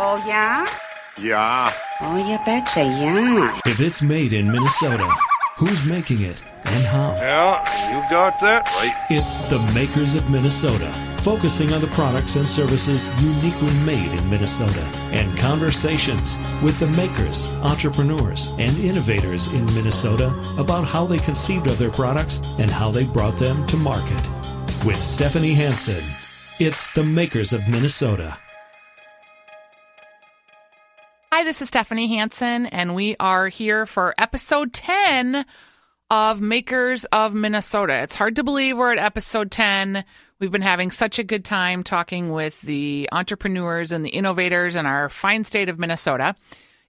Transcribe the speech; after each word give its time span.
Oh, 0.00 0.22
yeah? 0.24 0.64
Yeah. 1.20 1.72
Oh, 2.00 2.16
you 2.16 2.38
betcha, 2.46 2.84
yeah. 2.84 3.58
If 3.66 3.80
it's 3.80 4.00
made 4.00 4.32
in 4.32 4.48
Minnesota, 4.48 5.10
who's 5.56 5.84
making 5.84 6.22
it 6.22 6.40
and 6.66 6.86
how? 6.86 7.16
Yeah, 7.16 7.90
you 7.90 8.08
got 8.08 8.40
that 8.40 8.64
right. 8.76 8.94
It's 9.10 9.48
the 9.50 9.58
makers 9.74 10.14
of 10.14 10.30
Minnesota, 10.30 10.86
focusing 11.22 11.72
on 11.72 11.80
the 11.80 11.88
products 11.88 12.36
and 12.36 12.46
services 12.46 13.10
uniquely 13.20 13.74
made 13.84 14.12
in 14.16 14.30
Minnesota, 14.30 14.86
and 15.12 15.36
conversations 15.36 16.38
with 16.62 16.78
the 16.78 16.86
makers, 16.96 17.52
entrepreneurs, 17.64 18.52
and 18.58 18.78
innovators 18.78 19.52
in 19.52 19.66
Minnesota 19.74 20.28
about 20.58 20.84
how 20.84 21.06
they 21.06 21.18
conceived 21.18 21.66
of 21.66 21.78
their 21.78 21.90
products 21.90 22.40
and 22.60 22.70
how 22.70 22.92
they 22.92 23.04
brought 23.04 23.36
them 23.36 23.66
to 23.66 23.76
market. 23.76 24.22
With 24.86 25.02
Stephanie 25.02 25.54
Hansen, 25.54 26.04
it's 26.60 26.88
the 26.94 27.02
makers 27.02 27.52
of 27.52 27.66
Minnesota. 27.68 28.38
Hi, 31.38 31.44
this 31.44 31.62
is 31.62 31.68
Stephanie 31.68 32.08
Hansen, 32.08 32.66
and 32.66 32.96
we 32.96 33.14
are 33.20 33.46
here 33.46 33.86
for 33.86 34.12
episode 34.18 34.72
10 34.72 35.46
of 36.10 36.40
Makers 36.40 37.04
of 37.04 37.32
Minnesota. 37.32 37.94
It's 38.02 38.16
hard 38.16 38.34
to 38.34 38.42
believe 38.42 38.76
we're 38.76 38.90
at 38.90 38.98
episode 38.98 39.52
10. 39.52 40.04
We've 40.40 40.50
been 40.50 40.62
having 40.62 40.90
such 40.90 41.20
a 41.20 41.22
good 41.22 41.44
time 41.44 41.84
talking 41.84 42.32
with 42.32 42.60
the 42.62 43.08
entrepreneurs 43.12 43.92
and 43.92 44.04
the 44.04 44.08
innovators 44.08 44.74
in 44.74 44.84
our 44.84 45.08
fine 45.08 45.44
state 45.44 45.68
of 45.68 45.78
Minnesota. 45.78 46.34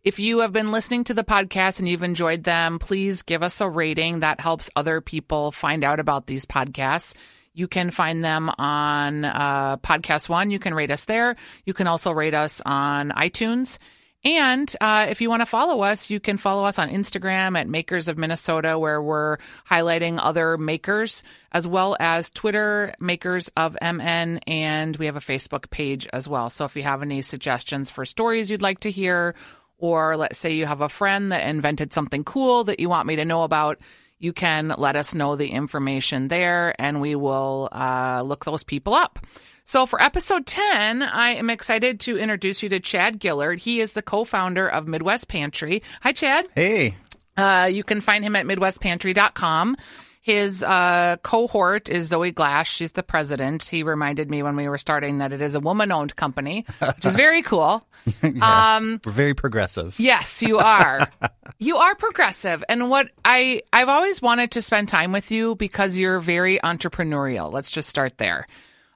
If 0.04 0.18
you 0.18 0.40
have 0.40 0.52
been 0.52 0.72
listening 0.72 1.04
to 1.04 1.14
the 1.14 1.24
podcast 1.24 1.78
and 1.78 1.88
you've 1.88 2.02
enjoyed 2.02 2.44
them, 2.44 2.80
please 2.80 3.22
give 3.22 3.44
us 3.44 3.62
a 3.62 3.70
rating. 3.70 4.22
That 4.22 4.42
helps 4.42 4.72
other 4.76 5.00
people 5.00 5.52
find 5.52 5.84
out 5.84 6.00
about 6.00 6.26
these 6.26 6.48
podcasts. 6.48 7.14
You 7.54 7.68
can 7.68 7.92
find 7.92 8.26
them 8.26 8.50
on 8.58 9.26
uh, 9.26 9.78
Podcast 9.78 10.28
One. 10.28 10.50
You 10.50 10.58
can 10.58 10.74
rate 10.74 10.90
us 10.90 11.06
there. 11.06 11.36
You 11.66 11.76
can 11.76 11.86
also 11.86 12.12
rate 12.12 12.34
us 12.34 12.64
on 12.66 13.12
iTunes. 13.12 13.78
And 14.24 14.74
uh, 14.82 15.08
if 15.10 15.22
you 15.22 15.30
want 15.30 15.42
to 15.42 15.46
follow 15.46 15.82
us, 15.82 16.10
you 16.10 16.20
can 16.20 16.38
follow 16.38 16.66
us 16.66 16.78
on 16.78 16.90
Instagram 16.90 17.58
at 17.58 17.70
Makers 17.70 18.10
of 18.10 18.18
Minnesota, 18.18 18.78
where 18.78 19.02
we're 19.02 19.38
highlighting 19.70 20.20
other 20.22 20.58
makers, 20.58 21.24
as 21.54 21.66
well 21.66 21.96
as 22.02 22.30
Twitter, 22.30 22.94
Makers 23.00 23.50
of 23.56 23.78
MN, 23.82 24.40
and 24.46 24.98
we 24.98 25.06
have 25.06 25.16
a 25.16 25.22
Facebook 25.22 25.70
page 25.70 26.06
as 26.12 26.28
well. 26.28 26.50
So 26.50 26.66
if 26.66 26.76
you 26.76 26.84
have 26.84 27.02
any 27.02 27.22
suggestions 27.22 27.90
for 27.90 28.06
stories 28.06 28.52
you'd 28.52 28.62
like 28.62 28.82
to 28.82 28.92
hear, 28.92 29.36
or 29.78 30.18
let's 30.18 30.38
say 30.38 30.54
you 30.54 30.66
have 30.66 30.82
a 30.82 30.90
friend 30.90 31.32
that 31.32 31.48
invented 31.48 31.94
something 31.94 32.26
cool 32.26 32.66
that 32.66 32.82
you 32.82 32.90
want 32.90 33.08
me 33.08 33.16
to 33.16 33.26
know 33.26 33.44
about, 33.44 33.80
you 34.20 34.34
can 34.34 34.74
let 34.78 34.96
us 34.96 35.16
know 35.16 35.36
the 35.36 35.50
information 35.50 36.28
there, 36.28 36.76
and 36.80 37.02
we 37.02 37.16
will 37.16 37.70
uh, 37.72 38.22
look 38.26 38.46
those 38.46 38.64
people 38.64 38.94
up. 38.94 39.20
So, 39.64 39.86
for 39.86 40.02
episode 40.02 40.46
10, 40.46 41.04
I 41.04 41.36
am 41.36 41.50
excited 41.50 42.00
to 42.02 42.18
introduce 42.18 42.64
you 42.64 42.70
to 42.70 42.80
Chad 42.80 43.22
Gillard. 43.22 43.60
He 43.60 43.80
is 43.80 43.94
the 43.94 44.02
co 44.02 44.24
founder 44.24 44.68
of 44.68 44.88
Midwest 44.88 45.28
Pantry. 45.28 45.84
Hi, 46.02 46.12
Chad. 46.12 46.48
Hey. 46.56 46.96
Uh, 47.38 47.70
you 47.72 47.84
can 47.84 48.02
find 48.02 48.24
him 48.24 48.36
at 48.36 48.46
MidwestPantry.com. 48.46 49.78
His 50.22 50.64
uh, 50.64 51.16
cohort 51.24 51.88
is 51.90 52.08
Zoe 52.10 52.32
Glass. 52.32 52.68
She's 52.68 52.92
the 52.92 53.04
president. 53.04 53.64
He 53.64 53.84
reminded 53.84 54.30
me 54.30 54.44
when 54.44 54.58
we 54.58 54.68
were 54.68 54.78
starting 54.78 55.20
that 55.20 55.32
it 55.32 55.42
is 55.42 55.56
a 55.56 55.62
woman 55.62 55.92
owned 55.94 56.16
company, 56.18 56.66
which 56.80 57.06
is 57.06 57.16
very 57.16 57.42
cool. 57.42 57.88
yeah, 58.24 58.76
um, 58.76 59.00
we're 59.06 59.12
very 59.14 59.34
progressive. 59.34 59.98
Yes, 60.00 60.42
you 60.44 60.60
are. 60.60 61.10
you 61.58 61.78
are 61.78 61.96
progressive. 61.96 62.64
And 62.68 62.90
what 62.90 63.10
I, 63.24 63.62
I've 63.72 63.88
always 63.90 64.22
wanted 64.22 64.52
to 64.52 64.62
spend 64.62 64.90
time 64.90 65.14
with 65.14 65.32
you 65.32 65.56
because 65.56 65.98
you're 65.98 66.20
very 66.20 66.60
entrepreneurial. 66.60 67.52
Let's 67.52 67.72
just 67.72 67.88
start 67.88 68.18
there. 68.18 68.46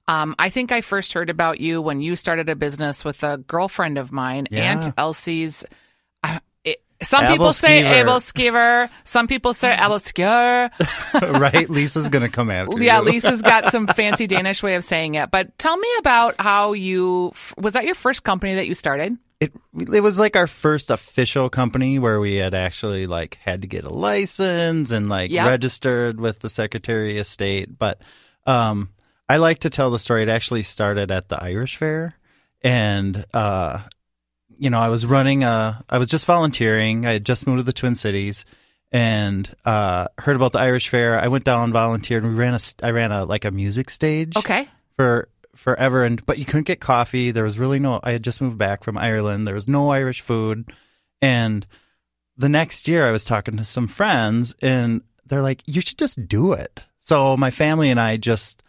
Um, 0.10 0.36
I 0.38 0.50
think 0.50 0.74
I 0.74 0.82
first 0.82 1.14
heard 1.14 1.30
about 1.30 1.62
you 1.62 1.82
when 1.82 2.02
you 2.02 2.18
started 2.18 2.50
a 2.50 2.56
business 2.58 3.06
with 3.06 3.24
a 3.24 3.38
girlfriend 3.38 3.98
of 3.98 4.12
mine, 4.12 4.48
Yeah. 4.52 4.74
Aunt 4.74 4.94
Elsie's. 4.98 5.64
Some 7.04 7.28
people 7.28 7.54
say 7.54 7.82
Abelskiver. 7.84 7.94
Abel 8.02 8.16
Skiver. 8.20 8.90
Some 9.04 9.28
people 9.28 9.54
say 9.54 9.74
Abel 9.74 10.00
Skiver. 10.00 11.40
right? 11.40 11.70
Lisa's 11.70 12.10
going 12.10 12.24
to 12.24 12.30
come 12.30 12.50
after 12.50 12.82
Yeah, 12.82 13.00
you. 13.00 13.06
Lisa's 13.06 13.42
got 13.44 13.72
some 13.72 13.88
fancy 13.88 14.28
Danish 14.28 14.64
way 14.64 14.76
of 14.76 14.84
saying 14.84 15.16
it. 15.16 15.32
But 15.32 15.58
tell 15.58 15.78
me 15.78 15.88
about 16.00 16.36
how 16.40 16.74
you 16.74 17.32
was 17.58 17.74
that 17.74 17.86
your 17.86 17.96
first 17.96 18.24
company 18.24 18.56
that 18.56 18.68
you 18.68 18.76
started? 18.76 19.18
It, 19.40 19.52
it 19.94 20.00
was 20.00 20.18
like 20.20 20.38
our 20.38 20.48
first 20.48 20.90
official 20.90 21.50
company 21.50 22.00
where 22.00 22.20
we 22.22 22.36
had 22.36 22.54
actually 22.54 23.08
like 23.08 23.38
had 23.44 23.62
to 23.64 23.68
get 23.68 23.84
a 23.84 23.90
license 23.94 24.90
and 24.90 25.10
like 25.10 25.32
Yep. 25.32 25.48
registered 25.48 26.20
with 26.22 26.40
the 26.40 26.50
Secretary 26.50 27.20
of 27.20 27.28
State. 27.28 27.78
But 27.78 28.02
um, 28.46 28.90
I 29.28 29.38
like 29.38 29.60
to 29.60 29.70
tell 29.70 29.92
the 29.92 30.00
story. 30.00 30.24
It 30.24 30.30
actually 30.30 30.62
started 30.64 31.12
at 31.12 31.28
the 31.28 31.42
Irish 31.44 31.76
Fair, 31.76 32.16
and 32.62 33.26
uh, 33.34 33.80
you 34.64 34.70
know, 34.70 34.80
I 34.80 34.88
was 34.88 35.06
running 35.06 35.44
a. 35.44 35.84
I 35.90 35.98
was 35.98 36.10
just 36.10 36.26
volunteering. 36.26 37.06
I 37.06 37.12
had 37.14 37.26
just 37.26 37.46
moved 37.46 37.60
to 37.60 37.64
the 37.64 37.74
Twin 37.74 37.96
Cities. 37.96 38.46
And 38.92 39.54
uh, 39.66 40.08
heard 40.20 40.36
about 40.36 40.52
the 40.52 40.60
Irish 40.60 40.88
Fair. 40.90 41.20
I 41.20 41.28
went 41.28 41.44
down, 41.46 41.64
and 41.66 41.74
volunteered. 41.74 42.24
and 42.24 42.34
We 42.34 42.38
ran 42.40 42.54
a, 42.54 42.60
I 42.86 42.92
ran 42.92 43.12
a 43.12 43.26
like 43.26 43.44
a 43.44 43.52
music 43.52 43.90
stage 43.90 44.38
Okay. 44.38 44.68
for 44.96 45.30
forever 45.56 46.04
and 46.04 46.26
but 46.26 46.40
you 46.40 46.46
couldn't 46.46 46.66
get 46.66 46.80
coffee 46.80 47.30
there 47.30 47.44
was 47.44 47.60
really 47.60 47.78
no 47.78 48.00
i 48.04 48.12
had 48.12 48.24
just 48.24 48.42
moved 48.42 48.58
back 48.58 48.84
from 48.84 48.98
ireland 48.98 49.46
there 49.48 49.54
was 49.54 49.68
no 49.68 49.92
irish 49.92 50.20
food 50.22 50.66
and 51.22 51.68
the 52.36 52.50
next 52.50 52.88
year 52.88 53.08
i 53.08 53.12
was 53.12 53.24
talking 53.24 53.56
to 53.56 53.64
some 53.64 53.88
friends 53.88 54.56
and 54.64 55.04
they're 55.28 55.44
like 55.44 55.62
you 55.68 55.80
should 55.80 56.00
just 56.00 56.28
do 56.28 56.54
it 56.54 56.84
so 57.00 57.38
my 57.38 57.52
family 57.52 57.92
and 57.92 58.00
i 58.00 58.18
just 58.18 58.64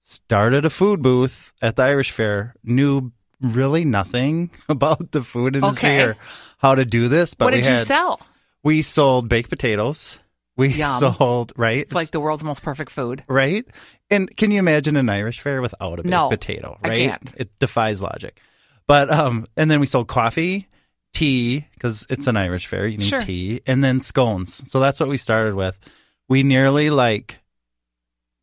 started 0.00 0.64
a 0.64 0.70
food 0.70 1.02
booth 1.02 1.52
at 1.60 1.76
the 1.76 1.82
irish 1.82 2.10
fair 2.10 2.54
knew 2.64 3.12
really 3.40 3.84
nothing 3.84 4.50
about 4.68 5.10
the 5.12 5.22
food 5.22 5.56
industry 5.56 5.88
Okay. 5.88 6.02
or 6.02 6.16
how 6.58 6.74
to 6.74 6.84
do 6.84 7.08
this 7.08 7.34
but 7.34 7.46
what 7.46 7.54
did 7.54 7.66
you 7.66 7.78
sell? 7.80 8.20
we 8.62 8.82
sold 8.82 9.28
baked 9.28 9.48
potatoes 9.50 10.18
we 10.56 10.68
Yum. 10.74 11.14
sold 11.14 11.52
right 11.56 11.78
It's 11.82 11.92
like 11.94 12.10
the 12.10 12.20
world's 12.20 12.44
most 12.44 12.62
perfect 12.62 12.90
food. 12.90 13.22
right? 13.28 13.64
And 14.10 14.34
can 14.36 14.50
you 14.50 14.58
imagine 14.58 14.96
an 14.96 15.08
Irish 15.08 15.40
fair 15.40 15.62
without 15.62 16.00
a 16.00 16.02
baked 16.02 16.10
No, 16.10 16.28
potato? 16.28 16.78
I 16.82 16.88
Right? 16.88 16.98
can't. 17.10 17.34
It 17.36 17.58
defies 17.60 18.02
logic. 18.02 18.40
But 18.86 19.10
um, 19.10 19.46
and 19.56 19.70
then 19.70 19.78
we 19.80 19.86
sold 19.86 20.08
coffee, 20.08 20.66
tea 21.14 21.64
because 21.74 22.06
it's 22.10 22.26
an 22.26 22.36
Irish 22.36 22.66
fair. 22.66 22.86
You 22.88 22.98
need 22.98 23.06
Sure. 23.06 23.20
tea, 23.20 23.60
and 23.66 23.82
then 23.84 24.00
scones. 24.00 24.68
So 24.70 24.80
that's 24.80 24.98
what 25.00 25.08
we 25.08 25.16
started 25.16 25.54
with. 25.54 25.78
We 26.28 26.42
nearly 26.42 26.90
like 26.90 27.38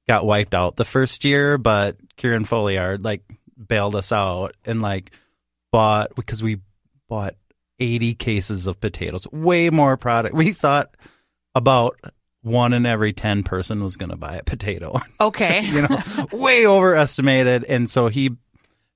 got 0.08 0.25
wiped 0.25 0.56
out 0.56 0.78
the 0.78 0.85
first 0.85 1.24
year, 1.25 1.58
but 1.58 1.97
Kieran 2.16 2.46
Folliard 2.46 3.03
like 3.03 3.24
bailed 3.66 3.95
us 3.95 4.12
out 4.12 4.56
and 4.66 4.81
like 4.81 5.12
bought 5.72 6.16
because 6.16 6.41
we 6.44 6.59
bought 7.09 7.35
80 7.79 8.16
cases 8.16 8.68
of 8.68 8.79
potatoes, 8.79 9.28
way 9.31 9.69
more 9.69 9.97
product. 9.97 10.35
We 10.35 10.51
thought 10.51 10.90
about 11.56 12.00
one 12.41 12.73
in 12.73 12.85
every 12.85 13.13
10 13.13 13.44
person 13.44 13.84
was 13.84 13.97
going 13.97 14.09
to 14.09 14.16
buy 14.16 14.35
a 14.38 14.44
potato, 14.44 15.00
Okay. 15.22 15.62
you 15.62 15.81
know, 15.81 16.01
way 16.31 16.66
overestimated. 16.66 17.63
And 17.66 17.90
so 17.90 18.07
he, 18.07 18.31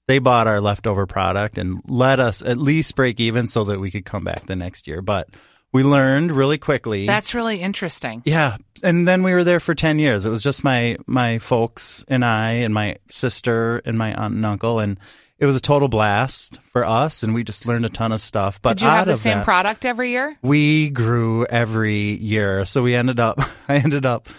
they 0.08 0.20
bought 0.20 0.48
our 0.48 0.62
leftover 0.62 1.06
product 1.06 1.58
and 1.58 1.82
let 1.88 2.20
us 2.20 2.42
at 2.42 2.58
least 2.58 2.96
break 2.96 3.20
even 3.20 3.48
so 3.48 3.64
that 3.66 3.80
we 3.80 3.92
could 3.92 4.06
come 4.06 4.24
back 4.24 4.46
the 4.46 4.56
next 4.56 4.88
year. 4.88 5.02
But 5.02 5.30
we 5.74 5.84
learned 5.84 6.32
really 6.32 6.58
quickly. 6.58 7.08
That's 7.08 7.34
really 7.34 7.62
interesting. 7.62 8.22
Yeah, 8.26 8.58
and 8.84 9.08
then 9.08 9.24
we 9.24 9.34
were 9.34 9.44
there 9.44 9.60
for 9.60 9.74
ten 9.76 10.00
years. 10.00 10.26
It 10.26 10.30
was 10.30 10.44
just 10.44 10.64
my 10.64 10.98
my 11.08 11.40
folks 11.40 12.04
and 12.08 12.26
I 12.26 12.52
and 12.52 12.74
my 12.74 12.98
sister 13.10 13.82
and 13.86 13.98
my 13.98 14.14
aunt 14.14 14.36
and 14.36 14.46
uncle, 14.46 14.80
and 14.80 14.98
it 15.40 15.46
was 15.46 15.56
a 15.56 15.62
total 15.62 15.88
blast 15.88 16.60
for 16.72 16.86
us. 16.86 17.24
And 17.24 17.34
we 17.34 17.44
just 17.44 17.66
learned 17.66 17.86
a 17.86 17.90
ton 17.90 18.12
of 18.12 18.22
stuff. 18.22 18.62
But 18.62 18.78
Did 18.78 18.86
you 18.86 18.90
have 18.92 19.08
the 19.08 19.18
same 19.18 19.40
that, 19.40 19.46
product 19.46 19.86
every 19.86 20.12
year? 20.12 20.38
we 20.42 20.90
grew 20.90 21.46
every 21.48 22.16
year. 22.18 22.64
So 22.66 22.84
we 22.84 22.94
ended 22.94 23.20
up, 23.20 23.42
I 23.68 23.78
ended 23.78 24.06
up 24.06 24.30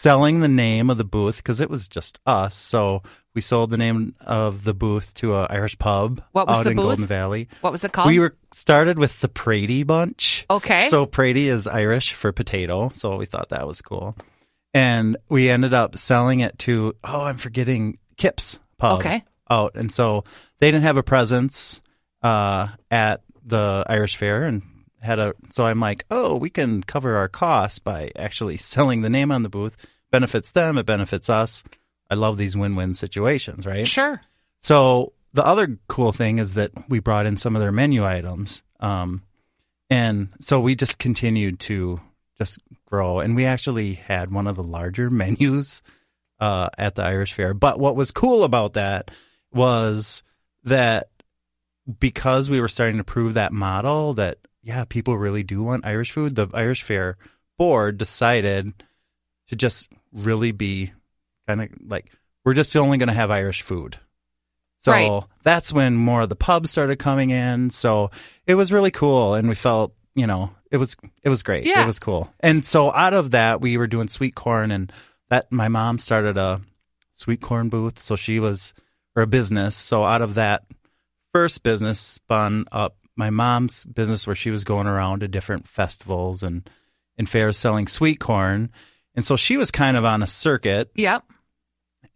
selling 0.00 0.40
the 0.40 0.48
name 0.48 0.88
of 0.88 0.96
the 0.96 1.04
booth 1.04 1.36
because 1.36 1.60
it 1.60 1.68
was 1.68 1.86
just 1.86 2.18
us. 2.24 2.56
So 2.56 3.02
we 3.34 3.42
sold 3.42 3.70
the 3.70 3.76
name 3.76 4.14
of 4.20 4.64
the 4.64 4.72
booth 4.72 5.12
to 5.14 5.36
an 5.36 5.48
Irish 5.50 5.78
pub 5.78 6.22
What 6.32 6.46
was 6.46 6.58
out 6.58 6.64
the 6.64 6.70
in 6.70 6.76
booth? 6.76 6.84
Golden 6.84 7.06
Valley. 7.06 7.48
What 7.60 7.72
was 7.72 7.84
it 7.84 7.92
called? 7.92 8.08
We 8.08 8.18
were 8.18 8.34
started 8.52 8.98
with 8.98 9.20
the 9.20 9.28
Prady 9.28 9.82
bunch. 9.82 10.46
Okay. 10.48 10.88
So 10.88 11.04
Prady 11.04 11.48
is 11.48 11.66
Irish 11.66 12.14
for 12.14 12.32
potato. 12.32 12.88
So 12.88 13.16
we 13.16 13.26
thought 13.26 13.50
that 13.50 13.66
was 13.66 13.82
cool. 13.82 14.16
And 14.72 15.16
we 15.28 15.50
ended 15.50 15.74
up 15.74 15.98
selling 15.98 16.40
it 16.40 16.58
to, 16.60 16.94
oh, 17.04 17.22
I'm 17.22 17.36
forgetting 17.36 17.98
Kip's 18.16 18.58
pub. 18.78 19.00
Okay. 19.00 19.22
Out. 19.50 19.72
And 19.74 19.92
so 19.92 20.24
they 20.60 20.70
didn't 20.70 20.84
have 20.84 20.96
a 20.96 21.02
presence 21.02 21.82
uh, 22.22 22.68
at 22.90 23.22
the 23.44 23.84
Irish 23.86 24.16
Fair 24.16 24.44
and 24.44 24.62
had 25.00 25.18
a, 25.18 25.34
so 25.50 25.66
I'm 25.66 25.80
like, 25.80 26.04
oh, 26.10 26.36
we 26.36 26.50
can 26.50 26.82
cover 26.82 27.16
our 27.16 27.28
costs 27.28 27.78
by 27.78 28.10
actually 28.16 28.56
selling 28.58 29.02
the 29.02 29.10
name 29.10 29.32
on 29.32 29.42
the 29.42 29.48
booth. 29.48 29.76
Benefits 30.10 30.50
them, 30.50 30.78
it 30.78 30.86
benefits 30.86 31.30
us. 31.30 31.62
I 32.10 32.14
love 32.14 32.36
these 32.36 32.56
win 32.56 32.74
win 32.74 32.94
situations, 32.94 33.66
right? 33.66 33.86
Sure. 33.86 34.20
So 34.60 35.12
the 35.32 35.44
other 35.46 35.78
cool 35.88 36.12
thing 36.12 36.38
is 36.38 36.54
that 36.54 36.72
we 36.88 36.98
brought 36.98 37.26
in 37.26 37.36
some 37.36 37.54
of 37.54 37.62
their 37.62 37.72
menu 37.72 38.04
items. 38.04 38.62
Um, 38.80 39.22
and 39.88 40.28
so 40.40 40.60
we 40.60 40.74
just 40.74 40.98
continued 40.98 41.60
to 41.60 42.00
just 42.38 42.58
grow. 42.86 43.20
And 43.20 43.36
we 43.36 43.44
actually 43.44 43.94
had 43.94 44.32
one 44.32 44.46
of 44.46 44.56
the 44.56 44.62
larger 44.62 45.10
menus 45.10 45.82
uh, 46.40 46.70
at 46.76 46.94
the 46.94 47.04
Irish 47.04 47.32
Fair. 47.34 47.54
But 47.54 47.78
what 47.78 47.96
was 47.96 48.10
cool 48.10 48.44
about 48.44 48.72
that 48.74 49.10
was 49.52 50.22
that 50.64 51.10
because 51.98 52.50
we 52.50 52.60
were 52.60 52.68
starting 52.68 52.98
to 52.98 53.04
prove 53.04 53.34
that 53.34 53.52
model 53.52 54.14
that 54.14 54.38
yeah, 54.62 54.84
people 54.84 55.16
really 55.16 55.42
do 55.42 55.62
want 55.62 55.86
Irish 55.86 56.12
food, 56.12 56.34
the 56.34 56.48
Irish 56.52 56.82
Fair 56.82 57.16
board 57.58 57.98
decided 57.98 58.72
to 59.48 59.56
just 59.56 59.90
really 60.12 60.52
be 60.52 60.92
kind 61.46 61.62
of 61.62 61.68
like 61.86 62.12
we're 62.44 62.54
just 62.54 62.74
only 62.76 62.98
going 62.98 63.08
to 63.08 63.14
have 63.14 63.30
Irish 63.30 63.62
food. 63.62 63.98
So 64.80 64.92
Right. 64.92 65.22
that's 65.42 65.72
when 65.72 65.94
more 65.94 66.22
of 66.22 66.28
the 66.30 66.36
pubs 66.36 66.70
started 66.70 66.98
coming 66.98 67.30
in. 67.30 67.70
So 67.70 68.10
it 68.46 68.54
was 68.54 68.72
really 68.72 68.90
cool, 68.90 69.34
and 69.34 69.48
we 69.48 69.54
felt 69.54 69.94
you 70.14 70.26
know 70.26 70.50
it 70.70 70.78
was 70.78 70.96
it 71.22 71.28
was 71.28 71.42
great. 71.42 71.66
Yeah. 71.66 71.82
It 71.82 71.86
was 71.86 71.98
cool. 71.98 72.32
And 72.40 72.64
so 72.64 72.92
out 72.92 73.12
of 73.14 73.32
that, 73.32 73.60
we 73.60 73.76
were 73.76 73.86
doing 73.86 74.08
sweet 74.08 74.34
corn, 74.34 74.70
and 74.70 74.92
that 75.28 75.50
my 75.52 75.68
mom 75.68 75.98
started 75.98 76.36
a 76.38 76.60
sweet 77.14 77.40
corn 77.40 77.68
booth. 77.68 77.98
So 77.98 78.16
she 78.16 78.40
was 78.40 78.72
or 79.16 79.22
a 79.22 79.26
business. 79.26 79.76
So 79.76 80.04
out 80.04 80.22
of 80.22 80.34
that 80.34 80.62
first 81.32 81.62
business 81.62 82.00
spun 82.00 82.64
up 82.72 82.96
my 83.20 83.30
mom's 83.30 83.84
business 83.84 84.26
where 84.26 84.34
she 84.34 84.50
was 84.50 84.64
going 84.64 84.88
around 84.88 85.20
to 85.20 85.28
different 85.28 85.68
festivals 85.68 86.42
and 86.42 86.68
and 87.16 87.28
fairs 87.28 87.56
selling 87.58 87.86
sweet 87.86 88.18
corn. 88.18 88.70
And 89.14 89.24
so 89.24 89.36
she 89.36 89.56
was 89.56 89.70
kind 89.70 89.96
of 89.96 90.04
on 90.04 90.22
a 90.22 90.26
circuit 90.26 90.90
Yep. 90.94 91.22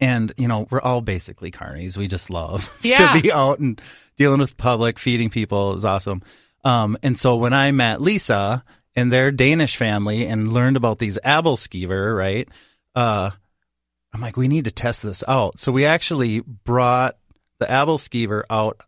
and 0.00 0.32
you 0.36 0.48
know 0.48 0.66
we're 0.70 0.80
all 0.80 1.00
basically 1.00 1.50
carnies 1.50 1.96
we 1.96 2.06
just 2.08 2.30
love 2.30 2.70
Yeah. 2.82 3.12
to 3.14 3.20
be 3.22 3.30
out 3.30 3.58
and 3.58 3.80
dealing 4.16 4.40
with 4.40 4.56
public 4.56 4.98
feeding 4.98 5.30
people 5.30 5.74
is 5.76 5.84
awesome 5.84 6.22
um, 6.64 6.96
and 7.02 7.18
so 7.18 7.36
when 7.36 7.52
i 7.52 7.70
met 7.70 8.00
lisa 8.00 8.64
and 8.96 9.12
their 9.12 9.30
danish 9.30 9.76
family 9.76 10.26
and 10.26 10.52
learned 10.52 10.76
about 10.76 10.98
these 10.98 11.18
abelskiver 11.24 12.16
right 12.16 12.48
uh, 12.94 13.30
i'm 14.12 14.20
like 14.20 14.36
we 14.36 14.48
need 14.48 14.64
to 14.64 14.72
test 14.72 15.02
this 15.02 15.22
out 15.28 15.58
so 15.58 15.70
we 15.72 15.84
actually 15.84 16.40
brought 16.40 17.16
the 17.58 17.66
abelskiver 17.66 18.42
out 18.50 18.80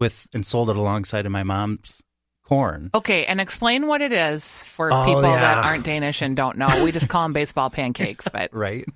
with 0.00 0.26
and 0.34 0.44
sold 0.46 0.70
it 0.70 0.76
alongside 0.76 1.26
of 1.26 1.32
my 1.32 1.42
mom's 1.42 2.02
corn 2.44 2.90
Okay, 2.94 3.24
and 3.26 3.40
explain 3.40 3.86
what 3.88 4.00
it 4.00 4.12
is 4.12 4.62
for 4.64 4.92
Oh, 4.92 5.04
people 5.04 5.22
yeah. 5.22 5.40
that 5.40 5.64
aren't 5.64 5.84
Danish 5.84 6.22
and 6.22 6.36
don't 6.36 6.56
know. 6.58 6.84
We 6.84 6.92
just 6.92 7.08
call 7.08 7.24
them 7.24 7.32
baseball 7.32 7.70
pancakes, 7.70 8.28
but 8.32 8.50
right? 8.54 8.86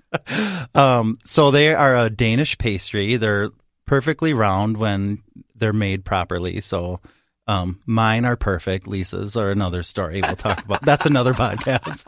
um, 0.75 1.19
so 1.25 1.51
they 1.51 1.75
are 1.75 1.97
a 1.97 2.11
Danish 2.11 2.57
pastry. 2.59 3.17
They're 3.17 3.51
perfectly 3.87 4.35
round 4.35 4.77
when 4.77 5.23
they're 5.57 5.73
made 5.73 6.05
properly. 6.05 6.61
So 6.61 7.01
um, 7.49 7.81
mine 7.87 8.25
are 8.25 8.37
perfect. 8.37 8.87
Lisa's 8.87 9.37
are 9.37 9.51
another 9.51 9.83
story. 9.83 10.21
We'll 10.23 10.37
talk 10.37 10.65
about. 10.65 10.83
That's 10.83 11.07
another 11.07 11.35
podcast. 11.35 12.07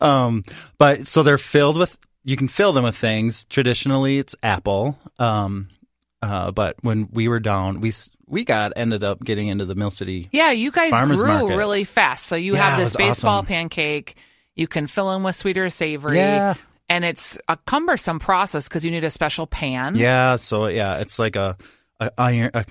um, 0.02 0.44
but 0.78 1.06
so 1.06 1.22
they're 1.22 1.36
filled 1.36 1.76
with. 1.76 1.98
You 2.24 2.36
can 2.38 2.48
fill 2.48 2.72
them 2.72 2.84
with 2.84 2.96
things. 2.96 3.44
Traditionally, 3.44 4.18
it's 4.18 4.34
apple. 4.42 4.98
Um, 5.18 5.68
uh, 6.26 6.50
but 6.50 6.76
when 6.82 7.08
we 7.12 7.28
were 7.28 7.40
down, 7.40 7.80
we 7.80 7.92
we 8.26 8.44
got 8.44 8.72
ended 8.76 9.04
up 9.04 9.22
getting 9.22 9.48
into 9.48 9.64
the 9.64 9.74
Mill 9.74 9.90
City. 9.90 10.28
yeah, 10.32 10.50
you 10.50 10.70
guys 10.70 10.90
Farmers 10.90 11.22
grew 11.22 11.32
market. 11.32 11.56
really 11.56 11.84
fast. 11.84 12.26
So 12.26 12.34
you 12.36 12.54
Yeah, 12.54 12.70
have 12.70 12.78
this 12.78 12.96
baseball 12.96 13.36
awesome. 13.38 13.46
pancake. 13.46 14.16
You 14.54 14.66
can 14.66 14.86
fill 14.86 15.12
in 15.12 15.22
with 15.22 15.36
sweeter 15.36 15.70
savory. 15.70 16.16
Yeah. 16.16 16.54
And 16.88 17.04
it's 17.04 17.36
a 17.48 17.56
cumbersome 17.66 18.18
process 18.20 18.68
because 18.68 18.84
you 18.84 18.90
need 18.90 19.04
a 19.04 19.10
special 19.10 19.46
pan. 19.46 19.96
Yeah, 19.96 20.36
so 20.36 20.66
yeah, 20.68 20.98
it's 20.98 21.18
like 21.18 21.36
a, 21.36 21.56
a 22.00 22.10
iron, 22.16 22.50
a, 22.54 22.64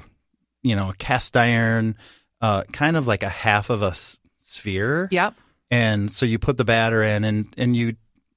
you 0.64 0.76
know, 0.76 0.90
a 0.92 0.94
cast 0.96 1.36
iron, 1.38 1.96
uh, 2.42 2.64
kind 2.72 2.96
of 2.98 3.08
like 3.08 3.24
a 3.24 3.30
half 3.30 3.70
of 3.70 3.84
a 3.84 3.88
s- 3.88 4.20
sphere. 4.42 5.10
Yep. 5.12 5.34
And 5.70 6.12
so 6.12 6.26
you 6.26 6.40
put 6.40 6.56
the 6.58 6.64
batter 6.64 7.04
in, 7.04 7.24
and 7.26 7.54
and 7.58 7.76
you 7.76 7.96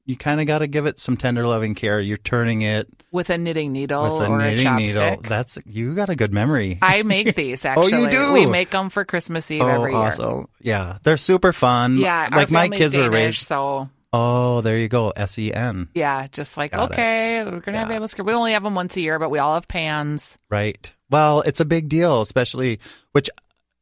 you 0.08 0.16
kind 0.16 0.40
of 0.40 0.46
got 0.46 0.60
to 0.60 0.66
give 0.66 0.86
it 0.86 0.98
some 0.98 1.16
tender 1.18 1.46
loving 1.46 1.74
care. 1.74 2.00
You're 2.00 2.16
turning 2.16 2.62
it 2.62 2.88
With 3.12 3.28
a 3.28 3.36
knitting 3.36 3.72
needle 3.72 4.18
with 4.18 4.26
a 4.28 4.30
or 4.32 4.38
knitting 4.38 4.66
a 4.66 4.76
needle. 4.76 5.02
chopstick. 5.02 5.26
That's 5.28 5.58
you 5.66 5.94
got 5.94 6.08
a 6.08 6.16
good 6.16 6.32
memory. 6.32 6.78
I 6.82 7.02
make 7.14 7.34
these 7.34 7.64
actually. 7.64 7.92
Oh, 7.92 7.98
you 8.04 8.10
do? 8.10 8.32
We 8.32 8.46
make 8.46 8.70
them 8.70 8.88
for 8.88 9.04
Christmas 9.04 9.50
Eve 9.50 9.60
oh, 9.62 9.68
every 9.68 9.92
year. 9.92 10.00
Oh, 10.00 10.04
awesome! 10.04 10.48
Yeah, 10.62 10.96
they're 11.02 11.18
super 11.18 11.52
fun. 11.52 11.98
Yeah, 11.98 12.28
our 12.32 12.38
like 12.38 12.50
my 12.50 12.68
kids 12.70 12.96
were 12.96 13.10
raised. 13.10 13.46
so 13.46 13.90
Oh, 14.10 14.62
there 14.62 14.78
you 14.78 14.88
go. 14.88 15.10
S 15.10 15.38
E 15.38 15.52
N. 15.52 15.88
yeah, 15.94 16.26
just 16.32 16.56
like 16.56 16.72
Got 16.72 16.90
it. 16.90 16.94
okay, 16.94 17.44
we're 17.44 17.60
gonna 17.60 17.76
have 17.78 17.90
Yeah. 17.90 17.96
able 17.96 18.08
to. 18.08 18.22
We 18.24 18.32
only 18.32 18.54
have 18.54 18.62
them 18.62 18.74
once 18.74 18.96
a 18.96 19.02
year, 19.02 19.18
but 19.18 19.28
we 19.28 19.38
all 19.38 19.52
have 19.54 19.68
pans. 19.68 20.38
Right. 20.48 20.90
Well, 21.10 21.42
it's 21.42 21.60
a 21.60 21.66
big 21.66 21.90
deal, 21.90 22.22
especially 22.22 22.80
which 23.12 23.28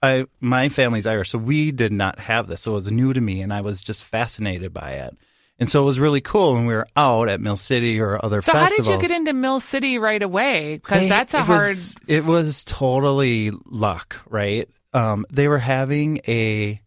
I 0.02 0.24
my 0.40 0.68
family's 0.68 1.06
Irish, 1.06 1.30
so 1.30 1.38
we 1.38 1.70
did 1.70 1.92
not 1.92 2.18
have 2.18 2.48
this. 2.48 2.62
So 2.62 2.72
it 2.72 2.74
was 2.74 2.90
new 2.90 3.12
to 3.12 3.20
me 3.20 3.40
and 3.40 3.52
I 3.52 3.60
was 3.60 3.80
just 3.80 4.02
fascinated 4.02 4.72
by 4.74 4.92
it. 4.94 5.16
And 5.58 5.70
so 5.70 5.82
it 5.82 5.86
was 5.86 5.98
really 5.98 6.20
cool 6.20 6.52
when 6.54 6.66
we 6.66 6.74
were 6.74 6.86
out 6.96 7.28
at 7.30 7.40
Mill 7.40 7.56
City 7.56 7.98
or 8.00 8.22
other 8.22 8.42
So 8.42 8.52
festivals. 8.52 8.86
how 8.88 8.92
did 8.96 9.02
you 9.02 9.08
get 9.08 9.16
into 9.16 9.32
Mill 9.32 9.58
City 9.60 9.98
right 9.98 10.22
away? 10.22 10.76
Because 10.76 11.08
that's 11.08 11.32
a 11.34 11.38
it 11.38 11.44
hard. 11.44 11.58
Was, 11.68 11.96
it 12.06 12.24
was 12.24 12.62
totally 12.64 13.52
luck, 13.64 14.20
right? 14.28 14.68
Um, 14.92 15.24
they 15.30 15.48
were 15.48 15.58
having 15.58 16.18
a 16.28 16.80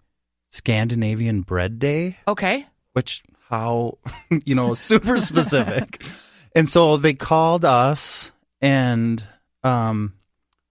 Scandinavian 0.51 1.41
bread 1.41 1.79
day, 1.79 2.17
Okay. 2.27 2.65
which 2.93 3.23
how 3.49 3.97
you 4.45 4.53
know 4.55 4.73
super 4.75 5.19
specific 5.31 6.05
and 6.55 6.69
so 6.69 6.97
they 6.97 7.13
called 7.15 7.65
us 7.65 8.31
and 8.61 9.23
um 9.63 10.13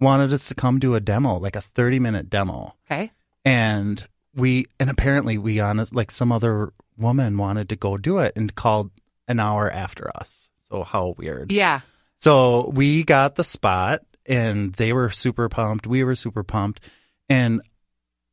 wanted 0.01 0.33
us 0.33 0.47
to 0.47 0.55
come 0.55 0.79
do 0.79 0.95
a 0.95 1.01
demo 1.01 1.39
like 1.39 1.57
a 1.57 1.61
30 1.61 1.99
minute 1.99 2.31
demo 2.31 2.77
Okay. 2.89 3.11
and 3.45 4.07
we 4.35 4.67
and 4.79 4.91
apparently 4.91 5.39
we 5.39 5.59
on 5.59 5.85
like 5.91 6.13
some 6.13 6.31
other 6.31 6.73
woman 6.99 7.37
wanted 7.39 7.69
to 7.69 7.77
go 7.77 7.97
do 7.97 8.19
it 8.19 8.33
and 8.37 8.55
called 8.55 8.91
an 9.29 9.39
hour 9.41 9.71
after 9.71 10.11
us 10.17 10.49
so 10.69 10.83
how 10.85 11.15
weird 11.17 11.53
Yeah. 11.53 11.81
so 12.19 12.69
we 12.75 13.05
got 13.05 13.37
the 13.37 13.45
spot 13.45 14.03
and 14.27 14.75
they 14.75 14.93
were 14.93 15.09
super 15.09 15.49
pumped. 15.49 15.87
We 15.87 16.05
were 16.05 16.15
super 16.15 16.43
pumped. 16.43 16.87
And 17.31 17.63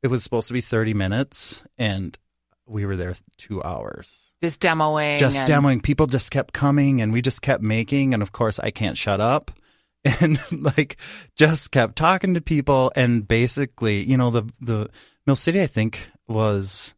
it 0.03 0.07
was 0.07 0.23
supposed 0.23 0.47
to 0.49 0.53
be 0.53 0.59
30 0.61 0.93
minutes 0.93 1.63
and 1.77 2.17
we 2.65 2.85
were 2.85 2.97
there 2.97 3.15
two 3.37 3.63
hours. 3.63 4.31
Just 4.43 4.59
demoing. 4.61 5.19
Just 5.19 5.37
and- 5.39 5.47
demoing. 5.47 5.81
People 5.83 6.07
just 6.07 6.31
kept 6.31 6.53
coming 6.53 7.01
and 7.01 7.13
we 7.13 7.21
just 7.21 7.41
kept 7.41 7.63
making. 7.63 8.13
And 8.13 8.21
of 8.21 8.31
course, 8.33 8.59
I 8.59 8.71
can't 8.71 8.97
shut 8.97 9.21
up. 9.21 9.51
And 10.21 10.39
like, 10.51 10.97
just 11.35 11.71
kept 11.71 11.95
talking 11.95 12.33
to 12.35 12.41
people. 12.41 12.91
And 12.95 13.27
basically, 13.27 14.03
you 14.03 14.17
know, 14.17 14.31
the, 14.31 14.43
the 14.61 14.89
Mill 15.25 15.35
City, 15.35 15.61
I 15.61 15.67
think, 15.67 16.09
was, 16.27 16.93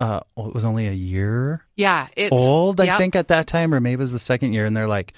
uh, 0.00 0.20
it 0.36 0.54
was 0.54 0.64
only 0.64 0.86
a 0.86 0.92
year 0.92 1.64
Yeah. 1.76 2.08
It's 2.16 2.32
old, 2.32 2.80
I 2.80 2.96
think, 2.98 3.16
at 3.16 3.28
that 3.28 3.46
time, 3.46 3.74
or 3.74 3.80
maybe 3.80 3.94
it 3.94 4.04
was 4.04 4.12
the 4.12 4.18
second 4.18 4.52
year, 4.52 4.64
and 4.66 4.76
they're 4.76 4.86
like, 4.88 5.12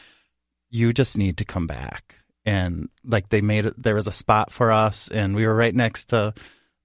"You 0.71 0.93
just 0.93 1.19
need 1.19 1.37
to 1.39 1.45
come 1.45 1.67
back." 1.67 2.17
And 2.47 2.89
like 3.05 3.29
they 3.29 3.43
made 3.43 3.67
it, 3.67 3.75
there 3.81 3.95
was 3.95 4.07
a 4.07 4.13
spot 4.13 4.53
for 4.53 4.73
us, 4.73 5.09
and 5.09 5.35
we 5.35 5.47
were 5.47 5.55
right 5.55 5.75
next 5.75 6.07
to 6.07 6.33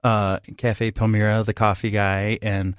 uh, 0.04 0.40
Cafe 0.58 0.92
Palmyra, 0.92 1.44
the 1.44 1.54
coffee 1.54 1.92
guy, 1.92 2.38
and 2.42 2.76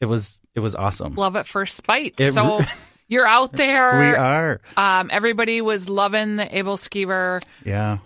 it 0.00 0.06
was 0.06 0.40
it 0.54 0.60
was 0.60 0.74
awesome. 0.74 1.14
Love 1.14 1.36
at 1.36 1.46
first 1.46 1.86
bite. 1.86 2.14
It 2.18 2.32
so 2.32 2.62
you're 3.08 3.26
out 3.26 3.52
there. 3.52 3.98
we 4.00 4.16
are, 4.16 4.60
Um, 4.76 5.10
everybody 5.12 5.60
was 5.60 5.88
loving 5.88 6.36
the 6.36 6.58
Able 6.58 6.76
Skeever. 6.76 7.40
yeah, 7.64 7.98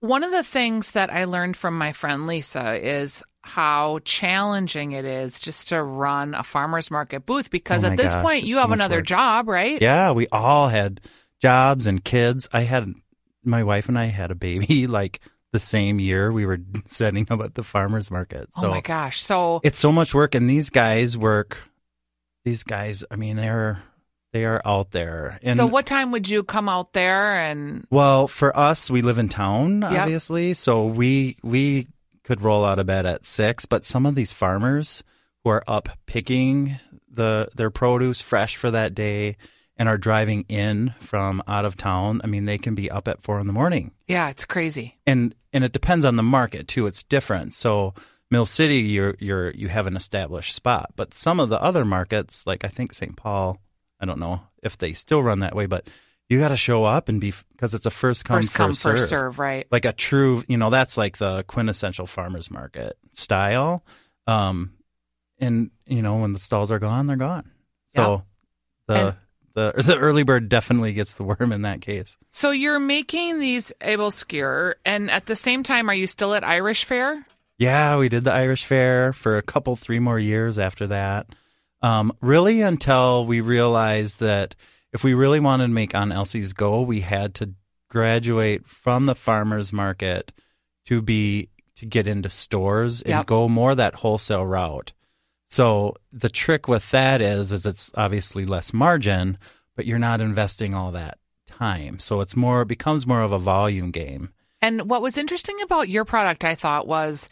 One 0.00 0.22
of 0.22 0.30
the 0.30 0.44
things 0.44 0.92
that 0.92 1.12
I 1.12 1.24
learned 1.24 1.56
from 1.56 1.76
my 1.76 1.92
friend 1.92 2.26
Lisa 2.28 2.74
is 2.76 3.24
how 3.50 3.98
challenging 4.04 4.92
it 4.92 5.04
is 5.04 5.40
just 5.40 5.68
to 5.68 5.82
run 5.82 6.34
a 6.34 6.42
farmer's 6.42 6.90
market 6.90 7.26
booth 7.26 7.50
because 7.50 7.84
Oh 7.84 7.88
at 7.88 7.96
this 7.96 8.12
gosh, 8.12 8.22
point 8.22 8.44
you 8.44 8.56
have 8.58 8.70
another 8.70 8.98
work. 8.98 9.06
job, 9.06 9.48
right? 9.48 9.80
yeah. 9.82 10.12
We 10.12 10.26
all 10.28 10.68
had 10.68 11.00
jobs 11.40 11.86
and 11.86 12.04
kids. 12.04 12.48
I 12.52 12.60
had 12.62 12.92
my 13.44 13.64
wife 13.64 13.88
and 13.88 13.98
I 13.98 14.06
had 14.06 14.30
a 14.30 14.34
baby 14.34 14.86
like 15.00 15.20
the 15.52 15.60
same 15.60 15.98
year 15.98 16.30
we 16.32 16.46
were 16.46 16.58
setting 16.86 17.26
up 17.30 17.40
at 17.40 17.54
the 17.54 17.62
farmers 17.64 18.10
market. 18.10 18.48
So 18.54 18.66
oh 18.68 18.70
my 18.70 18.80
gosh. 18.80 19.22
So 19.22 19.60
it's 19.64 19.78
so 19.78 19.90
much 19.92 20.14
work 20.14 20.34
and 20.34 20.48
these 20.48 20.70
guys 20.70 21.16
work 21.18 21.58
these 22.44 22.62
guys 22.64 23.04
i 23.10 23.16
mean 23.16 23.36
they're 23.36 23.82
they 24.32 24.46
are 24.46 24.62
out 24.64 24.92
there 24.92 25.38
and 25.42 25.58
so 25.58 25.66
what 25.66 25.84
time 25.84 26.10
would 26.10 26.26
you 26.26 26.42
come 26.42 26.70
out 26.70 26.94
there 26.94 27.34
and 27.34 27.84
well 27.90 28.26
for 28.28 28.56
us 28.58 28.90
we 28.90 29.02
live 29.02 29.18
in 29.18 29.28
town 29.28 29.82
Yep. 29.82 29.90
obviously 29.92 30.54
so 30.54 30.86
we 30.86 31.36
we 31.42 31.86
could 32.30 32.42
roll 32.42 32.64
out 32.64 32.78
of 32.78 32.86
bed 32.86 33.06
at 33.06 33.26
six 33.26 33.66
but 33.66 33.84
some 33.84 34.06
of 34.06 34.14
these 34.14 34.32
farmers 34.32 35.02
who 35.42 35.50
are 35.50 35.64
up 35.66 35.88
picking 36.06 36.78
the 37.10 37.48
their 37.56 37.70
produce 37.70 38.20
fresh 38.22 38.54
for 38.56 38.70
that 38.70 38.94
day 38.94 39.36
and 39.76 39.88
are 39.88 39.98
driving 39.98 40.44
in 40.48 40.94
from 41.00 41.42
out 41.48 41.64
of 41.64 41.76
town 41.76 42.20
i 42.22 42.26
mean 42.28 42.44
they 42.44 42.58
can 42.58 42.74
be 42.74 42.90
up 42.90 43.08
at 43.08 43.22
four 43.22 43.40
in 43.40 43.46
the 43.46 43.52
morning 43.52 43.90
yeah, 44.10 44.28
it's 44.28 44.44
crazy. 44.44 44.98
and 45.06 45.36
and 45.52 45.62
it 45.62 45.72
depends 45.72 46.04
on 46.04 46.16
the 46.16 46.22
market 46.24 46.66
too. 46.66 46.88
It's 46.88 47.04
different. 47.04 47.54
So 47.54 47.94
Mill 48.28 48.44
City, 48.44 48.78
you're 48.78 49.14
you're 49.20 49.50
you 49.52 49.68
have 49.68 49.86
an 49.86 49.96
established 49.96 50.52
spot, 50.52 50.92
but 50.96 51.14
some 51.14 51.38
of 51.38 51.48
the 51.48 51.62
other 51.62 51.84
markets, 51.84 52.44
like 52.44 52.64
I 52.64 52.68
think 52.68 52.92
St. 52.92 53.16
Paul, 53.16 53.58
I 54.00 54.06
don't 54.06 54.18
know 54.18 54.40
if 54.64 54.76
they 54.76 54.94
still 54.94 55.22
run 55.22 55.38
that 55.40 55.54
way, 55.54 55.66
but 55.66 55.86
you 56.30 56.38
got 56.38 56.48
to 56.48 56.56
show 56.56 56.84
up 56.84 57.08
and 57.08 57.20
be 57.20 57.34
because 57.52 57.74
it's 57.74 57.86
a 57.86 57.90
first 57.90 58.24
come 58.24 58.38
First 58.38 58.54
come, 58.54 58.70
first, 58.70 58.82
first 58.82 59.00
serve. 59.02 59.08
serve, 59.08 59.38
right? 59.40 59.66
Like 59.70 59.84
a 59.84 59.92
true, 59.92 60.44
you 60.48 60.56
know, 60.56 60.70
that's 60.70 60.96
like 60.96 61.18
the 61.18 61.42
quintessential 61.42 62.06
farmers 62.06 62.50
market 62.50 62.96
style. 63.12 63.84
Um, 64.26 64.72
and 65.40 65.70
you 65.86 66.02
know 66.02 66.16
when 66.18 66.32
the 66.32 66.38
stalls 66.38 66.70
are 66.70 66.78
gone, 66.78 67.06
they're 67.06 67.16
gone. 67.16 67.50
So 67.96 68.22
the 68.86 69.16
the 69.54 69.72
the 69.84 69.98
early 69.98 70.22
bird 70.22 70.48
definitely 70.48 70.92
gets 70.92 71.14
the 71.14 71.24
worm 71.24 71.52
in 71.52 71.62
that 71.62 71.80
case. 71.80 72.16
So 72.30 72.52
you're 72.52 72.78
making 72.78 73.40
these 73.40 73.72
able 73.80 74.12
skewer, 74.12 74.76
and 74.84 75.10
at 75.10 75.26
the 75.26 75.36
same 75.36 75.64
time, 75.64 75.90
are 75.90 75.94
you 75.94 76.06
still 76.06 76.34
at 76.34 76.44
Irish 76.44 76.84
Fair? 76.84 77.26
Yeah, 77.58 77.98
we 77.98 78.08
did 78.08 78.24
the 78.24 78.32
Irish 78.32 78.64
Fair 78.64 79.12
for 79.12 79.36
a 79.36 79.42
couple, 79.42 79.76
three 79.76 79.98
more 79.98 80.18
years 80.18 80.58
after 80.58 80.86
that. 80.86 81.26
Um, 81.82 82.12
really, 82.22 82.62
until 82.62 83.26
we 83.26 83.40
realized 83.40 84.20
that 84.20 84.54
if 84.92 85.04
we 85.04 85.14
really 85.14 85.40
wanted 85.40 85.68
to 85.68 85.72
make 85.72 85.94
Aunt 85.94 86.12
Elsie's 86.12 86.52
goal, 86.52 86.84
we 86.84 87.00
had 87.00 87.34
to 87.36 87.54
graduate 87.88 88.66
from 88.66 89.06
the 89.06 89.14
farmers 89.14 89.72
market 89.72 90.32
to 90.86 91.02
be 91.02 91.48
to 91.76 91.86
get 91.86 92.06
into 92.06 92.28
stores 92.28 93.00
and 93.02 93.10
Yep. 93.10 93.26
go 93.26 93.48
more 93.48 93.74
that 93.74 93.94
wholesale 93.96 94.44
route. 94.44 94.92
So 95.48 95.96
the 96.12 96.28
trick 96.28 96.68
with 96.68 96.90
that 96.90 97.20
is, 97.20 97.52
is 97.52 97.66
it's 97.66 97.90
obviously 97.94 98.44
less 98.44 98.72
margin, 98.72 99.38
but 99.76 99.86
you're 99.86 99.98
not 99.98 100.20
investing 100.20 100.74
all 100.74 100.92
that 100.92 101.18
time. 101.46 101.98
So 101.98 102.20
it's 102.20 102.36
more, 102.36 102.62
it 102.62 102.68
becomes 102.68 103.06
more 103.06 103.22
of 103.22 103.32
a 103.32 103.38
volume 103.38 103.90
game. 103.90 104.30
And 104.62 104.90
what 104.90 105.02
was 105.02 105.16
interesting 105.16 105.60
about 105.62 105.88
your 105.88 106.04
product, 106.04 106.44
I 106.44 106.54
thought, 106.54 106.86
was 106.86 107.28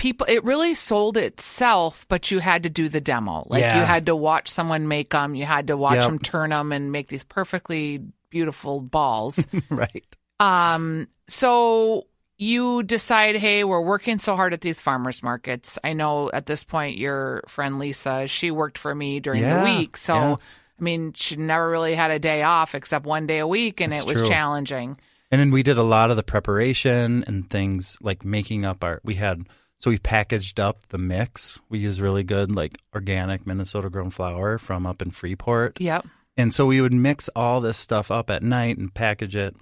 people. 0.00 0.26
It 0.28 0.42
really 0.42 0.74
sold 0.74 1.16
itself, 1.16 2.04
but 2.08 2.32
you 2.32 2.40
had 2.40 2.64
to 2.64 2.70
do 2.70 2.88
the 2.88 3.00
demo. 3.00 3.46
Like 3.48 3.60
Yeah. 3.60 3.78
you 3.78 3.84
had 3.84 4.06
to 4.06 4.16
watch 4.16 4.50
someone 4.50 4.88
make 4.88 5.10
them. 5.10 5.36
You 5.36 5.44
had 5.44 5.68
to 5.68 5.76
watch 5.76 5.94
Yep. 5.96 6.04
them 6.06 6.18
turn 6.18 6.50
them 6.50 6.72
and 6.72 6.90
make 6.90 7.06
these 7.06 7.22
perfectly 7.22 8.00
beautiful 8.30 8.80
balls. 8.80 9.46
right. 9.70 10.04
um. 10.40 11.06
So 11.28 12.06
you 12.38 12.82
decide, 12.82 13.36
hey, 13.36 13.62
we're 13.62 13.80
working 13.80 14.18
so 14.18 14.34
hard 14.34 14.52
at 14.54 14.62
these 14.62 14.80
farmers 14.80 15.22
markets. 15.22 15.78
I 15.84 15.92
know 15.92 16.30
at 16.32 16.46
this 16.46 16.64
point 16.64 16.96
your 16.98 17.44
friend 17.46 17.78
Lisa, 17.78 18.26
she 18.26 18.50
worked 18.50 18.78
for 18.78 18.92
me 18.94 19.20
during 19.20 19.42
Yeah, 19.42 19.58
the 19.62 19.64
week, 19.78 19.96
so. 19.96 20.14
yeah. 20.14 20.36
I 20.78 20.82
mean, 20.82 21.12
she 21.12 21.36
never 21.36 21.68
really 21.68 21.94
had 21.94 22.10
a 22.10 22.18
day 22.18 22.42
off 22.42 22.74
except 22.74 23.04
one 23.04 23.26
day 23.26 23.38
a 23.40 23.46
week, 23.46 23.82
and 23.82 23.92
That's 23.92 24.04
it 24.04 24.08
was 24.08 24.20
true. 24.20 24.28
challenging. 24.30 24.96
And 25.30 25.38
then 25.38 25.50
we 25.50 25.62
did 25.62 25.76
a 25.76 25.82
lot 25.82 26.10
of 26.10 26.16
the 26.16 26.22
preparation 26.22 27.22
and 27.26 27.50
things 27.50 27.98
like 28.00 28.24
making 28.24 28.64
up 28.64 28.82
our. 28.82 28.98
We 29.04 29.16
had 29.16 29.42
so 29.80 29.90
we 29.90 29.98
packaged 29.98 30.60
up 30.60 30.86
the 30.90 30.98
mix. 30.98 31.58
We 31.68 31.80
use 31.80 32.00
really 32.00 32.22
good 32.22 32.54
like 32.54 32.78
organic 32.94 33.46
Minnesota 33.46 33.90
grown 33.90 34.10
flour 34.10 34.56
from 34.58 34.86
up 34.86 35.02
in 35.02 35.10
Freeport, 35.10 35.80
Yep. 35.80 36.06
and 36.36 36.54
so 36.54 36.66
we 36.66 36.80
would 36.80 36.92
mix 36.92 37.28
all 37.34 37.60
this 37.60 37.76
stuff 37.78 38.12
up 38.12 38.30
at 38.30 38.42
night 38.44 38.78
and 38.78 38.94
package 38.94 39.34
it, 39.34 39.56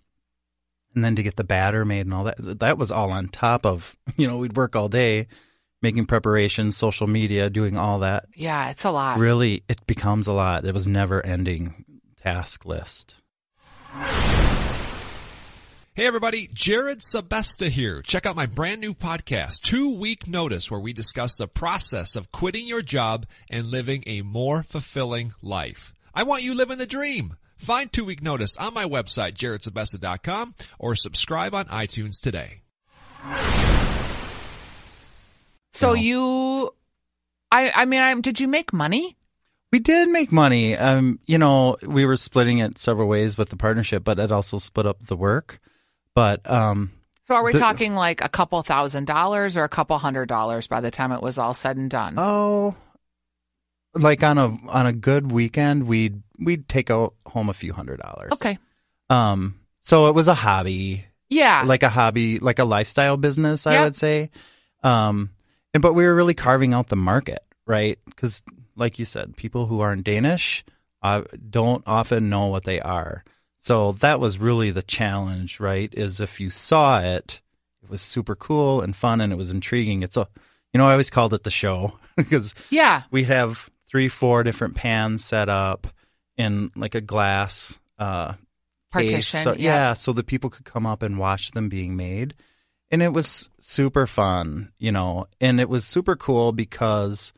and 0.95 1.03
then 1.03 1.17
to 1.17 1.23
get 1.23 1.37
the 1.37 1.45
batter 1.45 1.85
made 1.87 2.01
and 2.07 2.13
all 2.13 2.25
that. 2.25 2.37
That 2.61 2.77
was 2.77 2.91
all 2.91 3.11
on 3.11 3.29
top 3.29 3.65
of 3.65 3.97
you 4.19 4.27
know 4.29 4.37
we'd 4.37 4.57
work 4.57 4.77
all 4.77 4.89
day 4.91 5.27
making 5.81 6.05
preparations, 6.07 6.77
social 6.77 7.07
media, 7.07 7.49
doing 7.49 7.77
all 7.77 8.01
that. 8.01 8.25
Yeah, 8.35 8.71
it's 8.71 8.83
a 8.85 8.91
lot. 8.91 9.17
Really, 9.19 9.63
it 9.69 9.87
becomes 9.87 10.27
a 10.27 10.33
lot. 10.33 10.65
It 10.65 10.75
was 10.75 10.89
never 10.89 11.25
ending 11.25 11.85
task 12.21 12.67
list. 12.67 13.15
Hey 15.99 16.07
everybody, 16.07 16.49
Jared 16.55 17.01
Sebesta 17.01 17.69
here. 17.69 18.03
Check 18.03 18.25
out 18.25 18.37
my 18.37 18.47
brand 18.47 18.81
new 18.81 18.95
podcast, 18.95 19.63
Two 19.63 19.93
Week 19.93 20.29
Notice, 20.29 20.71
where 20.71 20.79
we 20.79 20.93
discuss 20.93 21.35
the 21.35 21.49
process 21.49 22.15
of 22.15 22.31
quitting 22.31 22.69
your 22.69 22.83
job 22.83 23.27
and 23.51 23.67
living 23.67 24.05
a 24.07 24.23
more 24.23 24.63
fulfilling 24.63 25.33
life. 25.43 25.93
I 26.15 26.23
want 26.23 26.45
you 26.45 26.55
living 26.55 26.79
the 26.79 26.87
dream. 26.87 27.37
Find 27.57 27.93
Two 27.93 28.05
Week 28.05 28.23
Notice 28.23 28.57
on 28.59 28.75
my 28.75 28.85
website, 28.85 29.35
jaredsebesta.com, 29.35 30.55
or 30.79 30.95
subscribe 30.95 31.53
on 31.53 31.65
iTunes 31.65 32.21
today. 32.21 32.63
So 35.73 35.95
you, 35.95 36.73
I, 37.51 37.73
I 37.75 37.87
mean, 37.87 38.03
I'm, 38.03 38.21
did 38.21 38.39
you 38.39 38.47
make 38.47 38.73
money? 38.73 39.17
We 39.73 39.81
did 39.81 40.11
make 40.11 40.31
money. 40.31 40.77
Um, 40.77 41.19
you 41.27 41.39
know, 41.39 41.77
we 41.83 42.07
were 42.07 42.17
splitting 42.17 42.59
it 42.59 42.79
several 42.79 43.09
ways 43.09 43.37
with 43.37 43.49
the 43.49 43.57
partnership, 43.57 44.05
but 44.05 44.21
it 44.21 44.31
also 44.31 44.59
split 44.59 44.87
up 44.87 45.05
the 45.05 45.17
work. 45.17 45.61
But 46.19 46.51
um, 46.51 46.91
So 47.29 47.35
are 47.37 47.45
we 47.45 47.53
The- 47.53 47.61
talking 47.61 47.95
like 47.95 48.25
a 48.25 48.29
couple 48.29 48.61
thousand 48.65 49.05
dollars 49.07 49.57
or 49.57 49.63
a 49.63 49.69
couple 49.69 49.97
hundred 49.99 50.29
dollars 50.29 50.67
by 50.67 50.81
the 50.81 50.91
time 50.91 51.13
it 51.13 51.23
was 51.23 51.39
all 51.39 51.55
said 51.55 51.77
and 51.77 51.89
done? 51.89 52.15
oh, 52.19 52.75
like 53.95 54.23
on 54.25 54.37
a 54.39 54.57
on 54.69 54.87
a 54.87 54.93
good 54.93 55.31
weekend, 55.31 55.87
we'd 55.87 56.23
we'd 56.39 56.69
take 56.69 56.91
out 56.91 57.15
home 57.27 57.49
a 57.49 57.55
few 57.55 57.73
hundred 57.73 58.01
dollars. 58.01 58.33
okay. 58.33 58.59
Um, 59.11 59.61
so 59.81 60.09
it 60.09 60.15
was 60.15 60.29
a 60.29 60.35
hobby, 60.35 61.05
Yeah. 61.31 61.63
like 61.65 61.83
a 61.83 61.89
hobby, 61.89 62.39
like 62.41 62.59
a 62.59 62.65
lifestyle 62.65 63.17
business, 63.17 63.67
I 63.67 63.73
Yep. 63.75 63.85
would 63.85 63.97
say. 63.97 64.31
Um, 64.83 65.31
and 65.73 65.83
but 65.83 65.95
we 65.95 66.05
were 66.05 66.15
really 66.15 66.35
carving 66.35 66.75
out 66.75 66.89
the 66.89 66.97
market, 66.97 67.43
right? 67.67 67.99
Because, 68.07 68.43
like 68.77 68.99
you 68.99 69.05
said, 69.05 69.37
people 69.37 69.67
who 69.67 69.81
aren't 69.81 70.05
Danish 70.05 70.65
uh, 71.03 71.23
don't 71.49 71.83
often 71.87 72.29
know 72.29 72.47
what 72.47 72.65
they 72.65 72.81
are. 72.81 73.25
So 73.61 73.93
that 74.01 74.21
was 74.21 74.39
really 74.39 74.71
the 74.71 74.83
challenge, 74.83 75.61
right? 75.61 75.93
Is 75.93 76.21
if 76.21 76.41
you 76.41 76.51
saw 76.51 77.01
it, 77.01 77.41
it 77.83 77.91
was 77.91 78.03
super 78.03 78.35
cool 78.35 78.81
and 78.81 78.95
fun, 78.95 79.21
and 79.21 79.33
it 79.33 79.37
was 79.37 79.51
intriguing. 79.51 80.03
It's 80.03 80.17
a, 80.17 80.29
you 80.73 80.79
know, 80.79 80.89
I 80.89 80.93
always 80.93 81.11
called 81.11 81.35
it 81.35 81.45
the 81.45 81.51
show 81.51 81.95
because 82.17 82.55
yeah. 82.71 83.03
we'd 83.11 83.25
have 83.25 83.71
three, 83.89 84.09
four 84.09 84.43
different 84.43 84.77
pans 84.77 85.25
set 85.25 85.49
up 85.49 85.87
in 86.37 86.71
like 86.77 86.95
a 86.95 87.01
glass 87.01 87.79
uh, 87.99 88.33
case. 88.33 88.39
Partition. 88.91 89.41
So, 89.41 89.53
yeah. 89.53 89.59
yeah, 89.59 89.95
so 89.95 90.13
that 90.13 90.27
people 90.27 90.51
could 90.51 90.65
come 90.65 90.87
up 90.87 91.03
and 91.03 91.19
watch 91.19 91.51
them 91.53 91.69
being 91.69 91.97
made. 91.97 92.35
And 92.91 93.03
it 93.03 93.13
was 93.13 93.51
super 93.61 94.07
fun, 94.07 94.73
you 94.79 94.93
know, 94.93 95.27
and 95.41 95.61
it 95.61 95.69
was 95.69 95.85
super 95.85 96.17
cool 96.17 96.53
because 96.53 97.35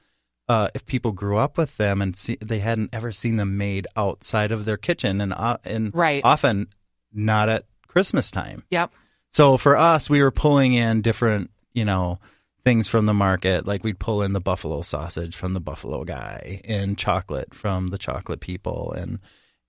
uh, 0.50 0.69
if 0.75 0.85
people 0.85 1.12
grew 1.12 1.37
up 1.38 1.57
with 1.57 1.76
them 1.76 2.02
and 2.02 2.16
see, 2.16 2.37
they 2.40 2.59
hadn't 2.59 2.90
ever 2.92 3.12
seen 3.12 3.37
them 3.37 3.57
made 3.57 3.87
outside 3.97 4.50
of 4.50 4.64
their 4.64 4.76
kitchen 4.76 5.21
and, 5.21 5.33
uh, 5.33 5.59
and 5.64 5.95
Right. 5.95 6.21
often 6.25 6.66
not 7.12 7.49
at 7.49 7.66
Christmas 7.87 8.33
time. 8.33 8.64
Yep. 8.71 8.90
So 9.30 9.57
for 9.57 9.76
us, 9.76 10.11
we 10.11 10.21
were 10.21 10.33
pulling 10.33 10.73
in 10.75 11.02
different, 11.02 11.50
you 11.73 11.85
know, 11.85 12.19
things 12.64 12.88
from 12.88 13.07
the 13.07 13.14
market. 13.14 13.64
Like 13.64 13.85
we'd 13.85 14.00
pull 14.00 14.23
in 14.23 14.33
the 14.33 14.40
buffalo 14.40 14.83
sausage 14.83 15.37
from 15.37 15.54
the 15.54 15.61
buffalo 15.61 16.02
guy 16.02 16.61
and 16.64 16.99
chocolate 16.99 17.54
from 17.54 17.88
the 17.88 17.99
chocolate 17.99 18.40
people 18.40 18.92
and 18.92 19.21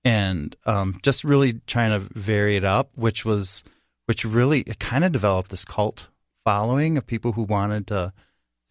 and 0.03 0.55
um, 0.65 0.97
just 1.03 1.23
really 1.23 1.61
trying 1.67 1.91
to 1.91 2.09
vary 2.19 2.57
it 2.57 2.63
up, 2.65 2.89
which 2.95 3.23
was 3.23 3.63
which 4.07 4.25
really 4.25 4.61
it 4.61 4.79
kind 4.79 5.03
of 5.05 5.11
developed 5.11 5.51
this 5.51 5.63
cult 5.63 6.07
following 6.43 6.97
of 6.97 7.05
people 7.05 7.33
who 7.33 7.43
wanted 7.43 7.85
to 7.87 8.11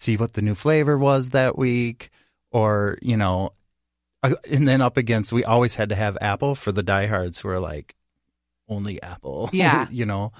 see 0.00 0.16
what 0.16 0.32
the 0.32 0.42
new 0.42 0.54
flavor 0.54 0.96
was 0.96 1.30
that 1.30 1.56
week 1.58 2.10
or, 2.50 2.98
you 3.02 3.16
know, 3.16 3.52
and 4.22 4.66
then 4.68 4.80
up 4.80 4.96
against 4.96 5.32
we 5.32 5.44
always 5.44 5.74
had 5.76 5.88
to 5.90 5.94
have 5.96 6.18
apple 6.20 6.54
for 6.54 6.72
the 6.72 6.82
diehards 6.82 7.40
who 7.40 7.48
are 7.48 7.60
like 7.60 7.94
only 8.68 9.02
apple. 9.02 9.50
Yeah. 9.52 9.86
you 9.90 10.06
know. 10.06 10.32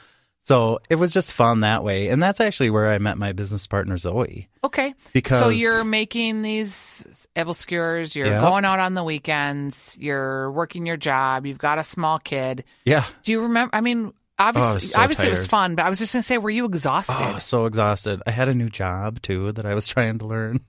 So 0.43 0.81
it 0.89 0.95
was 0.95 1.13
just 1.13 1.33
fun 1.35 1.61
that 1.61 1.85
way. 1.85 2.09
And 2.09 2.23
that's 2.23 2.41
actually 2.41 2.71
where 2.71 2.91
I 2.91 2.99
met 2.99 3.19
my 3.19 3.33
business 3.33 3.67
partner 3.67 3.99
Zoe. 3.99 4.49
Okay. 4.65 4.95
Because 5.13 5.41
so 5.41 5.51
you're 5.51 5.85
making 5.85 6.41
these 6.41 7.29
apple 7.37 7.53
skewers. 7.53 8.17
You're 8.17 8.41
going 8.41 8.65
out 8.65 8.79
on 8.79 8.95
the 8.95 9.05
weekends. 9.05 9.99
You're 10.01 10.51
working 10.53 10.87
your 10.87 10.97
job. 10.97 11.45
You've 11.45 11.59
got 11.59 11.79
a 11.79 11.85
small 11.85 12.19
kid. 12.19 12.65
Yeah. 12.87 13.05
Do 13.23 13.33
you 13.33 13.43
remember? 13.43 13.75
I 13.75 13.83
mean, 13.83 14.15
obviously, 14.41 14.75
Oh, 14.75 14.79
so 14.79 15.01
obviously 15.01 15.27
it 15.29 15.31
was 15.33 15.47
fun, 15.47 15.75
but 15.75 15.85
I 15.85 15.91
was 15.91 15.99
just 15.99 16.13
gonna 16.13 16.23
say, 16.23 16.39
were 16.39 16.51
you 16.51 16.65
exhausted? 16.65 17.15
Oh, 17.19 17.39
so 17.39 17.67
exhausted. 17.67 18.23
I 18.27 18.31
had 18.31 18.49
a 18.49 18.55
new 18.55 18.69
job 18.69 19.21
too 19.23 19.53
that 19.53 19.67
I 19.67 19.75
was 19.75 19.87
trying 19.95 20.19
to 20.19 20.27
learn. 20.27 20.61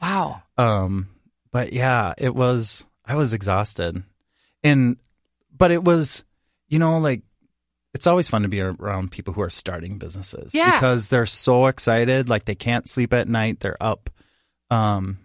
wow. 0.00 0.42
Um, 0.58 1.08
but 1.50 1.72
yeah, 1.72 2.14
it 2.18 2.34
was, 2.34 2.84
I 3.06 3.14
was 3.14 3.32
exhausted. 3.32 4.02
And, 4.64 4.96
but 5.56 5.70
it 5.70 5.82
was, 5.82 6.24
you 6.68 6.78
know, 6.78 6.98
like, 6.98 7.22
it's 7.94 8.06
always 8.06 8.28
fun 8.28 8.42
to 8.42 8.48
be 8.48 8.60
around 8.60 9.10
people 9.10 9.34
who 9.34 9.42
are 9.42 9.50
starting 9.50 9.98
businesses. 9.98 10.54
Yeah. 10.54 10.72
Because 10.76 11.08
they're 11.08 11.26
so 11.26 11.66
excited. 11.66 12.28
Like, 12.30 12.46
they 12.46 12.54
can't 12.54 12.88
sleep 12.88 13.12
at 13.12 13.28
night. 13.28 13.60
They're 13.60 13.76
up, 13.82 14.08
um, 14.70 15.18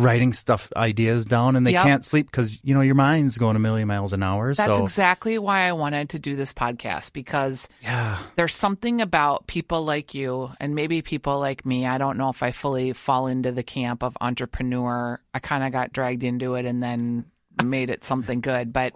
writing 0.00 0.32
stuff, 0.32 0.70
ideas 0.76 1.24
down, 1.24 1.56
and 1.56 1.66
they 1.66 1.72
Yep. 1.72 1.82
can't 1.82 2.04
sleep 2.04 2.30
because, 2.30 2.58
you 2.62 2.74
know, 2.74 2.80
your 2.80 2.94
mind's 2.94 3.38
going 3.38 3.56
a 3.56 3.58
million 3.58 3.86
miles 3.88 4.12
an 4.12 4.22
hour. 4.22 4.54
That's 4.54 4.78
so, 4.78 4.82
exactly 4.84 5.38
why 5.38 5.62
I 5.62 5.72
wanted 5.72 6.10
to 6.10 6.18
do 6.18 6.36
this 6.36 6.52
podcast 6.52 7.12
because 7.12 7.68
yeah. 7.82 8.18
there's 8.36 8.54
something 8.54 9.00
about 9.00 9.46
people 9.46 9.84
like 9.84 10.14
you 10.14 10.50
and 10.60 10.74
maybe 10.74 11.02
people 11.02 11.38
like 11.38 11.64
me. 11.64 11.86
I 11.86 11.98
don't 11.98 12.18
know 12.18 12.30
if 12.30 12.42
I 12.42 12.52
fully 12.52 12.92
fall 12.92 13.26
into 13.26 13.52
the 13.52 13.62
camp 13.62 14.02
of 14.02 14.16
entrepreneur. 14.20 15.20
I 15.34 15.38
kind 15.38 15.64
of 15.64 15.72
got 15.72 15.92
dragged 15.92 16.24
into 16.24 16.54
it 16.54 16.66
and 16.66 16.82
then 16.82 17.26
made 17.62 17.90
it 17.90 18.04
something 18.04 18.40
good, 18.40 18.72
but 18.72 18.94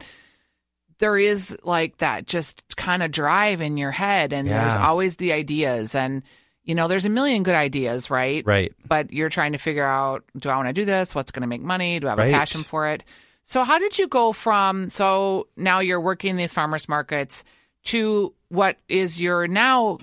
there 0.99 1.19
is 1.19 1.57
like 1.65 1.99
that 1.99 2.27
just 2.27 2.77
kind 2.77 3.03
of 3.03 3.11
drive 3.11 3.61
in 3.61 3.77
your 3.77 3.91
head 3.91 4.33
and 4.33 4.49
there's 4.49 4.75
always 4.75 5.17
the 5.17 5.33
ideas 5.33 5.95
and 5.95 6.23
you 6.65 6.75
know 6.75 6.89
there's 6.89 7.05
a 7.05 7.11
million 7.11 7.43
good 7.43 7.55
ideas, 7.55 8.11
right? 8.11 8.45
Right. 8.47 8.73
But 8.87 9.13
you're 9.13 9.29
trying 9.29 9.53
to 9.53 9.59
figure 9.59 9.85
out 9.87 10.25
do 10.37 10.49
I 10.49 10.57
want 10.57 10.69
to 10.69 10.73
do 10.73 10.85
this? 10.85 11.15
What's 11.15 11.31
going 11.31 11.43
to 11.43 11.47
make 11.47 11.63
money? 11.63 12.01
Do 12.01 12.07
I 12.07 12.11
have 12.11 12.19
Right. 12.19 12.29
a 12.31 12.33
passion 12.33 12.65
for 12.65 12.89
it? 12.89 13.03
So 13.45 13.63
how 13.65 13.79
did 13.79 13.99
you 13.99 14.09
go 14.09 14.33
from 14.33 14.89
so 14.91 15.49
now 15.57 15.81
you're 15.81 16.01
working 16.01 16.37
these 16.37 16.53
farmers 16.55 16.89
markets 16.89 17.45
to 17.85 18.33
what 18.49 18.79
is 18.89 19.21
your 19.21 19.47
now 19.47 19.99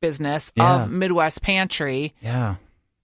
business 0.00 0.52
Yeah. 0.54 0.84
of 0.84 0.90
Midwest 0.90 1.42
Pantry? 1.42 2.14
Yeah. 2.20 2.56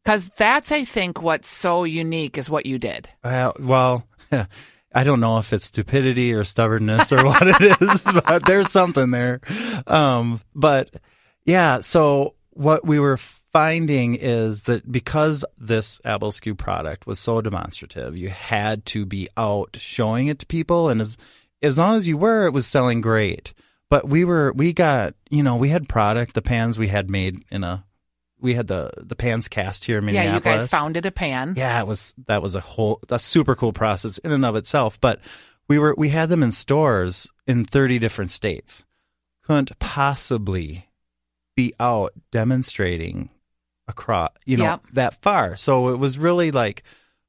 Because 0.05 0.29
that's 0.37 0.71
I 0.73 0.85
think 0.85 1.21
what's 1.21 1.49
so 1.49 1.85
unique 1.85 2.39
is 2.39 2.49
what 2.49 2.67
you 2.67 2.79
did. 2.79 3.09
Well, 3.25 3.55
well, 3.59 4.07
I 4.95 5.05
don't 5.05 5.21
know 5.21 5.39
if 5.39 5.53
it's 5.53 5.67
stupidity 5.67 6.33
or 6.33 6.43
stubbornness 6.45 7.13
or 7.13 7.25
what 7.25 7.43
it 7.47 7.81
is, 7.83 8.03
but 8.27 8.45
there's 8.47 8.71
something 8.73 9.11
there. 9.11 9.41
Um, 9.87 10.41
but 10.55 10.91
yeah, 11.45 11.81
so 11.81 12.35
what 12.53 12.85
we 12.85 12.99
were 12.99 13.17
finding 13.17 14.15
is 14.15 14.63
that 14.63 14.91
because 14.91 15.45
this 15.59 16.01
Abelskew 16.05 16.57
product 16.57 17.07
was 17.07 17.19
so 17.19 17.41
demonstrative, 17.41 18.17
you 18.17 18.29
had 18.29 18.85
to 18.87 19.05
be 19.05 19.29
out 19.37 19.77
showing 19.79 20.29
it 20.29 20.39
to 20.41 20.47
people, 20.47 20.89
and 20.89 21.01
as 21.01 21.17
as 21.63 21.79
long 21.79 21.97
as 21.97 22.09
you 22.09 22.17
were, 22.17 22.47
it 22.47 22.53
was 22.53 22.67
selling 22.67 23.01
great. 23.01 23.53
But 23.89 24.09
we 24.09 24.25
were 24.25 24.53
we 24.53 24.73
got 24.73 25.15
you 25.31 25.43
know 25.43 25.57
we 25.57 25.71
had 25.71 25.89
product 25.89 26.35
the 26.35 26.43
pans 26.43 26.79
we 26.79 26.89
had 26.89 27.11
made 27.11 27.45
in 27.51 27.65
a 27.65 27.85
we 28.41 28.55
had 28.55 28.69
the 28.69 28.91
the 28.97 29.17
pans 29.17 29.49
cast 29.49 29.85
here 29.85 29.99
in 29.99 30.09
Yeah, 30.09 30.35
you 30.35 30.41
guys 30.41 30.69
founded 30.69 31.07
a 31.07 31.11
pan. 31.11 31.55
Yeah, 31.57 31.81
it 31.81 31.87
was 31.87 32.15
that 32.27 32.43
was 32.43 32.55
a 32.55 32.61
whole 32.61 33.01
a 33.11 33.19
super 33.19 33.55
cool 33.55 33.73
process 33.73 34.19
in 34.19 34.33
and 34.33 34.45
of 34.45 34.57
itself. 34.57 35.01
But 35.01 35.21
we 35.69 35.79
were 35.79 35.95
we 35.97 36.11
had 36.11 36.29
them 36.29 36.43
in 36.43 36.53
stores 36.53 37.29
in 37.47 37.65
thirty 37.65 37.99
different 37.99 38.31
states. 38.31 38.85
Couldn't 39.43 39.79
possibly 39.79 40.87
be 41.61 41.75
out 41.81 42.13
demonstrating 42.33 43.29
across 43.89 44.31
you 44.47 44.57
know 44.57 44.65
Yep. 44.65 44.81
that 44.93 45.15
far. 45.23 45.57
So 45.57 45.89
it 45.93 45.99
was 45.99 46.19
really 46.19 46.51
like, 46.51 46.83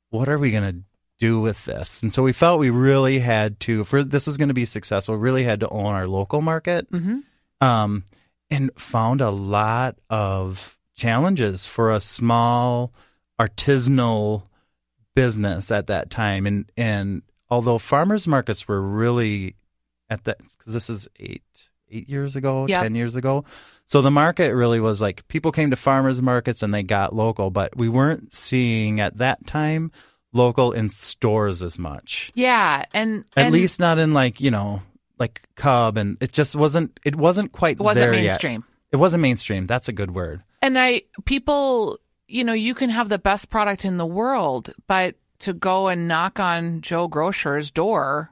what 0.10 0.28
are 0.30 0.38
we 0.40 0.52
gonna 0.52 0.82
do 1.20 1.40
with 1.42 1.66
this? 1.66 2.02
And 2.04 2.12
so 2.14 2.24
we 2.24 2.34
felt 2.34 2.60
we 2.60 2.70
really 2.70 3.20
had 3.20 3.60
to 3.62 3.84
for 3.84 4.04
this 4.04 4.28
was 4.28 4.38
gonna 4.38 4.54
be 4.54 4.66
successful, 4.66 5.16
really 5.18 5.44
had 5.44 5.60
to 5.62 5.70
own 5.70 5.94
our 5.94 6.08
local 6.08 6.42
market 6.42 6.88
hmm 6.90 7.20
um, 7.62 8.04
and 8.50 8.72
found 8.78 9.22
a 9.22 9.30
lot 9.30 9.96
of 10.10 10.78
challenges 10.96 11.66
for 11.66 11.92
a 11.92 12.02
small 12.02 12.92
artisanal 13.40 14.44
business 15.16 15.72
at 15.72 15.88
that 15.88 16.10
time. 16.10 16.46
And 16.46 16.72
and 16.78 17.22
although 17.50 17.78
farmers 17.78 18.28
markets 18.28 18.68
were 18.68 18.82
really 18.82 19.56
at 20.10 20.24
that 20.26 20.38
because 20.58 20.74
this 20.74 20.90
is 20.90 21.08
eight 21.20 21.44
eight 21.90 22.08
years 22.10 22.36
ago, 22.36 22.66
Yep. 22.68 22.82
ten 22.84 22.96
years 22.96 23.16
ago. 23.16 23.44
So 23.92 24.02
the 24.02 24.10
market 24.10 24.56
really 24.56 24.80
was 24.80 25.02
like 25.02 25.28
people 25.28 25.52
came 25.52 25.72
to 25.72 25.76
farmers 25.76 26.22
markets 26.22 26.64
and 26.64 26.74
they 26.74 26.82
got 26.82 27.14
local, 27.14 27.50
but 27.50 27.76
we 27.76 27.90
weren't 27.90 28.32
seeing 28.32 29.02
at 29.02 29.18
that 29.18 29.46
time 29.46 29.92
local 30.32 30.72
in 30.72 30.88
stores 30.88 31.62
as 31.62 31.78
much. 31.78 32.32
Yeah, 32.34 32.86
and 32.94 33.26
At 33.36 33.48
and 33.48 33.54
least 33.54 33.82
not 33.82 34.00
in 34.00 34.14
like, 34.14 34.40
you 34.40 34.50
know, 34.50 34.82
like 35.20 35.42
Cub 35.56 35.98
and 35.98 36.16
it 36.22 36.32
just 36.32 36.56
wasn't 36.56 37.02
it 37.04 37.18
wasn't 37.18 37.52
quite 37.52 37.82
it 37.82 37.84
wasn't 37.84 38.06
there 38.06 38.14
yet. 38.14 38.22
mainstream. 38.30 38.64
It 38.94 38.96
wasn't 38.96 39.24
mainstream. 39.24 39.66
That's 39.66 39.90
a 39.90 39.94
good 39.94 40.16
word. 40.16 40.42
And 40.62 40.80
I 40.80 41.02
people, 41.26 42.00
you 42.30 42.46
know, 42.46 42.54
you 42.54 42.74
can 42.74 42.92
have 42.92 43.10
the 43.10 43.20
best 43.20 43.50
product 43.50 43.84
in 43.84 43.98
the 43.98 44.06
world, 44.06 44.74
but 44.88 45.16
to 45.40 45.52
go 45.52 45.90
and 45.90 46.08
knock 46.08 46.40
on 46.40 46.80
Joe 46.80 47.10
Grocer's 47.10 47.72
door, 47.72 48.32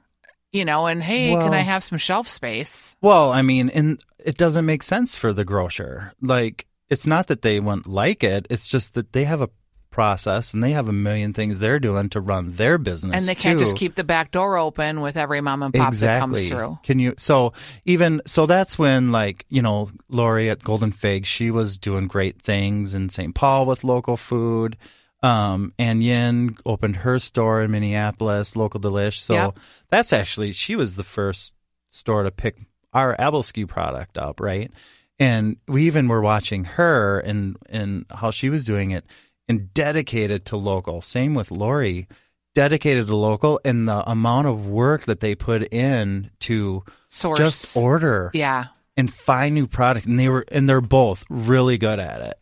you 0.52 0.64
know, 0.64 0.86
and 0.86 1.02
hey, 1.02 1.32
can 1.32 1.52
I 1.52 1.60
have 1.60 1.84
some 1.84 1.98
shelf 1.98 2.30
space? 2.30 2.96
Well, 3.02 3.30
I 3.30 3.42
mean, 3.42 3.68
and 3.68 4.02
it 4.24 4.36
doesn't 4.36 4.66
make 4.66 4.82
sense 4.82 5.16
for 5.16 5.32
the 5.32 5.44
grocer. 5.44 6.12
Like 6.20 6.66
it's 6.88 7.06
not 7.06 7.28
that 7.28 7.42
they 7.42 7.60
won't 7.60 7.86
like 7.86 8.24
it, 8.24 8.46
it's 8.50 8.68
just 8.68 8.94
that 8.94 9.12
they 9.12 9.24
have 9.24 9.40
a 9.40 9.50
process 9.90 10.54
and 10.54 10.62
they 10.62 10.70
have 10.70 10.88
a 10.88 10.92
million 10.92 11.32
things 11.32 11.58
they're 11.58 11.80
doing 11.80 12.08
to 12.10 12.20
run 12.20 12.52
their 12.52 12.78
business. 12.78 13.16
And 13.16 13.26
they 13.26 13.34
can't 13.34 13.58
too. 13.58 13.64
just 13.64 13.76
keep 13.76 13.96
the 13.96 14.04
back 14.04 14.30
door 14.30 14.56
open 14.56 15.00
with 15.00 15.16
every 15.16 15.40
mom 15.40 15.62
and 15.62 15.74
pop 15.74 15.92
that 15.94 16.20
comes 16.20 16.48
through. 16.48 16.78
Can 16.82 16.98
you? 16.98 17.14
So 17.18 17.52
even 17.84 18.22
so, 18.26 18.46
that's 18.46 18.78
when 18.78 19.12
like 19.12 19.46
you 19.48 19.62
know 19.62 19.90
Lori 20.08 20.48
at 20.50 20.62
Golden 20.62 20.92
Fig, 20.92 21.26
she 21.26 21.50
was 21.50 21.78
doing 21.78 22.06
great 22.06 22.40
things 22.40 22.94
in 22.94 23.08
St. 23.08 23.34
Paul 23.34 23.66
with 23.66 23.84
local 23.84 24.16
food. 24.16 24.76
Um, 25.22 25.74
and 25.78 26.02
Yin 26.02 26.56
opened 26.64 26.96
her 26.96 27.18
store 27.18 27.60
in 27.60 27.70
Minneapolis, 27.70 28.56
Local 28.56 28.80
D'Lish. 28.80 29.20
So 29.20 29.34
Yep. 29.34 29.58
that's 29.90 30.14
actually 30.14 30.52
she 30.52 30.76
was 30.76 30.96
the 30.96 31.04
first 31.04 31.54
store 31.90 32.22
to 32.22 32.30
pick 32.30 32.56
our 32.92 33.16
Abelskew 33.16 33.68
product 33.68 34.18
up, 34.18 34.40
right? 34.40 34.70
And 35.18 35.56
we 35.68 35.86
even 35.86 36.08
were 36.08 36.20
watching 36.22 36.64
her 36.64 37.20
and 37.20 37.56
and 37.68 38.06
how 38.10 38.30
she 38.30 38.48
was 38.48 38.64
doing 38.64 38.90
it 38.90 39.04
and 39.48 39.72
dedicated 39.74 40.44
to 40.46 40.56
local. 40.56 41.00
Same 41.02 41.34
with 41.34 41.50
Lori, 41.50 42.08
dedicated 42.54 43.06
to 43.08 43.16
local 43.16 43.60
and 43.64 43.88
the 43.88 44.08
amount 44.10 44.46
of 44.48 44.66
work 44.66 45.04
that 45.04 45.20
they 45.20 45.34
put 45.34 45.62
in 45.72 46.30
to 46.40 46.84
Source. 47.08 47.38
just 47.38 47.76
order 47.76 48.30
Yeah. 48.34 48.66
and 48.96 49.12
find 49.12 49.54
new 49.54 49.66
product 49.66 50.06
and 50.06 50.18
they 50.18 50.28
were 50.28 50.44
and 50.50 50.68
they're 50.68 50.80
both 50.80 51.24
really 51.30 51.78
good 51.78 51.98
at 52.00 52.20
it 52.22 52.38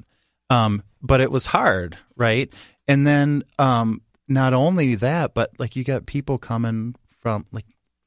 um 0.51 0.83
but 1.03 1.21
it 1.21 1.31
was 1.31 1.47
hard 1.47 1.99
right 2.17 2.51
and 2.87 3.07
then 3.07 3.43
um 3.59 4.01
not 4.29 4.55
only 4.55 4.95
that 4.95 5.35
but 5.35 5.51
like 5.59 5.77
you 5.77 5.85
got 5.85 6.07
people 6.07 6.39
coming 6.39 6.95
from 7.21 7.45
like 7.53 7.67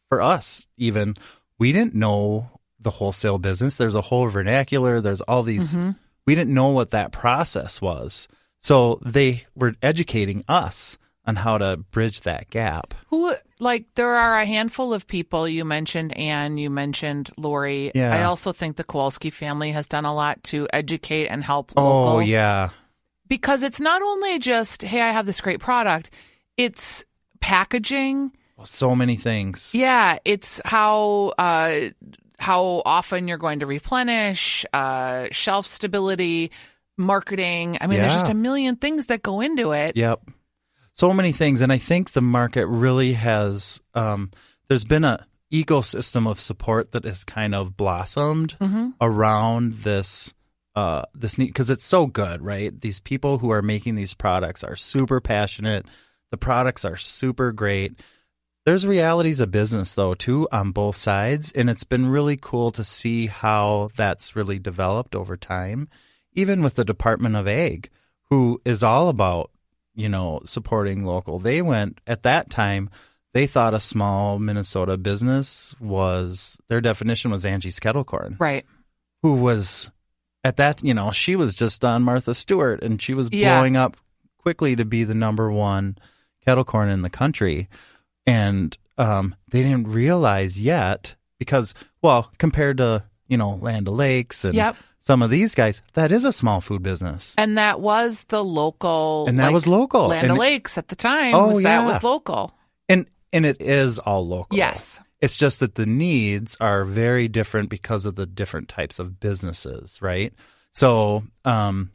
for 0.10 0.22
us 0.22 0.66
even 0.78 1.16
we 1.62 1.72
didn't 1.72 1.94
know 1.94 2.50
the 2.80 2.90
wholesale 2.90 3.38
business. 3.38 3.78
There's 3.78 3.94
a 3.94 4.02
whole 4.02 4.28
vernacular. 4.28 5.00
There's 5.00 5.22
all 5.22 5.44
these. 5.44 5.76
Mm-hmm. 5.76 5.92
We 6.26 6.34
didn't 6.34 6.56
know 6.56 6.70
what 6.70 6.90
that 6.90 7.12
process 7.12 7.80
was. 7.80 8.28
So 8.62 9.00
they 9.06 9.46
were 9.54 9.76
educating 9.84 10.44
us 10.48 10.98
on 11.24 11.36
how 11.36 11.60
to 11.60 11.78
bridge 11.78 12.22
that 12.22 12.50
gap. 12.50 12.96
Who 13.12 13.36
like 13.60 13.86
there 13.94 14.16
are 14.16 14.40
a 14.40 14.46
handful 14.46 14.92
of 14.92 15.06
people 15.06 15.48
you 15.48 15.64
mentioned 15.64 16.18
Anne, 16.18 16.58
you 16.58 16.72
mentioned 16.72 17.30
Lori. 17.38 17.92
Yeah. 17.94 18.12
I 18.12 18.24
also 18.24 18.52
think 18.54 18.78
the 18.78 18.84
Kowalski 18.84 19.30
family 19.30 19.70
has 19.70 19.86
done 19.86 20.06
a 20.06 20.16
lot 20.16 20.44
to 20.46 20.68
educate 20.74 21.28
and 21.28 21.44
help 21.44 21.74
oh, 21.78 21.84
local. 21.84 22.14
oh 22.14 22.20
yeah. 22.22 22.70
Because 23.28 23.62
it's 23.62 23.80
not 23.80 24.02
only 24.02 24.40
just 24.40 24.82
hey 24.82 25.02
i 25.02 25.12
have 25.12 25.28
this 25.28 25.42
great 25.42 25.60
product. 25.60 26.10
It's 26.58 27.06
packaging 27.40 28.32
so 28.64 28.96
many 28.96 29.16
things 29.16 29.72
yeah 29.74 30.18
it's 30.26 30.62
how 30.66 31.34
uh 31.38 31.80
how 32.40 32.82
often 32.86 33.28
you're 33.28 33.38
going 33.38 33.60
to 33.60 33.66
replenish 33.66 34.66
uh 34.74 35.28
shelf 35.32 35.68
stability 35.68 36.52
marketing 36.98 37.78
i 37.82 37.88
mean 37.88 38.00
there's 38.00 38.14
just 38.14 38.30
a 38.32 38.34
million 38.36 38.76
things 38.76 39.08
that 39.08 39.22
go 39.24 39.42
into 39.42 39.72
it 39.72 39.96
Yep. 39.98 40.22
So 40.94 41.14
many 41.14 41.32
things. 41.32 41.62
And 41.62 41.72
I 41.72 41.78
think 41.78 42.12
the 42.12 42.22
market 42.22 42.68
really 42.68 43.14
has, 43.14 43.80
um, 43.96 44.30
there's 44.68 44.84
been 44.84 45.06
a 45.06 45.26
ecosystem 45.52 46.30
of 46.30 46.40
support 46.42 46.92
that 46.92 47.06
has 47.06 47.24
kind 47.24 47.56
of 47.56 47.78
blossomed 47.78 48.56
around 49.00 49.84
this, 49.84 50.34
uh, 50.76 51.04
this 51.16 51.38
need, 51.38 51.56
cause 51.56 51.70
it's 51.70 51.86
so 51.86 52.08
good, 52.08 52.42
right? 52.42 52.80
These 52.80 53.00
people 53.00 53.38
who 53.38 53.52
are 53.52 53.62
making 53.62 53.96
these 53.96 54.14
products 54.14 54.64
are 54.66 54.76
super 54.76 55.22
passionate. 55.22 55.86
The 56.30 56.38
products 56.38 56.84
are 56.84 56.98
super 56.98 57.54
great. 57.54 58.00
There's 58.66 58.86
realities 58.86 59.40
of 59.40 59.50
business 59.52 59.94
though 59.94 60.14
too 60.14 60.48
on 60.52 60.72
both 60.72 60.96
sides, 60.96 61.52
and 61.52 61.70
it's 61.70 61.84
been 61.84 62.08
really 62.08 62.38
cool 62.40 62.72
to 62.72 62.84
see 62.84 63.28
how 63.28 63.90
that's 63.96 64.36
really 64.36 64.60
developed 64.60 65.16
over 65.16 65.36
time. 65.38 65.88
Even 66.34 66.62
with 66.64 66.76
the 66.76 66.86
Department 66.86 67.36
of 67.36 67.48
Ag, 67.48 67.90
who 68.30 68.62
is 68.64 68.84
all 68.84 69.10
about 69.10 69.52
you 69.96 70.08
know 70.08 70.42
supporting 70.46 71.04
local. 71.04 71.40
They 71.40 71.62
went 71.62 72.00
at 72.08 72.24
that 72.24 72.50
time. 72.50 72.90
They 73.34 73.48
thought 73.48 73.74
a 73.74 73.80
small 73.80 74.40
Minnesota 74.40 74.98
business 74.98 75.74
was 75.80 76.60
their 76.68 76.82
definition 76.82 77.32
was 77.32 77.46
Angie's 77.46 77.80
Kettle 77.80 78.04
Corn, 78.04 78.36
right 78.40 78.66
who 79.24 79.34
was 79.36 79.90
at 80.44 80.58
that 80.58 80.84
you 80.84 80.94
know 80.94 81.12
she 81.12 81.36
was 81.36 81.56
just 81.56 81.84
on 81.84 82.04
Martha 82.04 82.34
Stewart 82.36 82.82
and 82.84 83.02
she 83.02 83.14
was 83.14 83.30
Yeah. 83.32 83.56
blowing 83.56 83.76
up 83.78 83.98
quickly 84.38 84.76
to 84.76 84.86
be 84.86 85.04
the 85.04 85.14
number 85.16 85.52
one 85.52 85.98
kettle 86.46 86.64
corn 86.66 86.90
in 86.90 87.04
the 87.04 87.10
country 87.10 87.70
and 88.26 88.78
um, 88.98 89.36
they 89.52 89.62
didn't 89.64 89.88
realize 89.88 90.60
yet 90.60 91.16
because 91.40 91.74
well 92.02 92.32
compared 92.38 92.78
to 92.78 93.04
you 93.28 93.38
know 93.38 93.56
land 93.62 93.88
o'lakes 93.88 94.46
and 94.46 94.54
Yep. 94.54 94.76
some 95.02 95.22
of 95.22 95.30
these 95.32 95.56
guys 95.56 95.82
that 95.94 96.12
is 96.12 96.26
a 96.26 96.32
small 96.34 96.62
food 96.62 96.84
business. 96.84 97.34
And 97.38 97.58
that 97.58 97.80
was 97.82 98.24
the 98.26 98.44
local 98.44 99.26
And 99.28 99.40
that 99.40 99.46
like, 99.48 99.54
was 99.54 99.68
local. 99.68 100.08
land 100.08 100.28
And- 100.28 100.38
o'lakes 100.38 100.78
at 100.78 100.88
the 100.90 100.96
time 100.96 101.34
Oh, 101.34 101.48
was 101.48 101.62
that 101.64 101.86
was 101.86 102.04
local. 102.04 102.54
And 102.90 103.08
and 103.34 103.46
it 103.46 103.62
is 103.62 103.98
all 104.00 104.28
local. 104.28 104.58
Yes. 104.58 105.00
It's 105.22 105.38
just 105.38 105.60
that 105.62 105.76
the 105.76 105.86
needs 105.86 106.58
are 106.60 106.84
very 106.84 107.28
different 107.28 107.70
because 107.70 108.06
of 108.06 108.16
the 108.16 108.26
different 108.26 108.68
types 108.70 109.00
of 109.00 109.20
businesses 109.20 110.00
right? 110.02 110.34
So 110.74 111.24
um 111.46 111.92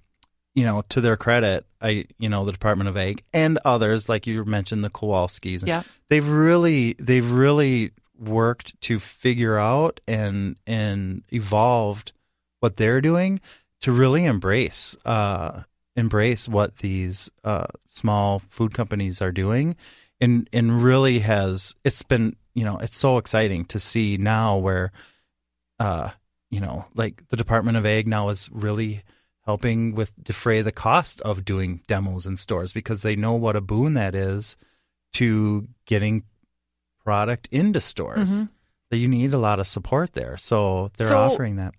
you 0.54 0.64
know 0.64 0.82
to 0.88 1.00
their 1.00 1.16
credit 1.16 1.66
i 1.80 2.04
you 2.18 2.28
know 2.28 2.44
the 2.44 2.52
department 2.52 2.88
of 2.88 2.96
ag 2.96 3.22
and 3.32 3.58
others 3.64 4.08
like 4.08 4.26
you 4.26 4.44
mentioned 4.44 4.84
the 4.84 4.90
kowalskis 4.90 5.66
Yeah. 5.66 5.82
they've 6.08 6.28
really 6.28 6.94
they've 6.98 7.30
really 7.30 7.92
worked 8.18 8.80
to 8.82 8.98
figure 8.98 9.58
out 9.58 10.00
and 10.08 10.56
and 10.66 11.22
evolved 11.32 12.12
what 12.60 12.76
they're 12.76 13.00
doing 13.00 13.40
to 13.82 13.92
really 13.92 14.24
embrace 14.24 14.96
uh 15.04 15.62
embrace 15.96 16.48
what 16.48 16.76
these 16.78 17.30
uh 17.44 17.66
small 17.86 18.40
food 18.48 18.72
companies 18.74 19.20
are 19.20 19.32
doing 19.32 19.76
and 20.20 20.48
and 20.52 20.82
really 20.82 21.18
has 21.20 21.74
it's 21.84 22.02
been 22.02 22.36
you 22.54 22.64
know 22.64 22.78
it's 22.78 22.96
so 22.96 23.18
exciting 23.18 23.64
to 23.66 23.78
see 23.78 24.16
now 24.16 24.56
where 24.56 24.92
uh 25.78 26.08
you 26.50 26.60
know 26.60 26.86
like 26.94 27.22
the 27.28 27.36
department 27.36 27.76
of 27.76 27.84
ag 27.84 28.06
now 28.08 28.28
is 28.30 28.48
really 28.52 29.02
helping 29.46 29.94
with 29.94 30.12
defray 30.22 30.60
the 30.60 30.72
cost 30.72 31.20
of 31.22 31.44
doing 31.44 31.80
demos 31.86 32.26
in 32.26 32.36
stores 32.36 32.72
because 32.72 33.02
they 33.02 33.16
know 33.16 33.32
what 33.34 33.56
a 33.56 33.60
boon 33.60 33.94
that 33.94 34.14
is 34.14 34.56
to 35.14 35.68
getting 35.86 36.24
product 37.04 37.48
into 37.50 37.80
stores. 37.80 38.44
That 38.90 38.98
you 38.98 39.08
need 39.08 39.32
a 39.34 39.38
lot 39.38 39.58
of 39.58 39.66
support 39.66 40.12
there. 40.12 40.36
So 40.36 40.90
they're 40.96 41.08
So- 41.08 41.18
offering 41.18 41.56
that. 41.56 41.74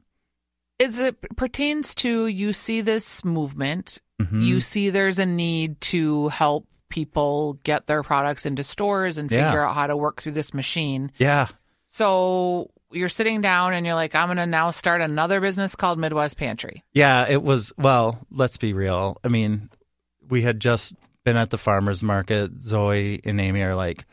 As 0.80 1.00
it 1.00 1.16
pertains 1.36 1.96
to 1.96 2.28
you 2.28 2.54
see 2.54 2.82
this 2.82 3.24
movement, 3.26 4.00
Mm-hmm. 4.22 4.42
you 4.42 4.62
see 4.62 4.90
there's 4.90 5.20
a 5.20 5.26
need 5.28 5.80
to 5.82 6.28
help 6.30 6.66
people 6.90 7.60
get 7.64 7.86
their 7.88 8.02
products 8.04 8.46
into 8.46 8.64
stores 8.64 9.18
and 9.18 9.30
Yeah. 9.32 9.46
figure 9.48 9.62
out 9.64 9.76
how 9.76 9.86
to 9.88 9.96
work 9.96 10.22
through 10.22 10.32
this 10.32 10.54
machine. 10.56 11.12
Yeah. 11.18 11.48
So 11.88 12.72
you're 12.92 13.10
sitting 13.10 13.42
down 13.42 13.74
and 13.74 13.86
you're 13.86 13.96
like, 13.96 14.16
I'm 14.16 14.28
going 14.28 14.38
to 14.38 14.46
now 14.46 14.72
start 14.72 15.02
another 15.02 15.42
business 15.42 15.76
called 15.76 16.00
Midwest 16.00 16.38
Pantry. 16.38 16.84
Yeah, 16.94 17.26
it 17.28 17.44
was. 17.44 17.74
Well, 17.78 18.26
let's 18.32 18.58
be 18.58 18.74
real. 18.74 19.18
I 19.24 19.28
mean, 19.28 19.70
we 20.28 20.42
had 20.42 20.60
just 20.60 20.96
been 21.24 21.38
at 21.38 21.50
the 21.50 21.58
farmers 21.58 22.02
market. 22.02 22.62
Zoe 22.62 23.20
and 23.24 23.42
Amy 23.42 23.62
are 23.62 23.76
like, 23.76 24.06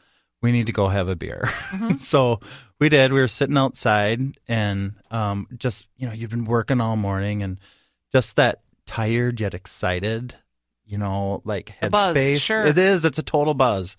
we 0.42 0.52
need 0.52 0.66
to 0.66 0.72
go 0.72 0.88
have 0.88 1.08
a 1.08 1.16
beer. 1.16 1.52
so 1.98 2.40
we 2.78 2.88
did. 2.88 3.12
We 3.12 3.20
were 3.20 3.28
sitting 3.28 3.56
outside 3.56 4.20
and 4.48 4.94
um, 5.10 5.46
just, 5.56 5.88
you 5.96 6.06
know, 6.06 6.12
you've 6.12 6.30
been 6.30 6.44
working 6.44 6.80
all 6.80 6.96
morning 6.96 7.42
and 7.42 7.58
just 8.12 8.36
that 8.36 8.60
tired 8.86 9.40
yet 9.40 9.54
excited, 9.54 10.34
you 10.84 10.98
know, 10.98 11.40
like 11.44 11.74
headspace. 11.80 12.40
sure. 12.40 12.66
It 12.66 12.76
is. 12.76 13.04
It's 13.04 13.18
a 13.18 13.22
total 13.22 13.54
buzz. 13.54 13.96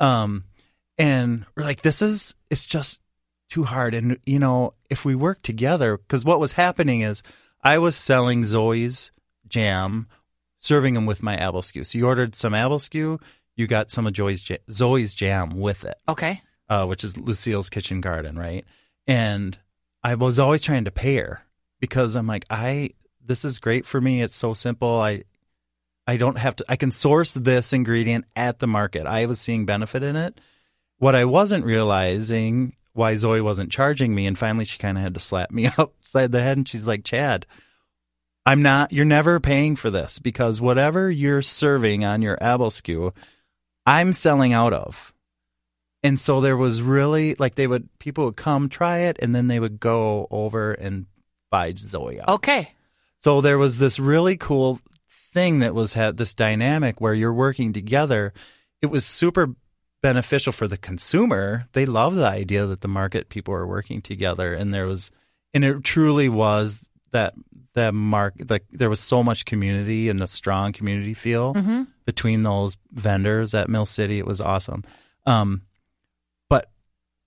Um, 0.00 0.44
and 0.98 1.44
we're 1.56 1.64
like, 1.64 1.82
this 1.82 2.02
is, 2.02 2.34
it's 2.50 2.66
just 2.66 3.00
too 3.54 3.64
hard. 3.64 3.94
And, 3.94 4.18
you 4.26 4.38
know, 4.40 4.74
if 4.90 5.04
we 5.04 5.14
work 5.14 5.42
together, 5.42 5.96
because 5.96 6.24
what 6.24 6.40
was 6.40 6.52
happening 6.52 7.02
is 7.02 7.22
I 7.62 7.78
was 7.78 7.94
selling 7.94 8.44
Zoe's 8.44 9.12
jam, 9.46 10.08
serving 10.58 10.94
them 10.94 11.06
with 11.06 11.22
my 11.22 11.36
apple 11.36 11.62
skew. 11.62 11.84
So 11.84 11.96
you 11.98 12.06
ordered 12.06 12.34
some 12.34 12.52
apple 12.52 12.80
skew, 12.80 13.20
you 13.54 13.68
got 13.68 13.92
some 13.92 14.06
of 14.08 14.12
Joy's 14.12 14.48
ja- 14.50 14.56
Zoe's 14.70 15.14
jam 15.14 15.50
with 15.60 15.84
it, 15.84 15.94
Okay. 16.08 16.42
uh, 16.68 16.84
which 16.86 17.04
is 17.04 17.16
Lucille's 17.16 17.70
Kitchen 17.70 18.00
Garden, 18.00 18.36
right? 18.36 18.64
And 19.06 19.56
I 20.02 20.16
was 20.16 20.40
always 20.40 20.62
trying 20.62 20.86
to 20.86 20.90
pair 20.90 21.42
because 21.78 22.16
I'm 22.16 22.26
like, 22.26 22.46
I 22.50 22.90
this 23.26 23.44
is 23.44 23.58
great 23.60 23.86
for 23.86 24.00
me. 24.00 24.20
It's 24.20 24.36
so 24.36 24.52
simple. 24.52 25.00
I 25.00 25.22
I 26.06 26.16
don't 26.16 26.38
have 26.38 26.56
to. 26.56 26.64
I 26.68 26.76
can 26.76 26.90
source 26.90 27.32
this 27.34 27.72
ingredient 27.72 28.24
at 28.34 28.58
the 28.58 28.66
market. 28.66 29.06
I 29.06 29.26
was 29.26 29.40
seeing 29.40 29.64
benefit 29.64 30.02
in 30.02 30.16
it. 30.16 30.40
What 30.98 31.14
I 31.14 31.24
wasn't 31.24 31.64
realizing 31.64 32.74
why 32.94 33.16
Zoe 33.16 33.40
wasn't 33.40 33.72
charging 33.72 34.14
me, 34.14 34.26
and 34.26 34.38
finally 34.38 34.64
she 34.64 34.78
kind 34.78 34.96
of 34.96 35.02
had 35.04 35.14
to 35.14 35.20
slap 35.20 35.50
me 35.50 35.66
upside 35.78 36.32
the 36.32 36.42
head, 36.42 36.56
and 36.56 36.68
she's 36.68 36.86
like, 36.86 37.04
"Chad, 37.04 37.46
I'm 38.46 38.62
not. 38.62 38.92
You're 38.92 39.04
never 39.04 39.40
paying 39.40 39.76
for 39.76 39.90
this 39.90 40.18
because 40.18 40.60
whatever 40.60 41.10
you're 41.10 41.42
serving 41.42 42.04
on 42.04 42.22
your 42.22 42.42
apple 42.42 42.70
skew, 42.70 43.12
I'm 43.84 44.12
selling 44.12 44.52
out 44.52 44.72
of." 44.72 45.12
And 46.02 46.20
so 46.20 46.40
there 46.40 46.56
was 46.56 46.82
really 46.82 47.34
like 47.38 47.54
they 47.54 47.66
would 47.66 47.88
people 47.98 48.26
would 48.26 48.36
come 48.36 48.68
try 48.68 49.00
it, 49.00 49.18
and 49.20 49.34
then 49.34 49.48
they 49.48 49.60
would 49.60 49.80
go 49.80 50.26
over 50.30 50.72
and 50.72 51.06
buy 51.50 51.74
Zoe 51.74 52.20
out. 52.20 52.28
Okay. 52.28 52.72
So 53.18 53.40
there 53.40 53.58
was 53.58 53.78
this 53.78 53.98
really 53.98 54.36
cool 54.36 54.80
thing 55.32 55.60
that 55.60 55.74
was 55.74 55.94
had 55.94 56.16
this 56.16 56.34
dynamic 56.34 57.00
where 57.00 57.14
you're 57.14 57.32
working 57.32 57.72
together. 57.72 58.32
It 58.82 58.86
was 58.86 59.06
super 59.06 59.54
beneficial 60.04 60.52
for 60.52 60.68
the 60.68 60.76
consumer. 60.76 61.66
They 61.72 61.86
love 61.86 62.14
the 62.14 62.28
idea 62.28 62.66
that 62.66 62.82
the 62.82 62.88
market 62.88 63.30
people 63.30 63.54
are 63.54 63.66
working 63.66 64.02
together, 64.02 64.52
and 64.52 64.74
there 64.74 64.84
was, 64.84 65.10
and 65.54 65.64
it 65.64 65.82
truly 65.82 66.28
was 66.28 66.86
that 67.12 67.32
that 67.72 67.94
mark. 67.94 68.34
Like 68.50 68.66
there 68.70 68.90
was 68.90 69.00
so 69.00 69.22
much 69.22 69.46
community 69.46 70.10
and 70.10 70.20
a 70.20 70.26
strong 70.26 70.74
community 70.74 71.14
feel 71.14 71.54
between 72.04 72.42
those 72.42 72.76
vendors 72.92 73.54
at 73.54 73.70
Mill 73.70 73.86
City. 73.86 74.18
It 74.18 74.26
was 74.26 74.42
awesome. 74.42 74.84
Um, 75.24 75.62
but 76.50 76.70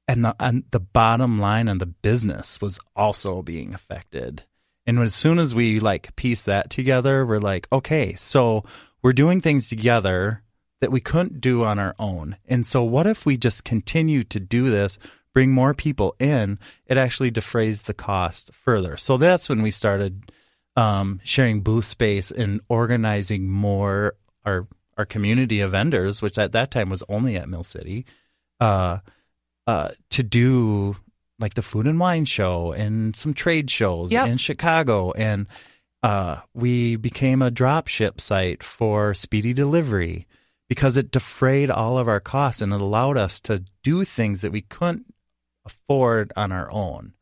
and 0.08 0.24
the 0.24 0.36
and 0.40 0.64
the 0.70 0.80
bottom 0.80 1.40
line 1.40 1.68
on 1.70 1.80
the 1.80 1.88
business 1.88 2.62
was 2.62 2.80
also 2.96 3.42
being 3.42 3.74
affected. 3.74 4.44
And 4.86 5.00
as 5.00 5.16
soon 5.16 5.40
as 5.40 5.56
we 5.56 5.80
like 5.80 6.16
piece 6.16 6.44
that 6.44 6.70
together, 6.70 7.26
we're 7.26 7.40
like, 7.40 7.68
okay, 7.72 8.14
so 8.14 8.64
we're 9.02 9.14
doing 9.14 9.42
things 9.42 9.68
together 9.68 10.44
that 10.82 10.92
we 10.92 11.02
couldn't 11.02 11.42
do 11.42 11.64
on 11.64 11.80
our 11.80 11.96
own. 11.98 12.38
And 12.48 12.66
so 12.66 12.84
what 12.84 13.08
if 13.08 13.26
we 13.26 13.38
just 13.38 13.64
continue 13.64 14.24
to 14.26 14.40
do 14.40 14.70
this, 14.70 15.00
bring 15.34 15.52
more 15.52 15.74
people 15.74 16.16
in, 16.20 16.60
it 16.86 16.98
actually 16.98 17.32
defrays 17.32 17.84
the 17.84 17.94
cost 17.94 18.52
further. 18.54 18.98
So 18.98 19.18
that's 19.18 19.50
when 19.50 19.62
we 19.62 19.72
started 19.72 20.32
um, 20.76 21.20
sharing 21.24 21.62
booth 21.62 21.86
space 21.86 22.30
and 22.32 22.62
organizing 22.70 23.50
more 23.50 24.14
our 24.46 24.68
our 24.98 25.06
community 25.06 25.60
of 25.60 25.72
vendors, 25.72 26.24
which 26.24 26.40
at 26.40 26.54
that 26.54 26.72
time 26.72 26.90
was 26.90 27.04
only 27.08 27.36
at 27.36 27.48
Mill 27.48 27.64
City, 27.64 28.04
uh, 28.60 28.98
uh, 29.68 29.90
to 30.10 30.24
do 30.24 30.96
like 31.40 31.54
the 31.54 31.62
food 31.62 31.86
and 31.86 32.00
wine 32.00 32.26
show 32.26 32.72
and 32.72 33.16
some 33.16 33.36
trade 33.36 33.70
shows 33.70 34.12
Yep. 34.12 34.28
in 34.28 34.38
Chicago, 34.38 35.12
and 35.12 35.46
uh, 36.02 36.38
we 36.56 36.96
became 36.96 37.44
a 37.44 37.52
drop 37.52 37.88
ship 37.88 38.20
site 38.20 38.64
for 38.64 39.14
speedy 39.14 39.54
delivery 39.54 40.26
because 40.68 40.98
it 40.98 41.12
defrayed 41.12 41.72
all 41.72 41.98
of 41.98 42.08
our 42.08 42.20
costs 42.20 42.62
and 42.62 42.74
it 42.74 42.82
allowed 42.82 43.18
us 43.18 43.40
to 43.42 43.64
do 43.84 44.04
things 44.04 44.42
that 44.42 44.52
we 44.52 44.62
couldn't 44.62 45.14
afford 45.66 46.34
on 46.36 46.52
our 46.52 46.72
own. 46.72 47.14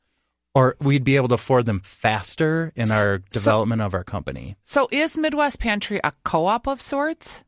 Or 0.54 0.78
we'd 0.80 1.04
be 1.04 1.18
able 1.18 1.28
to 1.30 1.36
afford 1.36 1.66
them 1.66 1.82
faster 1.82 2.72
in 2.76 2.90
our 2.90 3.18
development 3.18 3.82
of 3.82 3.94
our 3.94 4.06
company. 4.06 4.56
So 4.64 4.88
is 4.90 5.18
Midwest 5.18 5.60
Pantry 5.60 6.00
a 6.02 6.14
co-op 6.24 6.66
of 6.66 6.82
sorts? 6.82 7.44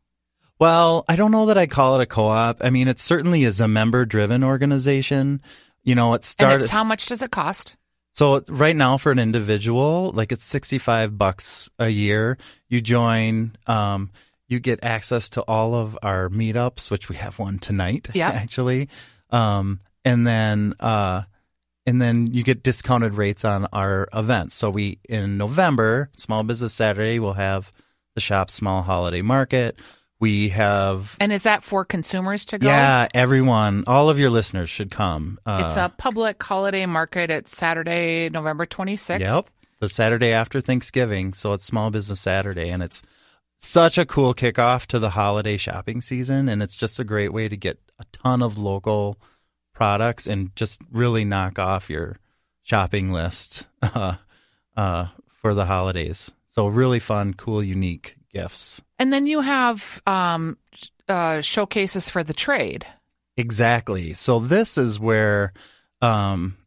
Well, 0.60 1.06
I 1.08 1.16
don't 1.16 1.32
know 1.32 1.46
that 1.46 1.58
I 1.58 1.68
call 1.68 2.00
it 2.00 2.04
a 2.04 2.06
co-op. 2.06 2.58
I 2.62 2.70
mean, 2.70 2.88
it 2.88 3.00
certainly 3.00 3.44
is 3.44 3.62
a 3.62 3.68
member-driven 3.68 4.44
organization. 4.44 5.42
You 5.84 5.96
know, 5.96 6.16
it 6.16 6.26
started. 6.26 6.70
how 6.70 6.84
much 6.84 7.06
does 7.06 7.22
it 7.22 7.32
cost? 7.32 7.78
So 8.12 8.44
right 8.48 8.76
now 8.76 8.98
for 8.98 9.12
an 9.12 9.20
individual, 9.20 10.12
like 10.14 10.32
it's 10.32 10.44
65 10.44 11.18
bucks 11.18 11.70
a 11.78 11.88
year. 11.88 12.38
You 12.68 12.82
join, 12.82 13.56
um, 13.68 14.10
you 14.48 14.60
get 14.60 14.80
access 14.84 15.30
to 15.30 15.42
all 15.42 15.76
of 15.76 15.98
our 16.02 16.30
meetups, 16.30 16.90
which 16.90 17.10
we 17.10 17.16
have 17.18 17.38
one 17.40 17.60
tonight, 17.60 18.10
Yeah, 18.14 18.30
actually. 18.30 18.90
Um, 19.30 19.82
and 20.06 20.26
then, 20.26 20.74
uh, 20.80 21.24
and 21.86 22.02
then 22.02 22.28
you 22.28 22.44
get 22.44 22.64
discounted 22.64 23.14
rates 23.16 23.44
on 23.46 23.68
our 23.74 24.08
events. 24.14 24.56
So 24.56 24.70
we, 24.70 25.00
in 25.08 25.38
November, 25.38 26.10
Small 26.18 26.44
Business 26.44 26.74
Saturday, 26.74 27.20
we'll 27.20 27.34
have 27.34 27.72
the 28.16 28.22
shop 28.22 28.50
small 28.52 28.82
holiday 28.84 29.22
market. 29.22 29.80
We 30.20 30.50
have, 30.50 31.16
And 31.20 31.32
is 31.32 31.44
that 31.44 31.64
for 31.64 31.86
consumers 31.86 32.46
to 32.46 32.58
go? 32.58 32.68
yeah, 32.68 33.08
everyone, 33.14 33.84
all 33.86 34.10
of 34.10 34.18
your 34.18 34.30
listeners 34.32 34.70
should 34.70 34.90
come. 34.90 35.38
Uh, 35.46 35.66
It's 35.68 35.78
a 35.78 35.94
public 35.98 36.42
holiday 36.42 36.86
market. 36.88 37.30
It's 37.30 37.56
Saturday, 37.56 38.28
November 38.30 38.66
26th. 38.66 39.20
Yep. 39.20 39.46
The 39.80 39.90
Saturday 39.90 40.32
after 40.32 40.60
Thanksgiving. 40.60 41.34
So 41.34 41.54
it's 41.54 41.66
Small 41.66 41.92
Business 41.92 42.20
Saturday. 42.20 42.70
And 42.70 42.82
it's 42.82 43.04
such 43.60 43.98
a 43.98 44.06
cool 44.06 44.34
kickoff 44.34 44.86
to 44.88 45.00
the 45.00 45.12
holiday 45.12 45.58
shopping 45.58 46.02
season. 46.02 46.50
And 46.50 46.62
it's 46.62 46.76
just 46.76 47.00
a 47.00 47.04
great 47.04 47.34
way 47.34 47.48
to 47.48 47.58
get 47.58 47.80
a 48.00 48.06
ton 48.12 48.42
of 48.42 48.58
local 48.58 49.18
products 49.74 50.28
and 50.28 50.56
just 50.56 50.82
really 50.92 51.26
knock 51.26 51.60
off 51.60 51.90
your 51.90 52.18
shopping 52.64 53.12
list 53.12 53.68
uh, 53.82 54.16
uh, 54.76 55.08
for 55.42 55.54
the 55.54 55.66
holidays. 55.66 56.32
So 56.50 56.68
really 56.68 57.00
fun, 57.00 57.34
cool, 57.34 57.64
unique 57.64 58.18
gifts. 58.34 58.82
And 59.00 59.14
then 59.14 59.28
you 59.28 59.42
have 59.42 60.02
um, 60.06 60.58
uh, 61.08 61.42
showcases 61.42 62.10
for 62.10 62.24
the 62.24 62.34
trade. 62.34 62.86
Exactly. 63.38 64.14
So 64.14 64.40
this 64.40 64.78
is 64.78 65.00
where 65.00 65.54
um 66.02 66.58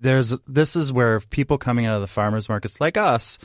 there's 0.00 0.30
this 0.46 0.76
is 0.76 0.92
where 0.92 1.20
people 1.20 1.58
coming 1.58 1.86
out 1.86 1.96
of 1.96 2.00
the 2.00 2.06
farmers 2.06 2.48
markets 2.48 2.80
like 2.80 2.96
us 2.96 3.38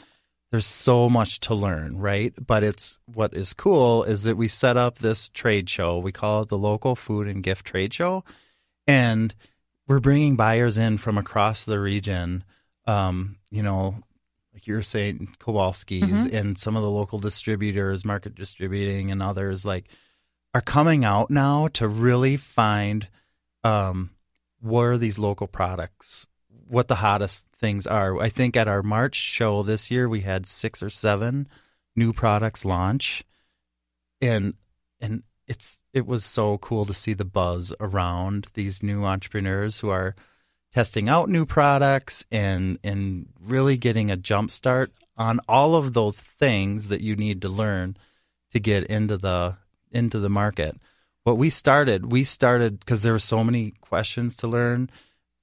there's 0.51 0.65
so 0.65 1.09
much 1.09 1.39
to 1.41 1.55
learn, 1.55 1.97
right? 1.97 2.33
But 2.45 2.63
it's 2.63 2.99
what 3.05 3.33
is 3.33 3.53
cool 3.53 4.03
is 4.03 4.23
that 4.23 4.37
we 4.37 4.47
set 4.47 4.77
up 4.77 4.99
this 4.99 5.29
trade 5.29 5.69
show. 5.69 5.97
We 5.97 6.11
call 6.11 6.43
it 6.43 6.49
the 6.49 6.57
local 6.57 6.95
food 6.95 7.27
and 7.27 7.41
gift 7.41 7.65
trade 7.65 7.93
show 7.93 8.23
and 8.87 9.33
we're 9.87 9.99
bringing 9.99 10.35
buyers 10.35 10.77
in 10.77 10.97
from 10.97 11.17
across 11.17 11.63
the 11.63 11.79
region 11.79 12.43
um 12.87 13.37
you 13.49 13.61
know 13.61 13.95
like 14.53 14.67
you 14.67 14.73
were 14.73 14.81
saying 14.81 15.29
Kowalski's 15.39 16.25
and 16.25 16.57
some 16.57 16.75
of 16.75 16.83
the 16.83 16.89
local 16.89 17.19
distributors, 17.19 18.03
market 18.03 18.35
distributing 18.35 19.09
and 19.09 19.21
others 19.21 19.63
like 19.63 19.85
are 20.53 20.61
coming 20.61 21.05
out 21.05 21.29
now 21.29 21.69
to 21.69 21.87
really 21.87 22.35
find 22.35 23.07
um, 23.63 24.09
where 24.59 24.97
these 24.97 25.17
local 25.17 25.47
products, 25.47 26.27
what 26.71 26.87
the 26.87 26.95
hottest 26.95 27.45
things 27.59 27.85
are. 27.85 28.17
I 28.21 28.29
think 28.29 28.55
at 28.55 28.69
our 28.69 28.81
March 28.81 29.15
show 29.15 29.61
this 29.61 29.91
year, 29.91 30.07
we 30.07 30.21
had 30.21 30.47
six 30.47 30.81
or 30.81 30.89
seven 30.89 31.49
new 31.97 32.13
products 32.13 32.63
launch, 32.63 33.23
and 34.21 34.53
and 35.01 35.23
it's 35.47 35.79
it 35.93 36.07
was 36.07 36.23
so 36.23 36.57
cool 36.59 36.85
to 36.85 36.93
see 36.93 37.13
the 37.13 37.25
buzz 37.25 37.73
around 37.81 38.47
these 38.53 38.81
new 38.81 39.03
entrepreneurs 39.03 39.81
who 39.81 39.89
are 39.89 40.15
testing 40.71 41.09
out 41.09 41.27
new 41.27 41.45
products 41.45 42.23
and 42.31 42.79
and 42.85 43.27
really 43.41 43.75
getting 43.75 44.09
a 44.09 44.15
jump 44.15 44.49
start 44.49 44.93
on 45.17 45.41
all 45.49 45.75
of 45.75 45.91
those 45.91 46.21
things 46.21 46.87
that 46.87 47.01
you 47.01 47.17
need 47.17 47.41
to 47.41 47.49
learn 47.49 47.97
to 48.53 48.59
get 48.61 48.85
into 48.85 49.17
the 49.17 49.57
into 49.91 50.19
the 50.19 50.29
market. 50.29 50.77
what 51.23 51.37
we 51.37 51.49
started, 51.49 52.11
we 52.11 52.23
started 52.23 52.79
because 52.79 53.03
there 53.03 53.13
were 53.13 53.19
so 53.19 53.43
many 53.43 53.71
questions 53.81 54.37
to 54.37 54.47
learn 54.47 54.89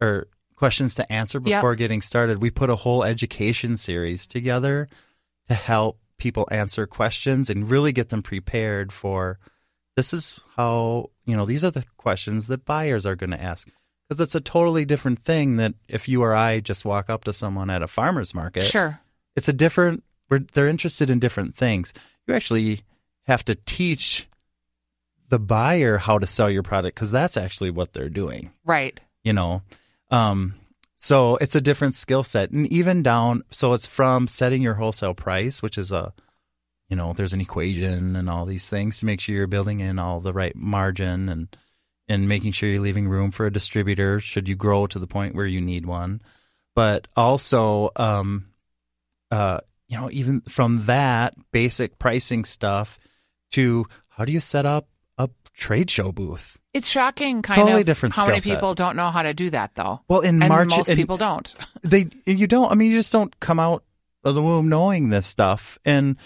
or 0.00 0.26
questions 0.59 0.94
to 0.97 1.11
answer 1.12 1.38
Yep. 1.38 1.44
before 1.44 1.75
getting 1.77 2.03
started. 2.03 2.42
We 2.42 2.51
put 2.51 2.68
a 2.71 2.77
whole 2.77 3.05
education 3.05 3.77
series 3.77 4.27
together 4.27 4.88
to 5.49 5.55
help 5.55 5.99
people 6.18 6.49
answer 6.51 6.87
questions 6.87 7.49
and 7.49 7.71
really 7.71 7.92
get 7.92 8.09
them 8.09 8.23
prepared 8.23 8.92
for 8.92 9.38
this 9.97 10.12
is 10.12 10.38
how, 10.57 11.11
you 11.25 11.37
know, 11.37 11.44
these 11.47 11.64
are 11.64 11.71
the 11.71 11.85
questions 11.97 12.47
that 12.49 12.64
buyers 12.64 13.07
are 13.07 13.16
going 13.16 13.31
to 13.31 13.40
ask. 13.42 13.68
Because 14.09 14.21
it's 14.21 14.35
a 14.35 14.40
totally 14.40 14.85
different 14.85 15.25
thing 15.25 15.57
that 15.57 15.75
if 15.88 16.09
you 16.09 16.23
or 16.23 16.35
I 16.35 16.61
just 16.61 16.85
walk 16.85 17.09
up 17.11 17.25
to 17.25 17.33
someone 17.33 17.68
at 17.71 17.83
a 17.83 17.87
farmer's 17.88 18.35
market 18.35 18.62
Sure. 18.62 19.01
it's 19.37 19.49
a 19.49 19.53
different 19.53 20.03
we're, 20.31 20.40
they're 20.55 20.68
interested 20.68 21.09
in 21.11 21.18
different 21.21 21.55
things 21.57 21.92
you 22.27 22.35
actually 22.35 22.83
have 23.27 23.44
to 23.44 23.55
teach 23.55 24.27
the 25.29 25.38
buyer 25.38 25.99
how 25.99 26.18
to 26.18 26.27
sell 26.27 26.49
your 26.51 26.62
product 26.62 26.94
because 26.94 27.11
that's 27.11 27.37
actually 27.37 27.71
what 27.71 27.92
they're 27.92 28.09
doing 28.09 28.51
Right. 28.64 28.99
you 29.23 29.33
know 29.35 29.62
um 30.11 30.55
so 31.01 31.37
it's 31.37 31.55
a 31.55 31.61
different 31.61 31.94
skill 31.94 32.25
set. 32.25 32.51
And 32.51 32.66
even 32.73 33.03
down 33.05 33.44
so 33.51 33.73
it's 33.73 33.87
from 33.87 34.27
setting 34.27 34.62
your 34.62 34.75
wholesale 34.75 35.14
price 35.14 35.62
which 35.62 35.79
is 35.79 35.92
a 35.92 36.12
you 36.88 36.97
know 36.97 37.12
there's 37.12 37.33
an 37.33 37.40
equation 37.40 38.16
and 38.16 38.29
all 38.29 38.47
these 38.47 38.68
things 38.68 38.99
to 38.99 39.07
make 39.07 39.21
sure 39.21 39.35
you're 39.35 39.47
building 39.47 39.81
in 39.81 39.99
all 39.99 40.21
the 40.21 40.33
right 40.33 40.57
margin 40.57 41.29
and 41.29 41.57
and 42.09 42.29
making 42.29 42.53
sure 42.53 42.68
you're 42.68 42.81
leaving 42.81 43.09
room 43.09 43.31
for 43.31 43.47
a 43.47 43.53
distributor 43.53 44.18
should 44.18 44.49
you 44.49 44.57
grow 44.57 44.87
to 44.87 44.99
the 44.99 45.07
point 45.07 45.35
where 45.35 45.47
you 45.47 45.61
need 45.61 45.87
one. 45.87 46.21
But 46.75 47.07
also 47.16 47.90
um 47.97 48.49
uh 49.31 49.61
you 49.88 49.99
know 49.99 50.11
even 50.11 50.40
from 50.42 50.87
that 50.87 51.35
basic 51.53 51.99
pricing 51.99 52.44
stuff 52.44 52.99
to 53.53 53.87
how 54.09 54.25
do 54.25 54.33
you 54.33 54.40
set 54.40 54.66
up 54.66 54.88
a 55.16 55.29
trade 55.55 55.90
show 55.90 56.12
booth 56.12 56.59
It's 56.78 56.88
shocking, 56.88 57.42
kind 57.42 57.60
Totally 57.60 57.80
of, 57.82 57.86
different 57.86 58.14
how 58.14 58.26
many 58.26 58.40
set. 58.40 58.54
people 58.54 58.74
don't 58.74 58.96
know 58.96 59.10
how 59.10 59.22
to 59.22 59.34
do 59.34 59.50
that, 59.50 59.74
though. 59.74 60.00
well 60.08 60.20
in 60.20 60.40
and 60.42 60.48
march 60.48 60.70
most 60.70 60.86
people 60.88 61.16
don't. 61.16 61.52
they 61.82 62.08
you 62.26 62.46
don't 62.46 62.70
i 62.72 62.74
mean 62.74 62.90
you 62.90 62.98
just 62.98 63.12
don't 63.12 63.38
come 63.40 63.58
out 63.60 63.84
of 64.24 64.34
the 64.34 64.42
womb 64.42 64.68
knowing 64.68 65.08
this 65.10 65.26
stuff 65.26 65.78
and 65.84 66.16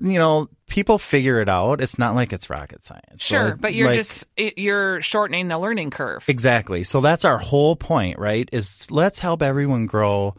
you 0.00 0.18
know 0.18 0.48
people 0.68 0.98
figure 0.98 1.40
it 1.40 1.48
out 1.48 1.80
it's 1.80 1.98
not 1.98 2.14
like 2.14 2.32
it's 2.32 2.50
rocket 2.50 2.84
science 2.84 3.22
Sure, 3.22 3.56
but 3.56 3.72
you're 3.74 3.88
like- 3.88 3.96
just 3.96 4.26
it, 4.36 4.58
you're 4.58 5.00
shortening 5.00 5.48
the 5.48 5.58
learning 5.58 5.90
curve. 5.90 6.24
exactly 6.28 6.84
so 6.84 7.00
that's 7.00 7.24
our 7.24 7.38
whole 7.38 7.74
point 7.76 8.18
right 8.18 8.48
is 8.52 8.90
let's 8.90 9.18
help 9.18 9.40
everyone 9.42 9.86
grow 9.86 10.34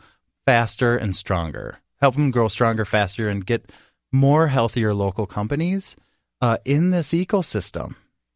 faster 0.46 0.96
and 0.98 1.16
stronger 1.16 1.78
help 2.02 2.16
them 2.16 2.30
grow 2.32 2.48
stronger 2.48 2.86
faster 2.86 3.28
and 3.30 3.46
get 3.46 3.72
more 4.12 4.48
healthier 4.48 4.94
local 4.94 5.26
companies 5.26 5.96
uh, 6.42 6.58
in 6.66 6.92
this 6.92 7.10
ecosystem 7.14 7.96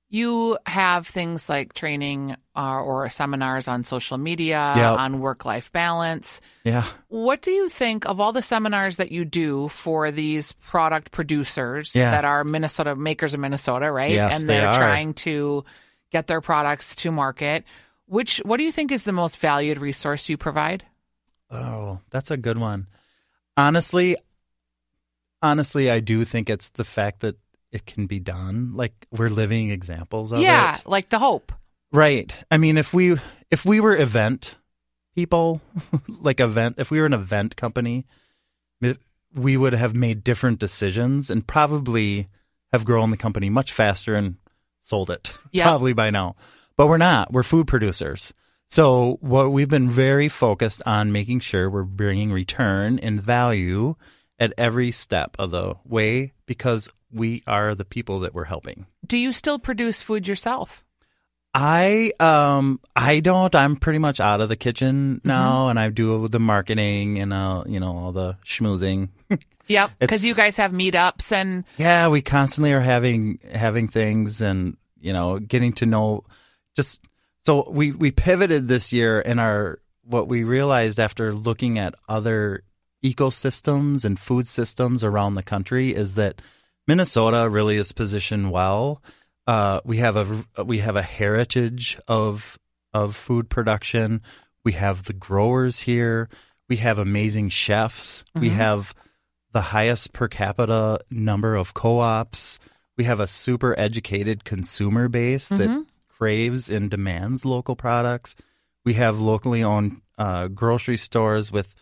You 0.10 0.58
have 0.65 1.06
things 1.06 1.50
like 1.50 1.74
training 1.74 2.38
uh, 2.56 2.80
or 2.82 3.10
seminars 3.10 3.67
on 3.67 3.84
social 3.84 4.17
media, 4.17 4.74
Yep. 4.76 4.98
on 5.00 5.20
work 5.20 5.43
life 5.43 5.70
balance. 5.74 6.39
yeah 6.63 6.86
What 7.10 7.41
do 7.41 7.52
you 7.52 7.67
think 7.67 8.06
of 8.06 8.20
all 8.22 8.32
the 8.32 8.41
seminars 8.41 8.98
that 8.98 9.12
you 9.12 9.26
do 9.26 9.67
for 9.67 10.10
these 10.12 10.54
product 10.54 11.12
producers 11.12 11.93
Yeah. 11.93 12.12
that 12.12 12.24
are 12.24 12.43
Minnesota 12.46 12.96
makers 12.96 13.34
of 13.34 13.41
Minnesota, 13.41 13.91
right? 13.91 14.12
Yes, 14.13 14.39
and 14.39 14.48
they 14.50 14.54
they're 14.56 14.70
are. 14.70 14.80
trying 14.80 15.13
to 15.28 15.65
get 16.12 16.28
their 16.28 16.39
products 16.41 16.96
to 17.04 17.12
market. 17.12 17.65
Which 18.06 18.38
what 18.46 18.58
do 18.58 18.63
you 18.63 18.72
think 18.72 18.93
is 18.93 19.04
the 19.04 19.12
most 19.12 19.38
valued 19.38 19.78
resource 19.78 20.30
you 20.30 20.38
provide? 20.38 20.86
Oh, 21.52 22.00
that's 22.12 22.32
a 22.32 22.38
good 22.38 22.58
one. 22.58 22.88
Honestly, 23.58 24.15
honestly, 25.41 25.91
I 25.91 26.00
do 26.00 26.24
think 26.24 26.50
it's 26.50 26.70
the 26.70 26.84
fact 26.86 27.20
that 27.22 27.36
it 27.78 27.86
can 27.86 28.08
be 28.08 28.20
done. 28.20 28.74
Like 28.76 29.08
we're 29.12 29.30
living 29.30 29.70
examples 29.70 30.32
of 30.32 30.40
yeah, 30.40 30.76
it. 30.76 30.88
like 30.88 31.10
the 31.10 31.20
hope. 31.20 31.52
Right. 31.92 32.36
I 32.52 32.58
mean, 32.58 32.78
if 32.78 32.92
we 32.94 33.18
if 33.52 33.63
we 33.66 33.80
were 33.80 33.96
event 33.96 34.56
people, 35.16 35.62
like 36.08 36.40
event, 36.40 36.76
if 36.80 36.90
we 36.92 37.00
were 37.00 37.06
an 37.06 37.13
event 37.13 37.56
company, 37.56 38.06
we 39.34 39.58
would 39.58 39.74
have 39.74 39.96
made 39.96 40.24
different 40.24 40.60
decisions 40.60 41.30
and 41.30 41.46
probably 41.46 42.28
have 42.74 42.84
grown 42.84 43.12
the 43.12 43.18
company 43.18 43.50
much 43.50 43.72
faster 43.72 44.16
and 44.16 44.36
sold 44.82 45.10
it 45.12 45.34
Yeah. 45.52 45.66
probably 45.66 45.94
by 45.94 46.10
now. 46.10 46.36
But 46.76 46.88
we're 46.88 46.98
not. 46.98 47.32
We're 47.32 47.44
food 47.44 47.68
producers. 47.68 48.34
So 48.68 49.18
what 49.22 49.52
we've 49.52 49.70
been 49.70 49.90
very 49.90 50.30
focused 50.30 50.82
on 50.86 51.12
making 51.12 51.40
sure 51.42 51.70
we're 51.70 51.84
bringing 51.84 52.32
return 52.32 53.00
and 53.00 53.22
value 53.22 53.96
at 54.40 54.54
every 54.58 54.92
step 54.92 55.36
of 55.40 55.52
the 55.52 55.76
way 55.86 56.34
because 56.46 56.90
we 57.12 57.43
are 57.48 57.74
the 57.76 57.86
people 57.86 58.22
that 58.22 58.34
we're 58.34 58.43
helping. 58.46 58.86
Do 59.06 59.17
you 59.17 59.32
still 59.32 59.60
produce 59.60 60.02
food 60.02 60.28
yourself? 60.28 60.84
I 61.54 62.12
um 62.20 62.80
I 62.96 63.20
don't. 63.20 63.54
I'm 63.56 63.78
pretty 63.78 64.00
much 64.00 64.20
out 64.20 64.41
of 64.41 64.50
the 64.50 64.56
kitchen 64.56 65.15
Mm-hmm. 65.17 65.28
now, 65.28 65.70
and 65.70 65.80
I 65.80 65.89
do 65.89 66.28
the 66.28 66.39
marketing 66.39 67.20
and 67.20 67.34
uh 67.34 67.63
you 67.67 67.80
know 67.80 67.96
all 67.98 68.12
the 68.12 68.38
schmoozing. 68.46 69.10
Yep, 69.70 69.91
because 70.00 70.26
you 70.26 70.34
guys 70.34 70.56
have 70.56 70.72
meetups 70.72 71.34
and 71.34 71.65
yeah, 71.78 72.08
we 72.08 72.22
constantly 72.22 72.72
are 72.72 72.80
having 72.80 73.39
having 73.54 73.89
things 73.89 74.39
and 74.39 74.78
you 75.02 75.12
know 75.12 75.39
getting 75.39 75.74
to 75.74 75.86
know. 75.86 76.24
Just 76.74 77.02
so 77.43 77.70
we 77.70 77.91
we 77.91 78.12
pivoted 78.12 78.70
this 78.70 78.93
year 78.93 79.20
in 79.20 79.39
our 79.39 79.80
what 80.06 80.30
we 80.30 80.46
realized 80.46 81.02
after 81.02 81.34
looking 81.34 81.78
at 81.80 81.96
other 82.08 82.63
ecosystems 83.04 84.06
and 84.06 84.17
food 84.17 84.48
systems 84.48 85.04
around 85.04 85.34
the 85.34 85.43
country 85.43 85.93
is 85.93 86.13
that 86.13 86.41
Minnesota 86.88 87.50
really 87.50 87.78
is 87.78 87.91
positioned 87.91 88.52
well. 88.52 89.04
Uh, 89.45 89.82
we 89.84 89.97
have 89.97 90.15
a 90.17 90.63
we 90.63 90.80
have 90.80 90.95
a 90.95 91.02
heritage 91.02 92.00
of 92.08 92.58
of 92.93 93.15
food 93.15 93.50
production. 93.50 94.21
We 94.63 94.73
have 94.73 95.04
the 95.04 95.13
growers 95.13 95.82
here. 95.82 96.30
We 96.69 96.78
have 96.78 96.97
amazing 96.97 97.50
chefs. 97.50 98.26
We 98.36 98.50
have 98.50 98.93
the 99.54 99.62
highest 99.62 100.13
per 100.13 100.28
capita 100.28 101.00
number 101.10 101.56
of 101.56 101.73
co-ops. 101.73 102.60
We 102.97 103.06
have 103.06 103.19
a 103.19 103.28
super 103.28 103.78
educated 103.80 104.43
consumer 104.43 105.08
base 105.08 105.47
that 105.50 105.86
craves 106.10 106.69
and 106.69 106.89
demands 106.89 107.45
local 107.45 107.76
products. 107.76 108.36
We 108.84 108.95
have 108.95 109.21
locally 109.21 109.63
owned 109.63 110.02
uh, 110.17 110.47
grocery 110.47 110.97
stores 110.97 111.52
with, 111.52 111.73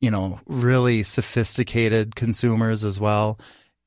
you 0.00 0.10
know, 0.10 0.40
really 0.46 1.02
sophisticated 1.02 2.16
consumers 2.16 2.84
as 2.84 2.98
well. 2.98 3.38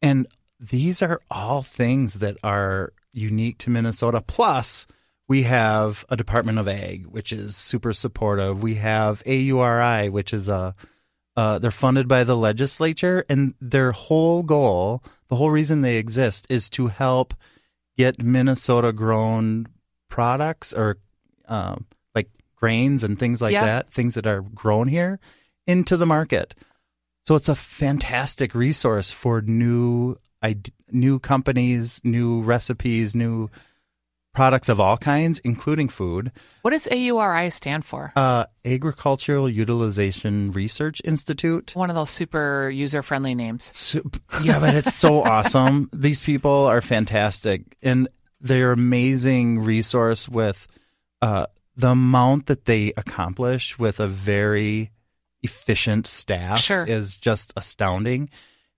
And 0.02 0.28
these 0.60 1.02
are 1.02 1.22
all 1.32 1.62
things 1.62 2.16
that 2.16 2.38
are 2.44 2.94
unique 3.14 3.58
to 3.60 3.70
Minnesota. 3.70 4.22
Plus, 4.22 4.86
we 5.28 5.44
have 5.44 6.06
a 6.10 6.18
Department 6.18 6.58
of 6.60 6.68
Ag, 6.68 7.06
which 7.08 7.32
is 7.32 7.56
super 7.56 7.94
supportive. 7.94 8.62
We 8.62 8.76
have 8.76 9.24
AURI, 9.26 10.10
which 10.12 10.34
is 10.34 10.48
a 10.48 10.76
uh, 11.38 11.58
they're 11.60 11.72
funded 11.72 12.08
by 12.08 12.26
the 12.26 12.36
legislature, 12.36 13.24
and 13.30 13.54
their 13.62 13.94
whole 13.94 14.44
goal, 14.44 15.02
the 15.30 15.38
whole 15.38 15.50
reason 15.52 15.80
they 15.82 15.96
exist, 15.96 16.46
is 16.50 16.70
to 16.72 16.88
help 16.88 17.34
get 17.98 18.22
Minnesota 18.22 18.92
grown 18.92 19.68
products 20.10 20.74
or 20.74 20.98
um, 21.48 21.86
like 22.14 22.30
grains 22.58 23.04
and 23.06 23.18
things 23.18 23.42
like 23.42 23.54
Yeah. 23.54 23.64
that, 23.66 23.94
things 23.94 24.16
that 24.16 24.28
are 24.28 24.42
grown 24.42 24.90
here, 24.90 25.20
into 25.66 25.96
the 25.96 26.06
market. 26.06 26.56
So 27.26 27.36
it's 27.36 27.48
a 27.48 27.56
fantastic 27.56 28.54
resource 28.54 29.12
for 29.12 29.40
new 29.42 30.18
ide- 30.42 30.72
new 30.92 31.20
companies, 31.20 32.02
new 32.04 32.42
recipes, 32.42 33.16
new 33.16 33.50
products 34.34 34.70
of 34.70 34.80
all 34.80 34.96
kinds, 34.98 35.40
including 35.40 35.90
food. 35.90 36.32
what 36.62 36.72
does 36.72 36.88
AURI 36.88 37.50
stand 37.52 37.84
for? 37.84 38.14
Uh, 38.16 38.46
Agricultural 38.64 39.50
Utilization 39.50 40.52
Research 40.52 41.02
Institute. 41.04 41.76
One 41.76 41.90
of 41.90 41.96
those 41.96 42.10
super 42.12 42.70
user 42.70 43.02
friendly 43.02 43.34
names. 43.36 43.66
So- 43.76 44.04
yeah, 44.44 44.60
but 44.60 44.76
it's 44.76 44.94
so 44.96 45.24
awesome. 45.36 45.90
These 45.92 46.22
people 46.22 46.66
are 46.66 46.80
fantastic, 46.82 47.64
and 47.82 48.08
they're 48.40 48.72
amazing 48.72 49.60
resource 49.60 50.30
with 50.30 50.68
uh, 51.22 51.48
the 51.76 51.90
amount 51.90 52.46
that 52.46 52.66
they 52.66 52.94
accomplish 52.96 53.78
with 53.80 54.00
a 54.00 54.08
very 54.08 54.92
efficient 55.42 56.06
staff 56.06 56.60
Sure. 56.60 56.86
is 56.86 57.18
just 57.18 57.52
astounding. 57.58 58.30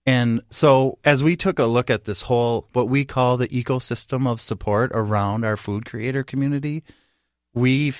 And 0.05 0.41
so, 0.49 0.97
as 1.03 1.21
we 1.21 1.35
took 1.35 1.59
a 1.59 1.65
look 1.65 1.89
at 1.89 2.05
this 2.05 2.23
whole 2.23 2.67
what 2.73 2.89
we 2.89 3.05
call 3.05 3.37
the 3.37 3.47
ecosystem 3.49 4.27
of 4.27 4.41
support 4.41 4.91
around 4.93 5.45
our 5.45 5.57
food 5.57 5.85
creator 5.85 6.23
community, 6.23 6.83
we 7.53 7.93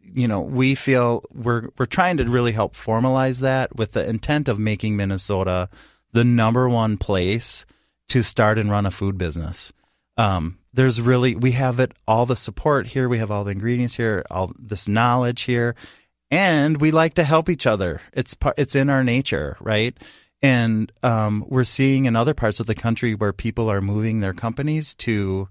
you 0.00 0.28
know 0.28 0.40
we 0.40 0.74
feel 0.74 1.24
we're 1.32 1.68
we're 1.76 1.86
trying 1.86 2.16
to 2.18 2.24
really 2.24 2.52
help 2.52 2.76
formalize 2.76 3.40
that 3.40 3.74
with 3.76 3.92
the 3.92 4.08
intent 4.08 4.48
of 4.48 4.58
making 4.58 4.96
Minnesota 4.96 5.68
the 6.12 6.24
number 6.24 6.68
one 6.68 6.96
place 6.96 7.66
to 8.08 8.22
start 8.22 8.58
and 8.58 8.70
run 8.70 8.86
a 8.86 8.90
food 8.90 9.18
business. 9.18 9.72
Um, 10.16 10.58
there's 10.72 11.00
really 11.00 11.34
we 11.34 11.52
have 11.52 11.80
it 11.80 11.92
all 12.06 12.24
the 12.24 12.36
support 12.36 12.88
here, 12.88 13.08
we 13.08 13.18
have 13.18 13.32
all 13.32 13.42
the 13.42 13.50
ingredients 13.50 13.96
here, 13.96 14.24
all 14.30 14.52
this 14.56 14.86
knowledge 14.86 15.42
here, 15.42 15.74
and 16.30 16.80
we 16.80 16.92
like 16.92 17.14
to 17.14 17.24
help 17.24 17.48
each 17.48 17.66
other. 17.66 18.00
It's 18.12 18.36
it's 18.56 18.76
in 18.76 18.90
our 18.90 19.02
nature, 19.02 19.56
right? 19.60 19.96
And 20.42 20.92
um, 21.02 21.44
we're 21.48 21.64
seeing 21.64 22.04
in 22.04 22.14
other 22.16 22.34
parts 22.34 22.60
of 22.60 22.66
the 22.66 22.74
country 22.74 23.14
where 23.14 23.32
people 23.32 23.70
are 23.70 23.80
moving 23.80 24.20
their 24.20 24.34
companies 24.34 24.94
to 24.96 25.48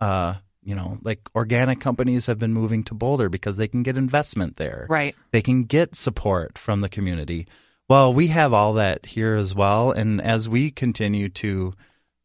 uh, 0.00 0.34
you 0.62 0.74
know, 0.74 0.98
like 1.02 1.28
organic 1.34 1.78
companies 1.80 2.26
have 2.26 2.38
been 2.38 2.52
moving 2.54 2.82
to 2.84 2.94
Boulder 2.94 3.28
because 3.28 3.58
they 3.58 3.68
can 3.68 3.82
get 3.82 3.96
investment 3.98 4.56
there. 4.56 4.86
Right. 4.88 5.14
They 5.30 5.42
can 5.42 5.64
get 5.64 5.94
support 5.94 6.56
from 6.58 6.80
the 6.80 6.88
community. 6.88 7.46
Well, 7.88 8.14
we 8.14 8.28
have 8.28 8.54
all 8.54 8.72
that 8.74 9.04
here 9.04 9.34
as 9.34 9.54
well. 9.54 9.90
And 9.92 10.22
as 10.22 10.48
we 10.48 10.70
continue 10.70 11.28
to 11.28 11.74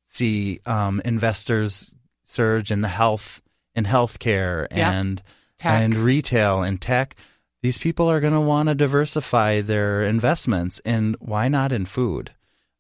see 0.06 0.62
um, 0.66 1.02
investors 1.04 1.94
surge 2.24 2.72
in 2.72 2.80
the 2.82 2.88
health 2.88 3.42
in 3.76 3.84
healthcare 3.86 4.68
Yeah. 4.72 4.92
and 4.92 5.22
Tech. 5.58 5.82
and 5.82 5.96
retail 5.96 6.64
and 6.64 6.80
tech, 6.80 7.16
these 7.62 7.78
people 7.78 8.10
are 8.10 8.20
going 8.20 8.34
to 8.34 8.40
want 8.40 8.70
to 8.70 8.76
diversify 8.76 9.62
their 9.62 10.04
investments. 10.04 10.80
And 10.86 11.16
why 11.20 11.48
not 11.48 11.72
in 11.72 11.86
food? 11.86 12.32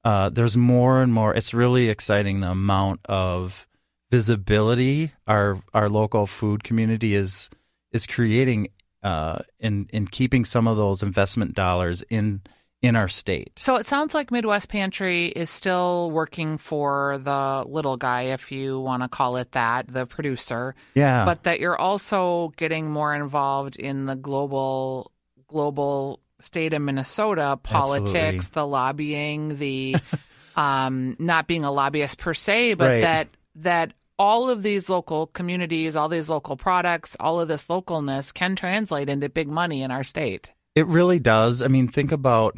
Uh, 0.04 0.30
there's 0.30 0.56
more 0.56 1.02
and 1.02 1.14
more. 1.14 1.36
It's 1.36 1.54
really 1.54 1.90
exciting 1.90 2.40
the 2.40 2.52
amount 2.52 3.02
of 3.06 3.68
visibility 4.12 5.12
our 5.28 5.62
our 5.74 5.88
local 5.88 6.26
food 6.26 6.64
community 6.64 7.14
is 7.14 7.50
is 7.92 8.08
creating 8.08 8.70
uh, 9.04 9.40
in 9.60 9.88
in 9.92 10.08
keeping 10.08 10.46
some 10.46 10.68
of 10.68 10.78
those 10.78 11.04
investment 11.04 11.54
dollars 11.54 12.04
in 12.10 12.42
in 12.82 12.96
our 12.96 13.10
state. 13.10 13.52
So 13.58 13.76
it 13.76 13.86
sounds 13.86 14.14
like 14.14 14.32
Midwest 14.32 14.70
Pantry 14.70 15.28
is 15.28 15.50
still 15.50 16.12
working 16.12 16.58
for 16.58 17.20
the 17.22 17.66
little 17.68 17.98
guy, 17.98 18.24
if 18.24 18.52
you 18.52 18.80
want 18.80 19.04
to 19.04 19.10
call 19.10 19.36
it 19.38 19.52
that, 19.52 19.88
the 19.88 20.06
producer, 20.06 20.76
Yeah, 20.94 21.26
but 21.26 21.44
that 21.44 21.60
you're 21.60 21.78
also 21.78 22.54
getting 22.56 22.90
more 22.90 23.14
involved 23.14 23.76
in 23.76 24.06
the 24.06 24.16
global 24.16 25.12
global 25.48 26.20
state 26.42 26.74
of 26.74 26.82
Minnesota 26.82 27.60
politics, 27.62 28.16
Absolutely. 28.48 28.50
the 28.54 28.68
lobbying, 28.68 29.58
the 29.58 29.96
um, 30.56 31.16
not 31.20 31.48
being 31.48 31.64
a 31.66 31.72
lobbyist 31.72 32.18
per 32.18 32.34
se, 32.34 32.76
but 32.76 32.90
Right. 32.90 33.02
that 33.02 33.28
that 33.56 33.94
all 34.18 34.50
of 34.50 34.64
these 34.64 34.90
local 34.90 35.28
communities, 35.28 35.96
all 35.96 36.08
these 36.10 36.30
local 36.30 36.56
products, 36.56 37.18
all 37.20 37.40
of 37.42 37.48
this 37.48 37.68
localness 37.68 38.34
can 38.34 38.56
translate 38.56 39.10
into 39.10 39.28
big 39.30 39.48
money 39.50 39.82
in 39.82 39.92
our 39.92 40.04
state. 40.04 40.52
It 40.76 40.86
really 40.88 41.20
does. 41.20 41.62
I 41.62 41.68
mean, 41.68 41.88
think 41.88 42.12
about 42.12 42.58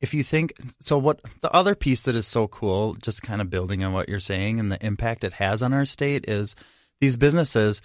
if 0.00 0.14
you 0.14 0.22
think 0.22 0.54
so. 0.80 0.98
What 0.98 1.20
the 1.40 1.52
other 1.52 1.74
piece 1.74 2.02
that 2.02 2.16
is 2.16 2.26
so 2.26 2.48
cool, 2.48 2.94
just 2.94 3.22
kind 3.22 3.40
of 3.40 3.50
building 3.50 3.84
on 3.84 3.92
what 3.92 4.08
you're 4.08 4.20
saying 4.20 4.58
and 4.58 4.70
the 4.70 4.84
impact 4.84 5.24
it 5.24 5.34
has 5.34 5.62
on 5.62 5.72
our 5.72 5.84
state, 5.84 6.24
is 6.28 6.56
these 7.00 7.16
businesses, 7.16 7.82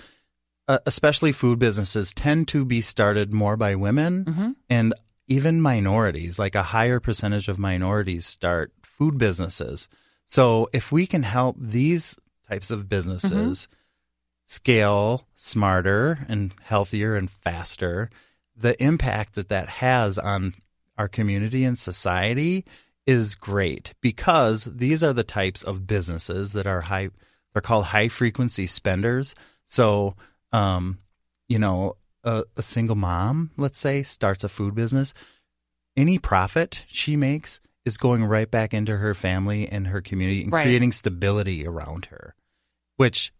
uh, 0.67 0.79
especially 0.85 1.31
food 1.31 1.59
businesses, 1.59 2.13
tend 2.13 2.47
to 2.49 2.65
be 2.65 2.81
started 2.81 3.33
more 3.33 3.57
by 3.57 3.75
women 3.75 4.23
and 4.69 4.93
even 5.27 5.61
minorities. 5.61 6.39
Like 6.39 6.55
a 6.55 6.63
higher 6.63 6.99
percentage 6.99 7.47
of 7.47 7.59
minorities 7.59 8.25
start 8.25 8.71
food 8.83 9.17
businesses. 9.17 9.87
So 10.25 10.69
if 10.73 10.91
we 10.91 11.05
can 11.05 11.23
help 11.23 11.57
these 11.59 12.17
types 12.49 12.71
of 12.71 12.89
businesses 12.89 13.67
scale 14.45 15.27
smarter 15.35 16.25
and 16.29 16.53
healthier 16.61 17.15
and 17.15 17.29
faster, 17.29 18.09
the 18.55 18.81
impact 18.81 19.35
that 19.35 19.49
that 19.49 19.67
has 19.67 20.17
on 20.17 20.53
our 20.97 21.07
community 21.07 21.63
and 21.63 21.77
society 21.77 22.65
is 23.05 23.35
great 23.35 23.93
because 24.01 24.63
these 24.65 25.03
are 25.03 25.13
the 25.13 25.23
types 25.23 25.61
of 25.63 25.85
businesses 25.87 26.53
that 26.53 26.65
are 26.67 26.81
high 26.81 27.09
they're 27.53 27.61
called 27.61 27.85
high 27.85 28.07
frequency 28.07 28.65
spenders 28.67 29.35
so 29.67 30.15
um 30.51 30.97
you 31.47 31.59
know 31.59 31.95
a, 32.23 32.43
a 32.57 32.63
single 32.63 32.95
mom 32.95 33.51
let's 33.57 33.77
say 33.79 34.01
starts 34.01 34.43
a 34.43 34.49
food 34.49 34.73
business 34.73 35.13
any 35.95 36.17
profit 36.17 36.83
she 36.87 37.15
makes 37.15 37.59
is 37.85 37.97
going 37.97 38.23
right 38.25 38.49
back 38.49 38.73
into 38.73 38.97
her 38.97 39.13
family 39.13 39.67
and 39.69 39.87
her 39.87 40.01
community 40.01 40.43
and 40.43 40.51
Right. 40.51 40.63
creating 40.63 40.91
stability 40.91 41.65
around 41.67 42.05
her 42.05 42.35
which 42.97 43.31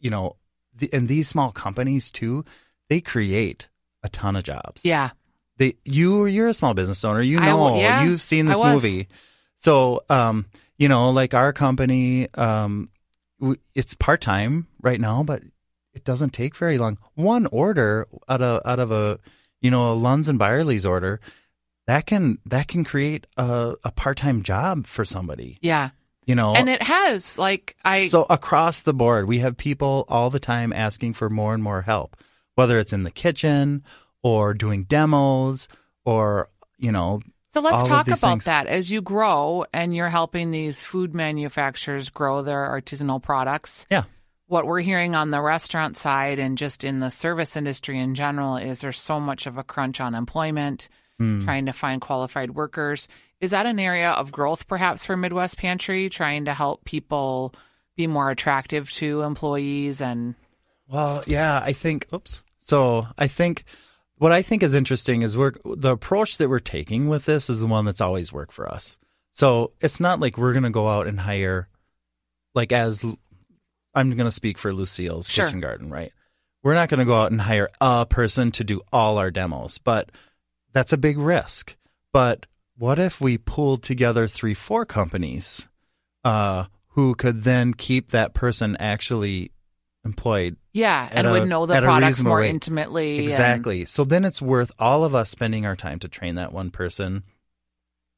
you 0.00 0.10
know 0.10 0.36
the, 0.74 0.92
and 0.92 1.06
these 1.06 1.28
small 1.28 1.52
companies 1.52 2.10
too 2.10 2.44
they 2.88 3.00
create 3.00 3.68
a 4.02 4.08
ton 4.08 4.34
of 4.34 4.42
jobs 4.42 4.84
Yeah. 4.84 5.10
They 5.58 5.76
you 5.84 6.26
you're 6.26 6.48
a 6.48 6.54
small 6.54 6.74
business 6.74 7.04
owner. 7.04 7.22
You 7.22 7.40
know 7.40 7.64
w- 7.64 7.82
yeah, 7.82 8.04
you've 8.04 8.22
seen 8.22 8.46
this 8.46 8.60
movie. 8.60 9.08
So 9.58 10.02
um 10.08 10.46
you 10.78 10.88
know 10.88 11.10
like 11.10 11.34
our 11.34 11.52
company 11.52 12.28
um 12.34 12.88
it's 13.74 13.94
part-time 13.94 14.68
right 14.80 15.00
now 15.00 15.22
but 15.24 15.42
it 15.94 16.04
doesn't 16.04 16.32
take 16.32 16.56
very 16.56 16.78
long. 16.78 16.98
One 17.14 17.46
order 17.46 18.06
out 18.28 18.40
of 18.42 18.62
out 18.64 18.78
of 18.78 18.90
a 18.90 19.18
you 19.60 19.70
know 19.70 19.92
a 19.92 19.96
Lunds 19.96 20.28
and 20.28 20.38
Byerly's 20.38 20.86
order 20.86 21.20
that 21.86 22.06
can 22.06 22.38
that 22.46 22.68
can 22.68 22.84
create 22.84 23.26
a, 23.36 23.74
a 23.84 23.90
part-time 23.92 24.42
job 24.42 24.86
for 24.86 25.04
somebody. 25.04 25.58
Yeah. 25.60 25.90
you 26.24 26.34
know? 26.36 26.54
And 26.54 26.68
it 26.68 26.82
has 26.82 27.36
like 27.38 27.76
I 27.84 28.06
so 28.06 28.24
across 28.30 28.80
the 28.80 28.94
board, 28.94 29.26
we 29.26 29.40
have 29.40 29.56
people 29.56 30.04
all 30.08 30.30
the 30.30 30.40
time 30.40 30.72
asking 30.72 31.14
for 31.14 31.28
more 31.28 31.52
and 31.54 31.62
more 31.62 31.82
help, 31.82 32.16
whether 32.54 32.78
it's 32.78 32.92
in 32.92 33.02
the 33.02 33.10
kitchen 33.10 33.82
or 34.22 34.54
doing 34.54 34.84
demos 34.84 35.68
or 36.04 36.48
you 36.78 36.92
know. 36.92 37.20
So 37.52 37.60
let's 37.60 37.86
talk 37.86 38.06
about 38.06 38.18
things. 38.18 38.44
that 38.46 38.66
as 38.66 38.90
you 38.90 39.02
grow 39.02 39.66
and 39.74 39.94
you're 39.94 40.08
helping 40.08 40.50
these 40.50 40.80
food 40.80 41.14
manufacturers 41.14 42.08
grow 42.08 42.42
their 42.42 42.66
artisanal 42.68 43.22
products. 43.22 43.84
Yeah, 43.90 44.04
What 44.46 44.66
we're 44.66 44.80
hearing 44.80 45.14
on 45.14 45.30
the 45.30 45.42
restaurant 45.42 45.98
side 45.98 46.38
and 46.38 46.56
just 46.56 46.82
in 46.82 47.00
the 47.00 47.10
service 47.10 47.54
industry 47.56 47.98
in 47.98 48.14
general 48.14 48.56
is 48.56 48.80
there's 48.80 48.98
so 48.98 49.20
much 49.20 49.46
of 49.46 49.58
a 49.58 49.62
crunch 49.64 50.00
on 50.00 50.14
employment, 50.14 50.88
Hmm. 51.18 51.44
trying 51.44 51.66
to 51.66 51.74
find 51.74 52.00
qualified 52.00 52.52
workers. 52.54 53.06
Is 53.40 53.50
that 53.50 53.66
an 53.66 53.78
area 53.78 54.10
of 54.12 54.32
growth 54.32 54.66
perhaps 54.66 55.04
for 55.04 55.14
Midwest 55.16 55.58
Pantry, 55.58 56.08
trying 56.08 56.46
to 56.46 56.54
help 56.54 56.84
people 56.86 57.54
be 57.96 58.06
more 58.06 58.30
attractive 58.30 58.90
to 58.92 59.20
employees 59.20 60.00
and 60.00 60.34
Well, 60.88 61.22
yeah, 61.26 61.60
I 61.62 61.74
think. 61.74 62.06
Oops. 62.14 62.42
So 62.62 63.06
I 63.18 63.26
think 63.26 63.64
what 64.22 64.30
I 64.30 64.42
think 64.42 64.62
is 64.62 64.72
interesting 64.72 65.22
is 65.22 65.36
we're 65.36 65.50
the 65.64 65.90
approach 65.90 66.36
that 66.36 66.48
we're 66.48 66.60
taking 66.60 67.08
with 67.08 67.24
this 67.24 67.50
is 67.50 67.58
the 67.58 67.66
one 67.66 67.84
that's 67.84 68.00
always 68.00 68.32
worked 68.32 68.52
for 68.52 68.70
us. 68.70 68.96
So 69.32 69.72
it's 69.80 69.98
not 69.98 70.20
like 70.20 70.38
we're 70.38 70.52
going 70.52 70.62
to 70.62 70.70
go 70.70 70.88
out 70.88 71.08
and 71.08 71.18
hire, 71.18 71.68
like 72.54 72.70
as 72.70 73.04
I'm 73.96 74.10
going 74.10 74.18
to 74.18 74.30
speak 74.30 74.58
for 74.58 74.72
Lucille's 74.72 75.28
Sure. 75.28 75.46
Kitchen 75.46 75.58
Garden, 75.58 75.90
right? 75.90 76.12
We're 76.62 76.74
not 76.74 76.88
going 76.88 77.00
to 77.00 77.04
go 77.04 77.16
out 77.16 77.32
and 77.32 77.40
hire 77.40 77.68
a 77.80 78.06
person 78.06 78.52
to 78.52 78.62
do 78.62 78.82
all 78.92 79.18
our 79.18 79.32
demos, 79.32 79.78
but 79.78 80.12
that's 80.72 80.92
a 80.92 80.98
big 80.98 81.18
risk. 81.18 81.74
But 82.12 82.46
what 82.78 83.00
if 83.00 83.20
we 83.20 83.38
pulled 83.38 83.82
together 83.82 84.28
three, 84.28 84.54
four 84.54 84.86
companies 84.86 85.66
uh, 86.22 86.66
who 86.90 87.16
could 87.16 87.42
then 87.42 87.74
keep 87.74 88.12
that 88.12 88.34
person 88.34 88.76
actually 88.78 89.50
employed 90.04 90.56
yeah, 90.72 91.08
and 91.12 91.26
a- 91.26 91.30
would 91.32 91.48
know 91.48 91.64
the 91.66 91.80
products 91.80 92.22
more 92.22 92.38
rate. 92.38 92.50
intimately. 92.50 93.18
and- 93.20 93.28
Exactly. 93.28 93.84
So 93.84 94.04
then 94.04 94.24
it's 94.24 94.42
worth 94.42 94.72
all 94.78 95.04
of 95.04 95.14
us 95.14 95.30
spending 95.30 95.64
our 95.66 95.76
time 95.76 95.98
to 96.00 96.08
train 96.08 96.34
that 96.36 96.52
one 96.52 96.70
person 96.70 97.22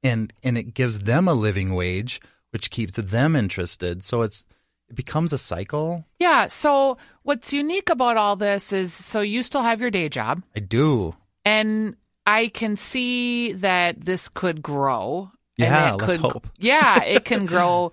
and 0.03 0.33
and 0.43 0.57
it 0.59 0.75
gives 0.75 1.01
them 1.01 1.29
a 1.29 1.35
living 1.35 1.75
wage 1.75 2.21
which 2.51 2.71
keeps 2.71 2.95
them 2.95 3.35
interested. 3.37 4.05
So 4.05 4.23
it's 4.23 4.45
it 4.89 4.95
becomes 4.97 5.33
a 5.33 5.39
cycle. 5.39 6.05
Yeah. 6.19 6.47
So 6.49 6.99
what's 7.23 7.53
unique 7.53 7.89
about 7.91 8.17
all 8.17 8.37
this 8.37 8.73
is 8.73 8.93
so 8.95 9.21
you 9.21 9.43
still 9.43 9.63
have 9.63 9.81
your 9.81 9.91
day 9.91 10.09
job, 10.09 10.43
I 10.57 10.61
do. 10.61 11.15
and 11.45 11.97
I 12.27 12.49
can 12.49 12.77
see 12.77 13.53
that 13.55 14.01
this 14.05 14.29
could 14.29 14.63
grow. 14.63 15.31
and 15.59 15.69
Yeah, 15.69 15.93
let's 15.95 16.17
hope. 16.19 16.47
Yeah, 16.59 17.03
it 17.03 17.25
can 17.31 17.45
grow 17.47 17.93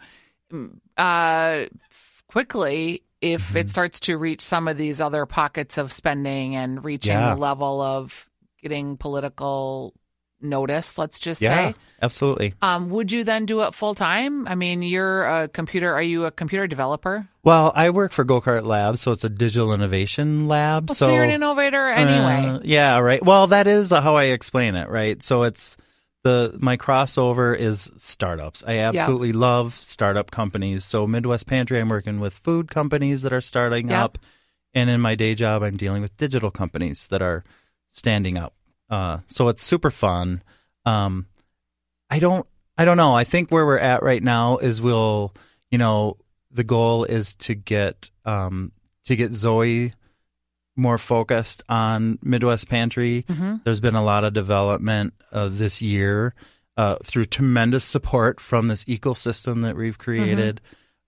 uh, 0.97 1.65
quickly 2.27 3.04
if 3.22 3.50
Mm-hmm. 3.50 3.58
it 3.58 3.70
starts 3.70 4.00
to 4.02 4.18
reach 4.18 4.42
some 4.42 4.68
of 4.68 4.78
these 4.78 5.00
other 5.00 5.26
pockets 5.26 5.78
of 5.78 5.94
spending 5.94 6.56
and 6.56 6.84
reaching 6.84 7.14
Yeah. 7.14 7.36
the 7.36 7.40
level 7.40 7.80
of 7.82 8.28
getting 8.62 8.98
political 8.98 9.94
notice. 10.42 10.98
Let's 10.98 11.20
just 11.20 11.40
Yeah. 11.42 11.70
say. 11.72 11.76
Absolutely. 12.02 12.56
Um, 12.64 12.90
would 12.90 13.12
you 13.12 13.24
then 13.24 13.46
do 13.46 13.62
it 13.62 13.76
full 13.76 13.94
time? 13.94 14.48
I 14.48 14.56
mean, 14.56 14.82
you're 14.82 15.24
a 15.24 15.48
computer. 15.48 15.94
Are 15.94 16.02
you 16.02 16.26
a 16.26 16.32
computer 16.32 16.66
developer? 16.66 17.28
Well, 17.44 17.72
I 17.76 17.92
work 17.92 18.12
for 18.12 18.26
GoKart 18.26 18.66
Labs, 18.66 19.02
so 19.02 19.12
it's 19.12 19.24
a 19.24 19.30
digital 19.30 19.72
innovation 19.72 20.48
lab. 20.48 20.90
Well, 20.90 20.96
so, 20.96 21.13
you're 21.13 21.24
an 21.24 21.30
innovator 21.30 21.90
anyway. 21.90 22.56
Uh, 22.56 22.60
yeah, 22.63 22.98
right. 23.00 23.24
Well, 23.24 23.48
that 23.48 23.67
is 23.67 23.92
how 23.92 24.15
I 24.15 24.26
explain 24.26 24.74
it, 24.76 24.90
right? 24.90 25.22
So 25.22 25.44
it's 25.44 25.78
the 26.24 26.56
my 26.60 26.78
crossover 26.78 27.58
is 27.58 27.92
startups. 27.98 28.63
I 28.65 28.78
absolutely 28.80 29.34
love 29.34 29.76
startup 29.76 30.30
companies. 30.32 30.86
So 30.86 31.08
Midwest 31.08 31.48
Pantry, 31.48 31.80
I'm 31.80 31.90
working 31.90 32.19
with 32.19 32.34
food 32.34 32.69
companies 32.69 33.24
that 33.24 33.34
are 33.34 33.42
starting 33.42 33.90
Yep. 33.90 34.00
up, 34.00 34.17
and 34.74 34.90
in 34.90 35.02
my 35.02 35.15
day 35.15 35.36
job, 35.36 35.63
I'm 35.63 35.78
dealing 35.78 36.02
with 36.02 36.15
digital 36.17 36.52
companies 36.52 37.08
that 37.08 37.22
are 37.22 37.44
standing 37.90 38.38
up. 38.38 38.54
Uh, 38.90 39.19
so 39.28 39.48
it's 39.48 39.63
super 39.63 39.90
fun. 39.90 40.44
Um, 40.86 41.26
I 42.10 42.19
don't, 42.19 42.46
I 42.78 42.86
don't 42.86 42.98
know. 42.98 43.15
I 43.15 43.24
think 43.24 43.50
where 43.50 43.65
we're 43.65 43.78
at 43.80 44.04
right 44.04 44.22
now 44.22 44.58
is 44.58 44.82
we'll, 44.82 45.34
you 45.69 45.78
know, 45.78 46.17
the 46.52 46.63
goal 46.63 47.06
is 47.06 47.36
to 47.36 47.56
get 47.56 48.12
um, 48.26 48.72
to 49.06 49.15
get 49.15 49.34
Zoe 49.34 49.94
more 50.82 50.98
focused 50.98 51.63
on 51.69 52.17
Midwest 52.23 52.67
Pantry. 52.67 53.25
There's 53.63 53.79
been 53.79 53.96
a 53.96 54.04
lot 54.04 54.23
of 54.23 54.34
development 54.34 55.13
uh, 55.32 55.50
this 55.52 55.82
year 55.82 56.34
uh, 56.77 56.96
through 57.04 57.25
tremendous 57.25 57.86
support 57.86 58.40
from 58.42 58.67
this 58.67 58.84
ecosystem 58.86 59.62
that 59.63 59.75
we've 59.77 59.98
created. 59.98 60.60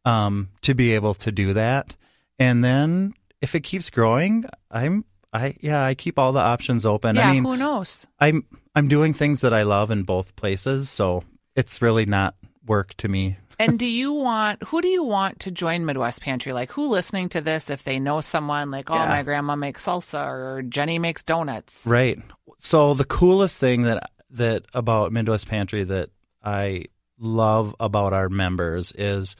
um, 0.05 0.49
to 0.61 0.73
be 0.73 0.93
able 0.95 1.13
to 1.15 1.31
do 1.31 1.53
that. 1.53 1.95
And 2.37 2.61
then 2.63 3.13
if 3.41 3.55
it 3.55 3.61
keeps 3.61 3.89
growing, 3.89 4.43
I'm 4.69 5.05
I 5.31 5.55
yeah 5.61 5.81
I 5.83 5.95
keep 5.95 6.19
all 6.19 6.33
the 6.33 6.41
options 6.41 6.85
open. 6.85 7.15
yeah, 7.15 7.29
I 7.29 7.33
mean, 7.33 7.45
who 7.45 7.55
knows? 7.55 8.05
I'm 8.19 8.43
I'm 8.75 8.87
doing 8.89 9.13
things 9.13 9.39
that 9.41 9.53
I 9.53 9.63
love 9.63 9.91
in 9.91 10.03
both 10.03 10.35
places, 10.35 10.89
so 10.89 11.23
it's 11.55 11.81
really 11.81 12.05
not 12.05 12.35
work 12.67 12.93
to 12.95 13.07
me. 13.07 13.37
And 13.69 13.79
do 13.79 13.85
you 13.85 14.13
want 14.13 14.63
who 14.63 14.81
do 14.81 14.87
you 14.87 15.03
want 15.03 15.39
to 15.41 15.51
join 15.51 15.85
Midwest 15.85 16.21
Pantry? 16.21 16.53
Like 16.53 16.71
who 16.71 16.85
listening 16.87 17.29
to 17.29 17.41
this 17.41 17.69
if 17.69 17.83
they 17.83 17.99
know 17.99 18.21
someone 18.21 18.71
like, 18.71 18.89
oh 18.91 18.95
Yeah. 18.95 19.07
my 19.07 19.23
grandma 19.23 19.55
makes 19.55 19.85
salsa 19.85 20.25
or 20.25 20.61
Jenny 20.63 20.99
makes 20.99 21.23
donuts. 21.23 21.85
Right. 21.85 22.19
So 22.59 22.93
the 22.93 23.05
coolest 23.05 23.59
thing 23.59 23.83
that 23.83 24.09
that 24.31 24.63
about 24.73 25.11
Midwest 25.11 25.47
Pantry 25.47 25.83
that 25.83 26.09
I 26.43 26.85
love 27.19 27.75
about 27.79 28.13
our 28.13 28.29
members 28.29 28.91
is 28.97 29.35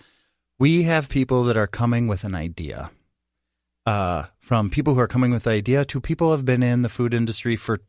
we 0.59 0.83
have 0.83 1.09
people 1.09 1.45
that 1.45 1.57
are 1.57 1.67
coming 1.67 2.07
with 2.07 2.23
an 2.23 2.35
idea. 2.35 2.91
Uh, 3.85 4.23
from 4.39 4.69
people 4.69 4.93
who 4.93 4.99
are 5.01 5.09
coming 5.09 5.31
with 5.31 5.45
an 5.45 5.51
idea 5.51 5.83
to 5.83 5.99
people 5.99 6.27
who 6.27 6.31
have 6.31 6.45
been 6.45 6.63
in 6.63 6.83
the 6.83 6.89
food 6.89 7.13
industry 7.13 7.57
for 7.57 7.79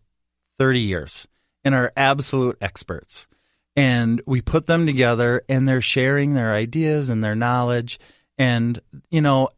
30 0.59 0.81
years 0.81 1.29
and 1.63 1.73
are 1.73 1.93
absolute 1.97 2.57
experts. 2.61 3.29
And 3.77 4.23
we 4.27 4.41
put 4.41 4.67
them 4.67 4.87
together 4.87 5.43
and 5.49 5.67
they're 5.67 5.81
sharing 5.81 6.35
their 6.35 6.53
ideas 6.53 7.09
and 7.09 7.25
their 7.25 7.35
knowledge. 7.35 7.99
And, 8.39 8.81
you 9.11 9.21
know, 9.21 9.49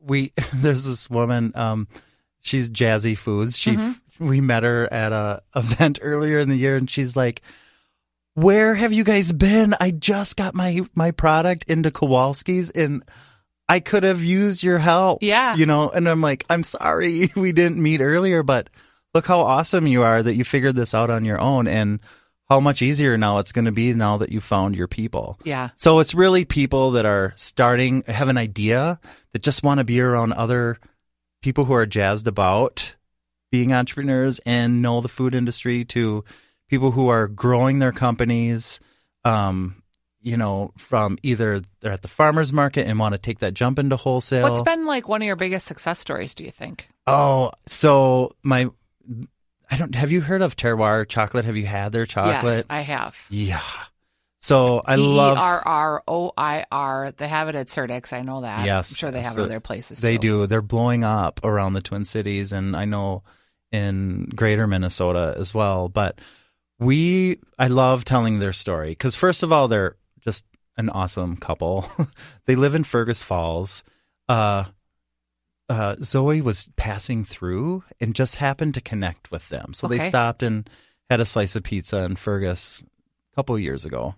we, 0.00 0.32
there's 0.54 0.84
this 0.84 1.10
woman, 1.10 1.52
um, 1.54 1.88
she's 2.40 2.70
Jazzy 2.70 3.16
Foods. 3.16 3.58
She, 3.58 3.76
we 4.18 4.40
met 4.40 4.62
her 4.62 4.92
at 4.92 5.12
a 5.12 5.42
event 5.56 5.98
earlier 6.02 6.38
in 6.38 6.48
the 6.48 6.56
year 6.56 6.76
and 6.76 6.88
she's 6.88 7.16
like, 7.16 7.42
where 8.34 8.74
have 8.74 8.92
you 8.92 9.04
guys 9.04 9.32
been? 9.32 9.74
I 9.80 9.90
just 9.90 10.36
got 10.36 10.54
my, 10.54 10.80
my 10.94 11.10
product 11.12 11.64
into 11.68 11.90
Kowalski's 11.90 12.70
and 12.70 13.04
I 13.68 13.80
could 13.80 14.02
have 14.02 14.22
used 14.22 14.62
your 14.62 14.78
help. 14.78 15.22
Yeah. 15.22 15.54
You 15.54 15.66
know, 15.66 15.90
and 15.90 16.08
I'm 16.08 16.20
like, 16.20 16.44
I'm 16.50 16.64
sorry 16.64 17.32
we 17.36 17.52
didn't 17.52 17.82
meet 17.82 18.00
earlier, 18.00 18.42
but 18.42 18.68
look 19.14 19.26
how 19.26 19.40
awesome 19.40 19.86
you 19.86 20.02
are 20.02 20.22
that 20.22 20.34
you 20.34 20.44
figured 20.44 20.76
this 20.76 20.94
out 20.94 21.10
on 21.10 21.24
your 21.24 21.40
own 21.40 21.66
and 21.66 22.00
how 22.54 22.60
much 22.60 22.82
easier 22.82 23.18
now 23.18 23.38
it's 23.38 23.50
going 23.50 23.64
to 23.64 23.72
be 23.72 23.92
now 23.94 24.16
that 24.16 24.30
you 24.30 24.40
found 24.40 24.76
your 24.76 24.86
people. 24.86 25.36
Yeah. 25.42 25.70
So 25.76 25.98
it's 25.98 26.14
really 26.14 26.44
people 26.44 26.92
that 26.92 27.04
are 27.04 27.32
starting, 27.34 28.02
have 28.02 28.28
an 28.28 28.38
idea 28.38 29.00
that 29.32 29.42
just 29.42 29.64
want 29.64 29.78
to 29.78 29.84
be 29.84 30.00
around 30.00 30.34
other 30.34 30.78
people 31.42 31.64
who 31.64 31.74
are 31.74 31.84
jazzed 31.84 32.28
about 32.28 32.94
being 33.50 33.72
entrepreneurs 33.72 34.38
and 34.46 34.80
know 34.80 35.00
the 35.00 35.08
food 35.08 35.34
industry 35.34 35.84
to 35.86 36.24
people 36.68 36.92
who 36.92 37.08
are 37.08 37.26
growing 37.26 37.80
their 37.80 37.90
companies, 37.90 38.78
um, 39.24 39.82
you 40.22 40.36
know, 40.36 40.70
from 40.78 41.18
either 41.24 41.60
they're 41.80 41.90
at 41.90 42.02
the 42.02 42.08
farmer's 42.08 42.52
market 42.52 42.86
and 42.86 43.00
want 43.00 43.14
to 43.14 43.18
take 43.18 43.40
that 43.40 43.54
jump 43.54 43.80
into 43.80 43.96
wholesale. 43.96 44.48
What's 44.48 44.62
been 44.62 44.86
like 44.86 45.08
one 45.08 45.22
of 45.22 45.26
your 45.26 45.34
biggest 45.34 45.66
success 45.66 45.98
stories, 45.98 46.36
do 46.36 46.44
you 46.44 46.52
think? 46.52 46.86
Oh, 47.04 47.50
so 47.66 48.36
my, 48.44 48.70
I 49.70 49.76
don't, 49.76 49.94
have 49.94 50.12
you 50.12 50.20
heard 50.20 50.42
of 50.42 50.56
Terroir 50.56 51.08
chocolate? 51.08 51.44
Have 51.44 51.56
you 51.56 51.66
had 51.66 51.92
their 51.92 52.06
chocolate? 52.06 52.56
Yes, 52.56 52.66
I 52.70 52.80
have. 52.80 53.18
Yeah. 53.30 53.62
So 54.40 54.82
I 54.84 54.96
T 54.96 55.02
E 55.02 55.06
love. 55.06 55.38
R 55.38 55.62
R 55.66 56.02
O 56.06 56.32
I 56.36 56.66
R. 56.70 57.12
They 57.12 57.28
have 57.28 57.48
it 57.48 57.54
at 57.54 57.68
Surdyk's. 57.68 58.12
I 58.12 58.20
know 58.20 58.42
that. 58.42 58.66
Yes, 58.66 58.90
I'm 58.90 58.96
sure 58.96 59.10
they 59.10 59.22
have 59.22 59.38
it 59.38 59.42
other 59.42 59.60
places. 59.60 60.00
They 60.00 60.16
too. 60.16 60.42
do. 60.42 60.46
They're 60.46 60.60
blowing 60.60 61.02
up 61.02 61.40
around 61.42 61.72
the 61.72 61.80
Twin 61.80 62.04
Cities, 62.04 62.52
and 62.52 62.76
I 62.76 62.84
know 62.84 63.22
in 63.72 64.30
Greater 64.36 64.66
Minnesota 64.66 65.34
as 65.38 65.54
well. 65.54 65.88
But 65.88 66.20
we, 66.78 67.38
I 67.58 67.68
love 67.68 68.04
telling 68.04 68.38
their 68.38 68.52
story 68.52 68.90
because 68.90 69.16
first 69.16 69.42
of 69.42 69.50
all, 69.50 69.66
they're 69.66 69.96
just 70.20 70.44
an 70.76 70.90
awesome 70.90 71.36
couple. 71.36 71.90
they 72.44 72.54
live 72.54 72.74
in 72.74 72.84
Fergus 72.84 73.22
Falls. 73.22 73.82
Uh, 74.28 74.64
uh, 75.68 75.96
Zoe 76.02 76.40
was 76.40 76.68
passing 76.76 77.24
through 77.24 77.84
and 78.00 78.14
just 78.14 78.36
happened 78.36 78.74
to 78.74 78.80
connect 78.80 79.30
with 79.30 79.48
them, 79.48 79.72
so 79.74 79.86
they 79.88 79.98
stopped 80.08 80.42
and 80.42 80.68
had 81.10 81.20
a 81.20 81.24
slice 81.24 81.56
of 81.56 81.62
pizza 81.62 81.98
in 82.04 82.16
Fergus 82.16 82.82
a 83.32 83.36
couple 83.36 83.58
years 83.58 83.84
ago. 83.84 84.14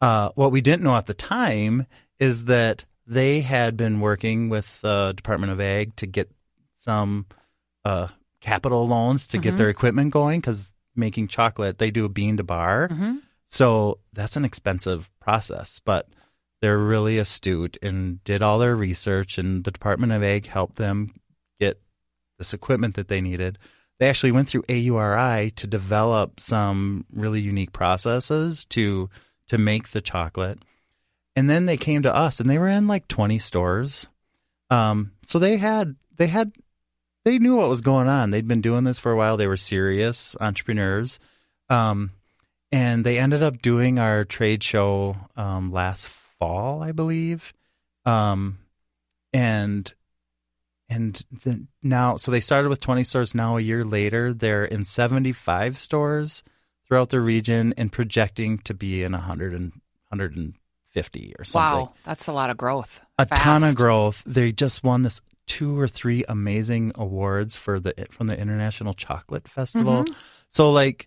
Uh, 0.00 0.30
what 0.34 0.52
we 0.52 0.60
didn't 0.60 0.82
know 0.82 0.96
at 0.96 1.06
the 1.06 1.14
time 1.14 1.86
is 2.18 2.44
that 2.46 2.84
they 3.06 3.40
had 3.40 3.76
been 3.76 4.00
working 4.00 4.48
with 4.48 4.80
the 4.80 5.12
Department 5.16 5.52
of 5.52 5.60
Ag 5.60 5.96
to 5.96 6.06
get 6.06 6.30
some 6.74 7.26
uh, 7.84 8.08
capital 8.40 8.86
loans 8.86 9.26
to 9.28 9.38
get 9.38 9.56
their 9.56 9.68
equipment 9.68 10.12
going 10.12 10.40
because 10.40 10.72
making 10.94 11.28
chocolate, 11.28 11.78
they 11.78 11.90
do 11.90 12.04
a 12.04 12.08
bean 12.08 12.36
to 12.36 12.44
bar. 12.44 12.88
Mhm. 12.88 13.20
So 13.48 13.98
that's 14.12 14.36
an 14.36 14.44
expensive 14.44 15.10
process, 15.20 15.80
but 15.84 16.08
they're 16.60 16.78
really 16.78 17.18
astute 17.18 17.76
and 17.82 18.22
did 18.24 18.42
all 18.42 18.58
their 18.58 18.76
research, 18.76 19.38
and 19.38 19.64
the 19.64 19.70
Department 19.70 20.12
of 20.12 20.22
Ag 20.22 20.46
helped 20.46 20.76
them 20.76 21.14
get 21.60 21.80
this 22.38 22.52
equipment 22.54 22.94
that 22.96 23.08
they 23.08 23.20
needed. 23.20 23.58
They 23.98 24.08
actually 24.08 24.32
went 24.32 24.48
through 24.48 24.62
AURI 24.68 25.54
to 25.56 25.66
develop 25.66 26.40
some 26.40 27.04
really 27.12 27.40
unique 27.40 27.72
processes 27.72 28.64
to 28.66 29.10
to 29.48 29.58
make 29.58 29.90
the 29.90 30.00
chocolate. 30.00 30.60
And 31.34 31.48
then 31.48 31.66
they 31.66 31.76
came 31.76 32.02
to 32.02 32.14
us 32.14 32.38
and 32.38 32.48
they 32.50 32.58
were 32.58 32.68
in 32.68 32.86
like 32.86 33.08
20 33.08 33.38
stores. 33.38 34.08
Um, 34.70 35.12
so 35.22 35.38
they 35.38 35.56
had 35.56 35.96
they 36.16 36.26
had 36.26 36.52
they 37.24 37.38
knew 37.38 37.56
what 37.56 37.68
was 37.68 37.80
going 37.80 38.08
on. 38.08 38.30
They'd 38.30 38.48
been 38.48 38.60
doing 38.60 38.84
this 38.84 38.98
for 38.98 39.12
a 39.12 39.16
while. 39.16 39.36
They 39.36 39.46
were 39.46 39.56
serious 39.56 40.36
entrepreneurs. 40.40 41.18
Um, 41.68 42.12
and 42.70 43.04
they 43.04 43.18
ended 43.18 43.42
up 43.42 43.62
doing 43.62 43.98
our 43.98 44.24
trade 44.24 44.62
show 44.62 45.16
um, 45.36 45.72
last 45.72 46.08
fall, 46.38 46.82
I 46.82 46.92
believe. 46.92 47.52
Um, 48.04 48.58
and 49.32 49.92
and 50.88 51.22
the, 51.44 51.66
now, 51.82 52.16
so 52.16 52.30
they 52.30 52.40
started 52.40 52.70
with 52.70 52.80
20 52.80 53.04
stores. 53.04 53.34
Now, 53.34 53.58
a 53.58 53.60
year 53.60 53.84
later, 53.84 54.32
they're 54.32 54.64
in 54.64 54.84
75 54.84 55.76
stores 55.76 56.42
throughout 56.86 57.10
the 57.10 57.20
region 57.20 57.74
and 57.76 57.92
projecting 57.92 58.58
to 58.60 58.72
be 58.72 59.02
in 59.02 59.12
100 59.12 59.52
and 59.52 59.72
150 60.08 61.34
or 61.38 61.44
something 61.44 61.80
Wow, 61.80 61.92
that's 62.04 62.26
a 62.26 62.32
lot 62.32 62.48
of 62.48 62.56
growth. 62.56 63.02
a 63.18 63.26
ton 63.26 63.62
of 63.64 63.74
growth. 63.74 64.22
They 64.24 64.52
just 64.52 64.82
won 64.82 65.02
this 65.02 65.20
two 65.46 65.78
or 65.78 65.88
three 65.88 66.24
amazing 66.28 66.92
awards 66.94 67.56
for 67.56 67.80
the 67.80 67.94
from 68.10 68.26
the 68.26 68.38
International 68.38 68.94
Chocolate 68.94 69.48
Festival. 69.48 70.04
Mm-hmm. 70.04 70.14
So 70.50 70.70
like 70.70 71.06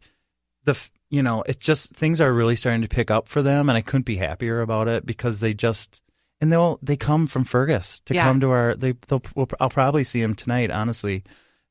the 0.66 0.78
you 1.12 1.22
know, 1.22 1.44
it's 1.46 1.64
just 1.64 1.92
things 1.92 2.20
are 2.22 2.34
really 2.34 2.56
starting 2.56 2.82
to 2.82 2.88
pick 2.88 3.12
up 3.12 3.28
for 3.28 3.42
them 3.44 3.70
and 3.70 3.78
I 3.78 3.82
couldn't 3.82 4.06
be 4.06 4.16
happier 4.18 4.62
about 4.62 4.88
it 4.88 5.06
because 5.06 5.40
they 5.40 5.54
just 5.54 6.02
and 6.40 6.52
they'll 6.52 6.80
they 6.82 6.96
come 6.98 7.28
from 7.28 7.44
Fergus 7.44 8.00
to 8.06 8.16
Yeah. 8.16 8.24
come 8.24 8.40
to 8.40 8.50
our 8.50 8.74
they 8.76 8.94
they'll 9.08 9.22
we'll, 9.36 9.48
I'll 9.60 9.70
probably 9.70 10.04
see 10.04 10.22
them 10.22 10.34
tonight 10.36 10.72
honestly. 10.72 11.24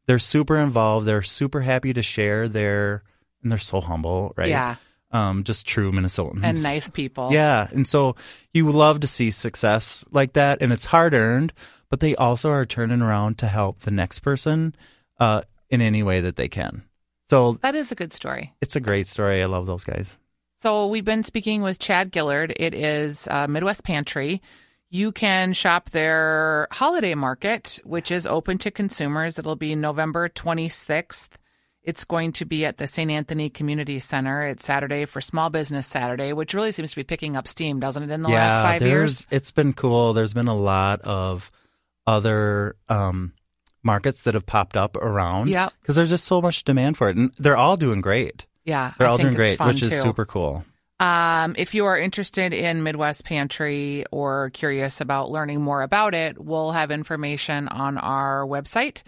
They're 0.06 0.18
super 0.20 0.56
involved. 0.58 1.06
They're 1.06 1.22
super 1.22 1.60
happy 1.62 1.92
to 1.92 2.02
share 2.02 2.48
their 2.48 3.02
and 3.42 3.50
they're 3.50 3.58
so 3.58 3.80
humble, 3.80 4.34
right? 4.36 4.48
Yeah, 4.50 4.76
Um 5.10 5.42
just 5.44 5.66
true 5.66 5.90
Minnesotans. 5.90 6.44
and 6.44 6.62
nice 6.62 6.88
people. 6.90 7.30
Yeah, 7.32 7.66
and 7.72 7.88
so 7.88 8.16
you 8.52 8.70
love 8.70 9.00
to 9.00 9.06
see 9.06 9.30
success 9.30 10.04
like 10.12 10.34
that, 10.34 10.60
and 10.60 10.72
it's 10.72 10.84
hard 10.84 11.14
earned, 11.14 11.52
but 11.88 12.00
they 12.00 12.14
also 12.16 12.50
are 12.50 12.66
turning 12.66 13.00
around 13.00 13.38
to 13.38 13.46
help 13.48 13.80
the 13.80 13.90
next 13.90 14.18
person 14.20 14.74
uh, 15.18 15.42
in 15.70 15.80
any 15.80 16.02
way 16.02 16.20
that 16.20 16.36
they 16.36 16.48
can. 16.48 16.82
So 17.30 17.58
that 17.62 17.76
is 17.76 17.92
a 17.92 17.94
good 17.94 18.12
story. 18.12 18.52
it's 18.60 18.74
a 18.74 18.80
great 18.80 19.06
story. 19.06 19.40
I 19.40 19.46
love 19.46 19.64
those 19.64 19.84
guys. 19.84 20.18
So 20.62 20.88
we've 20.88 21.04
been 21.04 21.22
speaking 21.22 21.62
with 21.62 21.78
Chad 21.78 22.12
Gillard. 22.12 22.52
It 22.56 22.74
is 22.74 23.28
uh, 23.28 23.46
Midwest 23.46 23.84
Pantry. 23.84 24.42
You 24.88 25.12
can 25.12 25.52
shop 25.52 25.90
their 25.90 26.66
holiday 26.72 27.14
market, 27.14 27.78
which 27.84 28.10
is 28.10 28.26
open 28.26 28.58
to 28.58 28.72
consumers. 28.72 29.38
It'll 29.38 29.54
be 29.54 29.76
November 29.76 30.28
26th. 30.28 31.28
It's 31.84 32.02
going 32.02 32.32
to 32.32 32.44
be 32.44 32.64
at 32.64 32.78
the 32.78 32.88
St. 32.88 33.08
Anthony 33.08 33.48
Community 33.48 34.00
Center. 34.00 34.48
It's 34.48 34.66
Saturday 34.66 35.04
for 35.04 35.20
Small 35.20 35.50
Business 35.50 35.86
Saturday, 35.86 36.32
which 36.32 36.52
really 36.52 36.72
seems 36.72 36.90
to 36.90 36.96
be 36.96 37.04
picking 37.04 37.36
up 37.36 37.46
steam, 37.46 37.78
doesn't 37.78 38.02
it, 38.02 38.10
in 38.10 38.22
the 38.22 38.28
last 38.28 38.62
five 38.62 38.82
years? 38.82 39.28
it's 39.30 39.52
been 39.52 39.72
cool. 39.72 40.14
There's 40.14 40.34
been 40.34 40.48
a 40.48 40.56
lot 40.56 41.00
of 41.02 41.48
other 42.08 42.74
um, 42.88 43.34
markets 43.82 44.22
that 44.22 44.34
have 44.34 44.46
popped 44.46 44.76
up 44.76 44.96
around. 44.96 45.48
Yeah. 45.48 45.70
because 45.80 45.96
there's 45.96 46.10
just 46.10 46.24
so 46.24 46.40
much 46.40 46.64
demand 46.64 46.96
for 46.96 47.08
it, 47.08 47.16
and 47.16 47.32
they're 47.38 47.56
all 47.56 47.76
doing 47.76 48.00
great. 48.00 48.46
Yeah, 48.64 48.92
They're 48.98 49.06
I 49.06 49.10
all 49.10 49.18
doing 49.18 49.34
great, 49.34 49.58
which 49.58 49.82
is 49.82 49.98
super 50.00 50.24
cool. 50.24 50.64
Um, 51.00 51.54
if 51.56 51.74
you 51.74 51.86
are 51.86 51.98
interested 51.98 52.52
in 52.52 52.82
Midwest 52.82 53.24
Pantry 53.24 54.04
or 54.12 54.50
curious 54.50 55.00
about 55.00 55.30
learning 55.30 55.62
more 55.62 55.80
about 55.80 56.14
it, 56.14 56.38
we'll 56.38 56.72
have 56.72 56.90
information 56.90 57.68
on 57.68 57.96
our 57.96 58.44
website 58.44 59.02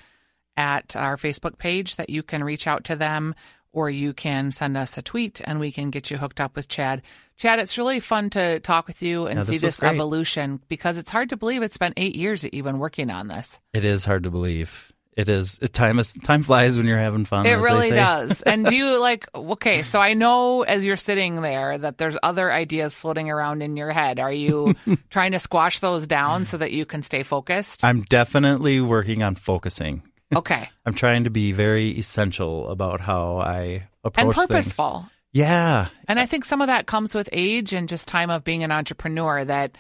at 0.56 0.96
our 0.96 1.18
Facebook 1.18 1.58
page 1.58 1.96
that 1.96 2.08
you 2.08 2.22
can 2.22 2.42
reach 2.42 2.66
out 2.66 2.84
to 2.84 2.96
them 2.96 3.34
or 3.72 3.88
you 3.90 4.12
can 4.12 4.52
send 4.52 4.76
us 4.76 4.96
a 4.98 5.02
tweet 5.02 5.40
and 5.44 5.58
we 5.58 5.72
can 5.72 5.90
get 5.90 6.10
you 6.10 6.16
hooked 6.18 6.40
up 6.40 6.56
with 6.56 6.68
Chad. 6.68 7.02
Chad, 7.38 7.58
it's 7.58 7.78
really 7.78 8.00
fun 8.00 8.30
to 8.30 8.60
talk 8.60 8.86
with 8.86 9.02
you 9.02 9.26
and 9.26 9.44
see 9.46 9.58
this 9.58 9.78
this 9.78 9.82
evolution 9.82 10.60
because 10.68 10.98
it's 10.98 11.10
hard 11.10 11.30
to 11.30 11.36
believe 11.36 11.62
it's 11.62 11.78
been 11.78 11.94
eight 11.96 12.14
years 12.14 12.42
that 12.42 12.54
you've 12.54 12.64
been 12.66 12.78
working 12.78 13.10
on 13.10 13.28
this. 13.28 13.58
It 13.72 13.84
is 13.84 14.04
hard 14.04 14.22
to 14.24 14.30
believe. 14.30 14.92
it 15.16 15.28
is. 15.28 15.58
It, 15.60 15.72
time 15.74 15.98
is 15.98 16.14
time 16.14 16.42
flies 16.42 16.76
when 16.76 16.86
you're 16.86 16.98
having 16.98 17.24
fun. 17.24 17.44
It 17.46 17.54
really 17.54 17.90
does. 17.90 18.42
And 18.46 18.64
do 18.64 18.74
you 18.76 18.98
like, 18.98 19.26
okay, 19.34 19.82
so 19.82 20.00
I 20.00 20.14
know 20.14 20.62
as 20.62 20.84
you're 20.84 20.96
sitting 20.96 21.40
there 21.40 21.76
that 21.76 21.98
there's 21.98 22.16
other 22.22 22.52
ideas 22.52 22.94
floating 22.94 23.30
around 23.30 23.62
in 23.62 23.76
your 23.76 23.90
head. 23.90 24.20
Are 24.20 24.32
you 24.32 24.74
trying 25.10 25.32
to 25.32 25.38
squash 25.38 25.80
those 25.80 26.06
down 26.06 26.46
so 26.46 26.58
that 26.58 26.72
you 26.72 26.86
can 26.86 27.02
stay 27.02 27.22
focused? 27.24 27.82
I'm 27.82 28.02
definitely 28.02 28.80
working 28.80 29.22
on 29.22 29.34
focusing. 29.34 30.02
Okay. 30.34 30.68
I'm 30.86 30.94
trying 30.94 31.24
to 31.24 31.30
be 31.30 31.52
very 31.52 31.90
essential 31.98 32.68
about 32.70 33.00
how 33.00 33.38
I 33.38 33.88
approach 34.04 34.24
And 34.24 34.34
things. 34.34 34.46
purposeful. 34.48 35.08
Yeah, 35.34 35.88
And 36.08 36.20
I 36.20 36.26
think 36.26 36.44
some 36.44 36.60
of 36.60 36.66
that 36.66 36.86
comes 36.86 37.14
with 37.14 37.28
age 37.32 37.72
and 37.72 37.88
just 37.88 38.06
time 38.06 38.28
of 38.28 38.44
being 38.44 38.64
an 38.64 38.70
entrepreneur. 38.70 39.42
That 39.44 39.76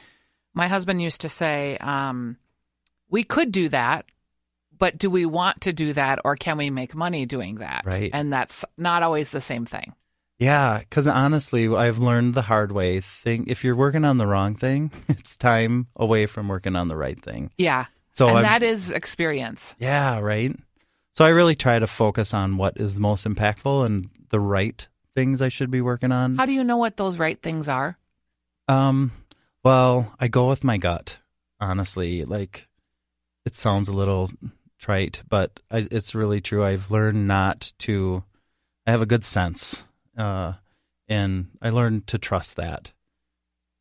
my 0.54 0.66
husband 0.66 1.02
used 1.02 1.20
to 1.22 1.28
say, 1.28 1.76
um, 1.78 2.38
we 3.10 3.22
could 3.22 3.52
do 3.52 3.68
that, 3.68 4.06
but 4.78 4.96
do 4.96 5.10
we 5.10 5.26
want 5.26 5.60
to 5.62 5.74
do 5.74 5.92
that 5.92 6.20
or 6.24 6.36
can 6.36 6.56
we 6.56 6.70
make 6.70 6.94
money 6.94 7.26
doing 7.26 7.56
that? 7.56 7.82
Right. 7.84 8.10
And 8.14 8.32
that's 8.32 8.64
not 8.78 9.02
always 9.02 9.28
the 9.28 9.42
same 9.42 9.66
thing. 9.66 9.92
yeah. 10.38 10.78
Because 10.78 11.06
honestly, 11.06 11.68
I've 11.68 11.98
learned 11.98 12.32
the 12.32 12.40
hard 12.42 12.72
way. 12.72 13.00
Think 13.02 13.48
if 13.48 13.62
you're 13.62 13.76
working 13.76 14.06
on 14.06 14.16
the 14.16 14.26
wrong 14.26 14.54
thing, 14.54 14.90
it's 15.08 15.36
time 15.36 15.86
away 15.96 16.24
from 16.24 16.48
working 16.48 16.76
on 16.76 16.88
the 16.88 16.96
right 16.96 17.20
thing. 17.22 17.50
Yeah. 17.58 17.86
So 18.12 18.28
and 18.28 18.36
I'm- 18.38 18.44
that 18.44 18.62
is 18.62 18.90
experience. 18.90 19.74
Yeah, 19.78 20.18
right. 20.18 20.54
So 21.14 21.24
I 21.24 21.28
really 21.28 21.54
try 21.56 21.78
to 21.78 21.86
focus 21.86 22.32
on 22.32 22.56
what 22.56 22.76
is 22.76 22.94
the 22.94 23.00
most 23.00 23.26
impactful 23.26 23.84
and 23.84 24.08
the 24.30 24.40
right 24.40 24.86
things 25.14 25.42
I 25.42 25.48
should 25.48 25.70
be 25.70 25.80
working 25.82 26.10
on. 26.12 26.36
How 26.36 26.46
do 26.46 26.52
you 26.52 26.64
know 26.64 26.78
what 26.78 26.96
those 26.96 27.18
right 27.18 27.40
things 27.40 27.68
are? 27.68 27.98
Um, 28.68 29.12
well, 29.62 30.14
I 30.18 30.28
go 30.28 30.48
with 30.48 30.64
my 30.64 30.78
gut, 30.78 31.18
honestly. 31.60 32.24
Like, 32.24 32.66
it 33.44 33.54
sounds 33.56 33.88
a 33.88 33.92
little 33.92 34.30
trite, 34.78 35.22
but 35.28 35.60
I, 35.70 35.86
it's 35.90 36.14
really 36.14 36.40
true. 36.40 36.64
I've 36.64 36.90
learned 36.90 37.26
not 37.28 37.72
to. 37.80 38.24
I 38.86 38.90
have 38.92 39.02
a 39.02 39.06
good 39.06 39.24
sense, 39.24 39.84
uh, 40.16 40.54
and 41.08 41.48
I 41.60 41.70
learned 41.70 42.06
to 42.08 42.18
trust 42.18 42.56
that. 42.56 42.92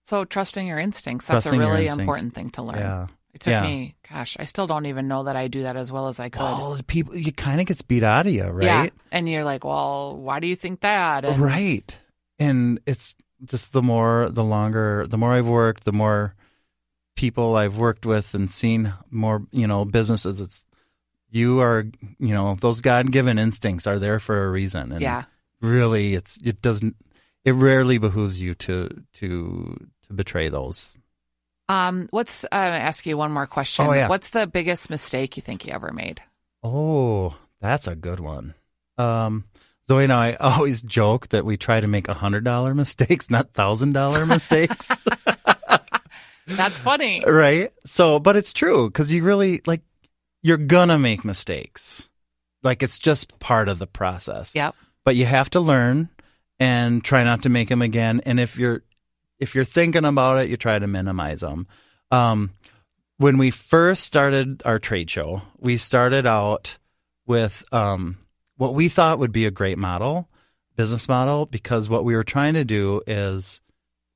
So 0.04 0.26
trusting 0.26 0.68
your 0.68 0.80
instincts, 0.80 1.28
that's 1.28 1.46
Trusting 1.46 1.62
a 1.62 1.70
really 1.70 1.88
important 1.88 2.36
thing 2.36 2.50
to 2.52 2.62
learn. 2.62 2.78
Yeah. 2.78 3.08
It 3.34 3.42
took 3.42 3.52
Yeah. 3.52 3.62
me, 3.64 3.96
gosh, 4.10 4.36
I 4.40 4.46
still 4.46 4.68
don't 4.68 4.86
even 4.88 5.08
know 5.08 5.24
that 5.24 5.36
I 5.36 5.48
do 5.48 5.64
that 5.64 5.78
as 5.78 5.92
well 5.92 6.08
as 6.10 6.20
I 6.20 6.30
could. 6.30 6.42
Well, 6.42 6.80
people, 6.86 7.14
it 7.16 7.38
kind 7.38 7.62
of 7.62 7.66
gets 7.68 7.82
beat 7.82 8.04
out 8.04 8.28
of 8.28 8.34
you, 8.34 8.44
right? 8.46 8.66
Yeah. 8.66 8.90
And 9.12 9.30
you're 9.30 9.46
like, 9.46 9.64
well, 9.64 10.18
why 10.18 10.40
do 10.40 10.48
you 10.48 10.56
think 10.56 10.82
that? 10.82 11.24
And 11.26 11.42
Right. 11.42 11.96
And 12.40 12.80
it's 12.86 13.16
just 13.46 13.72
the 13.72 13.82
more, 13.82 14.30
the 14.30 14.44
longer, 14.44 15.08
the 15.08 15.18
more 15.18 15.32
I've 15.34 15.48
worked, 15.48 15.86
the 15.86 15.94
more 15.94 16.36
people 17.16 17.56
I've 17.56 17.78
worked 17.78 18.06
with 18.06 18.34
and 18.34 18.50
seen 18.52 18.94
more, 19.10 19.44
you 19.52 19.68
know, 19.68 19.86
businesses. 19.86 20.42
It's, 20.42 20.66
you 21.30 21.62
are, 21.62 21.86
you 22.20 22.34
know, 22.34 22.56
those 22.60 22.82
God 22.82 23.12
given 23.12 23.40
instincts 23.40 23.88
are 23.88 24.00
there 24.00 24.20
for 24.20 24.44
a 24.46 24.50
reason. 24.52 24.92
And 24.92 25.02
Yeah. 25.02 25.24
really, 25.62 26.16
it's, 26.16 26.38
it 26.44 26.62
doesn't, 26.62 26.96
it 27.46 27.52
rarely 27.54 27.98
behooves 27.98 28.42
you 28.42 28.56
to, 28.56 28.90
to, 29.14 29.88
to 30.08 30.14
betray 30.14 30.50
those. 30.50 30.98
Um, 31.72 32.08
what's, 32.12 32.44
uh, 32.44 32.48
ask 32.52 33.06
you 33.06 33.18
one 33.18 33.32
more 33.32 33.48
question. 33.48 33.88
Oh, 33.88 33.94
yeah. 33.94 34.10
What's 34.10 34.30
the 34.30 34.46
biggest 34.48 34.90
mistake 34.90 35.38
you 35.38 35.42
think 35.44 35.66
you 35.66 35.74
ever 35.74 35.92
made? 35.92 36.22
Oh, 36.64 37.36
that's 37.62 37.88
a 37.88 37.96
good 37.96 38.20
one. 38.20 38.56
Um, 38.98 39.46
Zoe 39.88 40.04
and 40.04 40.12
I 40.14 40.34
always 40.40 40.82
joke 40.82 41.30
that 41.30 41.46
we 41.46 41.58
try 41.58 41.80
to 41.80 41.88
make 41.88 42.08
a 42.08 42.14
hundred 42.14 42.44
dollar 42.44 42.74
mistakes, 42.76 43.30
not 43.30 43.54
thousand 43.54 43.94
dollar 43.94 44.26
mistakes. 44.26 44.92
That's 46.48 46.78
funny. 46.80 47.24
right 47.26 47.72
so 47.86 48.20
but 48.20 48.36
it's 48.36 48.52
true 48.52 48.90
because 48.90 49.12
you 49.12 49.24
really 49.24 49.62
like 49.66 49.82
you're 50.44 50.58
gonna 50.58 50.98
make 51.00 51.24
mistakes 51.24 52.10
like 52.64 52.84
it's 52.84 53.00
just 53.00 53.40
part 53.40 53.70
of 53.70 53.80
the 53.80 53.88
process 53.88 54.52
Yep. 54.54 54.76
but 55.06 55.16
you 55.16 55.26
have 55.26 55.50
to 55.52 55.60
learn 55.62 56.10
and 56.60 57.04
try 57.04 57.24
not 57.24 57.44
to 57.44 57.50
make 57.50 57.70
them 57.70 57.82
again 57.82 58.22
and 58.26 58.40
if 58.40 58.58
you're 58.58 58.84
if 59.42 59.54
you're 59.54 59.66
thinking 59.66 60.06
about 60.06 60.38
it 60.42 60.50
you 60.50 60.56
try 60.56 60.80
to 60.80 60.88
minimize 60.88 61.42
them 61.42 61.68
um 62.12 62.52
when 63.18 63.38
we 63.38 63.52
first 63.52 64.04
started 64.04 64.62
our 64.66 64.80
trade 64.80 65.10
show 65.10 65.42
we 65.60 65.76
started 65.78 66.26
out 66.26 66.78
with 67.28 67.64
um 67.74 68.18
what 68.58 68.74
we 68.74 68.88
thought 68.88 69.20
would 69.20 69.32
be 69.34 69.46
a 69.46 69.52
great 69.52 69.78
model 69.78 70.30
business 70.78 71.10
model 71.10 71.46
because 71.46 71.90
what 71.90 72.06
we 72.06 72.16
were 72.16 72.24
trying 72.24 72.54
to 72.54 72.64
do 72.64 73.02
is 73.06 73.60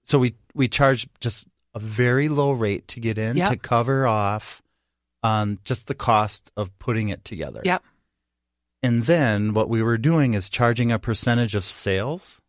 so 0.04 0.18
we 0.20 0.36
we 0.54 0.68
charge 0.68 1.08
just 1.20 1.46
a 1.74 1.80
very 1.80 2.30
low 2.30 2.52
rate 2.52 2.88
to 2.88 3.00
get 3.00 3.18
in 3.18 3.36
Yep. 3.38 3.50
to 3.52 3.58
cover 3.58 4.08
off 4.08 4.62
on 5.22 5.60
just 5.66 5.88
the 5.88 5.96
cost 5.96 6.52
of 6.56 6.78
putting 6.80 7.10
it 7.10 7.26
together. 7.26 7.62
Yep. 7.66 7.84
And 8.82 9.04
then 9.04 9.54
what 9.54 9.68
we 9.68 9.82
were 9.82 9.98
doing 9.98 10.36
is 10.36 10.50
charging 10.50 10.92
a 10.92 11.00
percentage 11.00 11.56
of 11.56 11.66
sales 11.66 12.40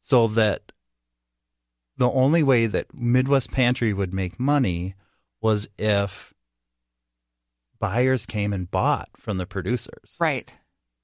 so 0.00 0.26
that 0.28 0.72
the 1.98 2.10
only 2.10 2.42
way 2.42 2.66
that 2.66 2.94
Midwest 2.94 3.50
Pantry 3.52 3.92
would 3.92 4.14
make 4.14 4.40
money 4.40 4.94
was 5.40 5.68
if 5.78 6.32
buyers 7.78 8.26
came 8.26 8.52
and 8.52 8.70
bought 8.70 9.08
from 9.16 9.38
the 9.38 9.46
producers 9.46 10.16
Right. 10.18 10.52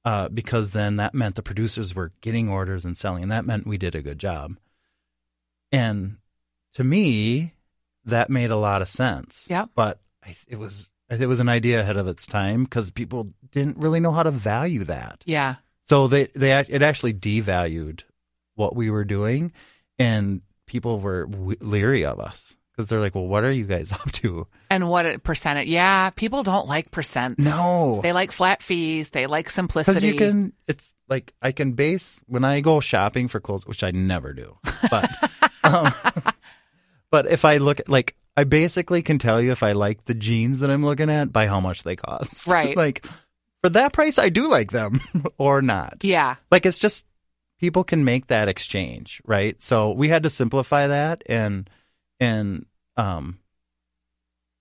uh, 0.05 0.29
because 0.29 0.71
then 0.71 0.97
that 0.97 1.15
meant 1.15 1.35
the 1.37 1.43
producers 1.43 1.95
were 1.95 2.13
getting 2.21 2.49
orders 2.49 2.85
and 2.85 2.97
selling, 2.97 3.23
and 3.25 3.33
that 3.33 3.45
meant 3.47 3.67
we 3.67 3.79
did 3.79 3.95
a 3.95 4.03
good 4.03 4.19
job. 4.19 4.57
And 5.73 6.17
to 6.75 6.85
me, 6.85 7.55
that 8.05 8.31
made 8.31 8.51
a 8.51 8.57
lot 8.57 8.83
of 8.83 8.89
sense. 8.89 9.47
Yeah. 9.49 9.67
But 9.75 10.01
I, 10.25 10.37
it 10.49 10.59
was 10.59 10.89
it 11.11 11.27
was 11.27 11.41
an 11.41 11.49
idea 11.49 11.81
ahead 11.81 11.97
of 11.97 12.09
its 12.09 12.27
time 12.27 12.65
because 12.65 12.91
people 12.91 13.33
didn't 13.53 13.79
really 13.79 14.01
know 14.01 14.11
how 14.13 14.23
to 14.23 14.31
value 14.31 14.85
that. 14.85 15.23
Yeah. 15.27 15.57
So 15.83 16.09
they 16.09 16.27
they 16.35 16.53
it 16.69 16.83
actually 16.83 17.15
devalued 17.15 18.03
what 18.55 18.75
we 18.77 18.91
were 18.91 19.05
doing, 19.05 19.53
and 19.99 20.41
people 20.67 21.01
were 21.01 21.27
w- 21.27 21.57
leery 21.61 22.05
of 22.05 22.21
us 22.21 22.57
because 22.73 22.89
they're 22.89 23.01
like, 23.01 23.15
"Well, 23.15 23.27
what 23.27 23.45
are 23.45 23.51
you 23.53 23.65
guys 23.65 23.93
up 23.93 24.11
to?" 24.13 24.47
And 24.71 24.89
what 24.89 25.07
a 25.07 25.19
percentage? 25.19 25.67
Yeah. 25.69 26.11
People 26.11 26.43
don't 26.43 26.67
like 26.67 26.91
percents. 26.91 27.39
No, 27.39 28.01
They 28.03 28.13
like 28.13 28.33
flat 28.33 28.63
fees. 28.63 29.11
They 29.11 29.27
like 29.27 29.51
simplicity. 29.51 30.09
You 30.09 30.15
can, 30.15 30.53
it's 30.67 30.93
like 31.09 31.33
I 31.43 31.53
can 31.53 31.73
base 31.73 32.21
when 32.27 32.45
I 32.45 32.61
go 32.61 32.81
shopping 32.81 33.29
for 33.29 33.41
clothes, 33.41 33.67
which 33.67 33.85
I 33.85 33.91
never 33.93 34.33
do. 34.33 34.57
But, 34.91 35.11
um, 35.65 35.93
but 37.11 37.27
if 37.31 37.45
I 37.45 37.59
look 37.59 37.81
at 37.81 37.89
like, 37.89 38.17
I 38.37 38.45
basically 38.45 39.03
can 39.03 39.19
tell 39.21 39.41
you 39.41 39.53
if 39.53 39.63
I 39.63 39.73
like 39.73 40.07
the 40.07 40.15
jeans 40.15 40.59
that 40.61 40.71
I'm 40.71 40.85
looking 40.85 41.11
at 41.11 41.33
by 41.33 41.47
how 41.47 41.61
much 41.61 41.85
they 41.85 41.95
cost. 41.95 42.47
Right. 42.49 42.77
like 42.77 43.07
for 43.63 43.69
that 43.71 43.93
price, 43.93 44.19
I 44.19 44.29
do 44.29 44.49
like 44.49 44.73
them 44.73 45.01
or 45.39 45.63
not. 45.63 45.99
Yeah. 46.03 46.37
Like 46.51 46.67
it's 46.67 46.79
just 46.79 47.05
people 47.65 47.83
can 47.83 48.05
make 48.05 48.27
that 48.27 48.47
exchange, 48.47 49.23
right? 49.25 49.63
So 49.63 49.91
we 49.93 50.09
had 50.11 50.25
to 50.25 50.31
simplify 50.31 50.87
that, 50.87 51.23
and 51.25 51.71
and 52.21 52.67
um, 52.99 53.39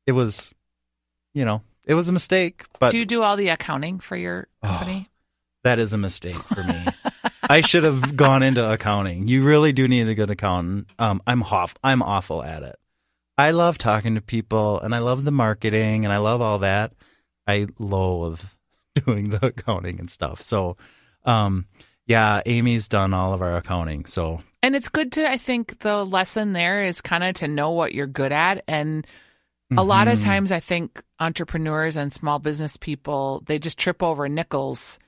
it 0.07 0.13
was, 0.13 0.53
you 1.33 1.43
know, 1.43 1.61
it 1.83 1.95
was 1.95 2.07
a 2.07 2.13
mistake, 2.13 2.63
but 2.79 2.91
do 2.91 2.97
you 2.97 3.05
do 3.05 3.21
all 3.21 3.35
the 3.35 3.49
accounting 3.49 3.99
for 3.99 4.15
your 4.15 4.47
Oh, 4.63 4.67
company? 4.69 5.09
that 5.65 5.79
is 5.79 5.91
a 5.91 5.97
mistake 5.97 6.35
for 6.35 6.63
me. 6.63 6.85
I 7.49 7.59
should 7.59 7.83
have 7.83 8.15
gone 8.15 8.41
into 8.41 8.63
accounting. 8.71 9.27
You 9.27 9.43
really 9.43 9.73
do 9.73 9.85
need 9.85 10.07
a 10.07 10.15
good 10.15 10.31
accountant. 10.31 10.89
Um, 10.97 11.21
I'm 11.27 11.43
off. 11.43 11.75
I'm 11.83 12.01
awful 12.01 12.41
at 12.41 12.63
it. 12.63 12.77
I 13.37 13.51
love 13.51 13.77
talking 13.77 14.15
to 14.15 14.21
people, 14.21 14.79
and 14.79 14.95
I 14.95 14.99
love 14.99 15.25
the 15.25 15.31
marketing, 15.31 16.05
and 16.05 16.13
I 16.13 16.19
love 16.19 16.39
all 16.39 16.59
that. 16.59 16.93
I 17.45 17.67
loathe 17.79 18.39
doing 19.05 19.31
the 19.31 19.47
accounting 19.47 19.99
and 19.99 20.09
stuff. 20.09 20.41
So, 20.41 20.77
um, 21.25 21.65
yeah, 22.05 22.41
Amy's 22.45 22.87
done 22.87 23.13
all 23.13 23.33
of 23.33 23.41
our 23.41 23.55
accounting. 23.57 24.05
So, 24.05 24.41
And 24.61 24.75
it's 24.75 24.89
good 24.89 25.11
to, 25.13 25.29
I 25.29 25.37
think 25.37 25.79
the 25.79 26.05
lesson 26.05 26.53
there 26.53 26.83
is 26.83 27.01
kind 27.01 27.23
of 27.23 27.35
to 27.35 27.47
know 27.47 27.71
what 27.71 27.93
you're 27.93 28.07
good 28.07 28.31
at. 28.31 28.63
And 28.67 29.05
a 29.75 29.83
lot 29.83 30.07
of 30.07 30.19
Mhm. 30.19 30.23
times 30.23 30.51
I 30.51 30.59
think 30.59 31.01
entrepreneurs 31.19 31.95
and 31.95 32.13
small 32.13 32.39
business 32.39 32.77
people, 32.77 33.43
they 33.47 33.57
just 33.59 33.77
trip 33.79 34.03
over 34.03 34.29
nickels, 34.29 34.99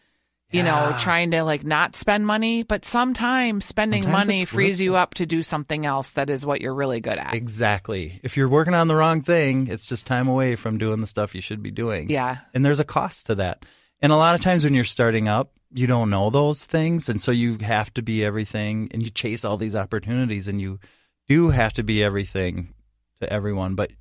you 0.52 0.64
know, 0.64 0.96
trying 1.00 1.32
to 1.32 1.44
like 1.44 1.64
not 1.66 1.96
spend 1.96 2.26
money. 2.26 2.64
But 2.64 2.86
sometimes 2.86 3.66
spending 3.66 4.04
Sometimes 4.04 4.28
money 4.28 4.46
frees 4.46 4.80
you 4.82 4.96
up 4.96 5.14
to 5.16 5.26
do 5.26 5.44
something 5.44 5.86
else 5.86 6.12
that 6.12 6.30
is 6.30 6.46
what 6.46 6.62
you're 6.62 6.74
really 6.76 7.02
good 7.02 7.18
at. 7.18 7.34
exactly. 7.34 8.20
If 8.24 8.38
you're 8.38 8.50
working 8.50 8.74
on 8.74 8.88
the 8.88 8.96
wrong 8.96 9.22
thing, 9.22 9.68
it's 9.68 9.86
just 9.86 10.08
time 10.08 10.28
away 10.28 10.56
from 10.56 10.78
doing 10.78 11.02
the 11.02 11.08
stuff 11.08 11.36
you 11.36 11.42
should 11.42 11.62
be 11.62 11.72
doing. 11.72 12.10
Yeah. 12.10 12.38
and 12.54 12.64
there's 12.66 12.80
a 12.80 12.86
cost 12.86 13.26
to 13.28 13.36
that. 13.36 13.66
And 14.02 14.12
a 14.12 14.16
lot 14.18 14.36
of 14.36 14.42
times 14.42 14.64
when 14.64 14.74
you're 14.74 14.84
starting 14.84 15.28
up, 15.28 15.52
you 15.74 15.88
don't 15.88 16.10
know 16.10 16.30
those 16.30 16.66
things, 16.66 17.10
and 17.10 17.22
so 17.22 17.32
you 17.32 17.58
have 17.60 17.94
to 17.96 18.02
be 18.02 18.24
everything, 18.24 18.90
and 18.92 19.04
you 19.04 19.10
chase 19.10 19.44
all 19.44 19.58
these 19.58 19.76
opportunities, 19.76 20.48
and 20.48 20.62
you 20.62 20.80
do 21.28 21.50
have 21.50 21.74
to 21.74 21.84
be 21.84 22.04
everything 22.04 22.74
to 23.20 23.32
everyone. 23.32 23.76
But 23.76 23.92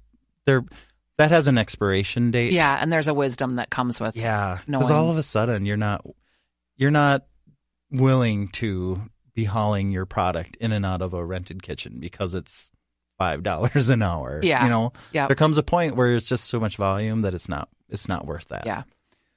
there, 0.45 0.65
that 1.19 1.31
has 1.31 1.47
an 1.47 1.59
expiration 1.59 2.31
date. 2.31 2.53
Yeah. 2.53 2.77
And 2.81 2.93
there's 2.93 3.09
a 3.09 3.15
wisdom 3.15 3.57
that 3.57 3.71
comes 3.71 4.01
with 4.01 4.17
yeah. 4.17 4.59
Because 4.67 4.91
all 4.91 5.11
of 5.11 5.19
a 5.19 5.23
sudden 5.23 5.65
you're 5.65 5.77
not, 5.77 6.05
you're 6.77 6.91
not 6.91 7.25
willing 7.91 8.49
to 8.49 9.01
be 9.35 9.45
hauling 9.45 9.91
your 9.91 10.07
product 10.07 10.57
in 10.61 10.73
and 10.73 10.85
out 10.85 11.03
of 11.03 11.15
a 11.15 11.25
rented 11.25 11.62
kitchen 11.62 11.99
because 12.01 12.35
it's 12.35 12.71
five 13.19 13.43
dollars 13.43 13.89
an 13.91 14.03
hour. 14.03 14.41
Yeah. 14.43 14.65
you 14.65 14.71
know, 14.71 14.93
yeah 15.12 15.27
there 15.27 15.37
comes 15.37 15.59
a 15.59 15.62
point 15.62 15.97
where 15.97 16.15
it's 16.15 16.29
just 16.29 16.47
so 16.47 16.59
much 16.59 16.77
volume 16.77 17.23
that 17.23 17.35
it's 17.35 17.49
not, 17.49 17.69
it's 17.89 18.09
not 18.09 18.27
worth 18.27 18.49
that. 18.49 18.67
Yeah. 18.67 18.83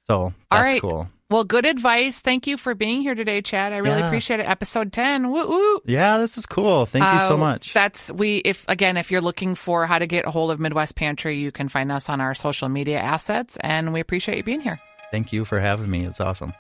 So 0.10 0.34
that's 0.52 0.58
All 0.60 0.62
right. 0.64 0.82
cool. 0.82 1.08
Well, 1.30 1.44
good 1.44 1.66
advice. 1.66 2.22
Thank 2.22 2.48
you 2.48 2.56
for 2.56 2.74
being 2.74 3.02
here 3.02 3.14
today, 3.14 3.42
Chad. 3.42 3.74
I 3.74 3.78
really 3.78 4.00
Yeah. 4.00 4.08
appreciate 4.08 4.40
it. 4.40 4.48
Episode 4.48 4.94
10. 4.94 5.30
Woo 5.30 5.46
woo. 5.46 5.82
Yeah, 5.86 6.20
this 6.20 6.38
is 6.38 6.46
cool. 6.46 6.86
Thank 6.86 7.04
you 7.04 7.20
so 7.28 7.34
Uh, 7.34 7.38
much. 7.38 7.74
That's 7.74 8.10
we 8.14 8.38
if 8.38 8.64
again 8.70 8.96
if 8.96 9.12
you're 9.12 9.20
looking 9.20 9.54
for 9.54 9.86
how 9.86 10.00
to 10.00 10.08
get 10.08 10.26
a 10.26 10.32
hold 10.32 10.52
of 10.52 10.60
Midwest 10.62 10.96
Pantry, 10.96 11.36
you 11.38 11.52
can 11.52 11.68
find 11.68 11.92
us 11.92 12.08
on 12.08 12.22
our 12.22 12.34
social 12.34 12.70
media 12.70 13.00
assets 13.00 13.58
and 13.60 13.92
we 13.92 14.00
appreciate 14.00 14.38
you 14.38 14.44
being 14.44 14.62
here. 14.62 14.80
Thank 15.12 15.34
you 15.34 15.44
for 15.44 15.60
having 15.60 15.90
me. 15.90 16.06
It's 16.06 16.22
awesome. 16.22 16.54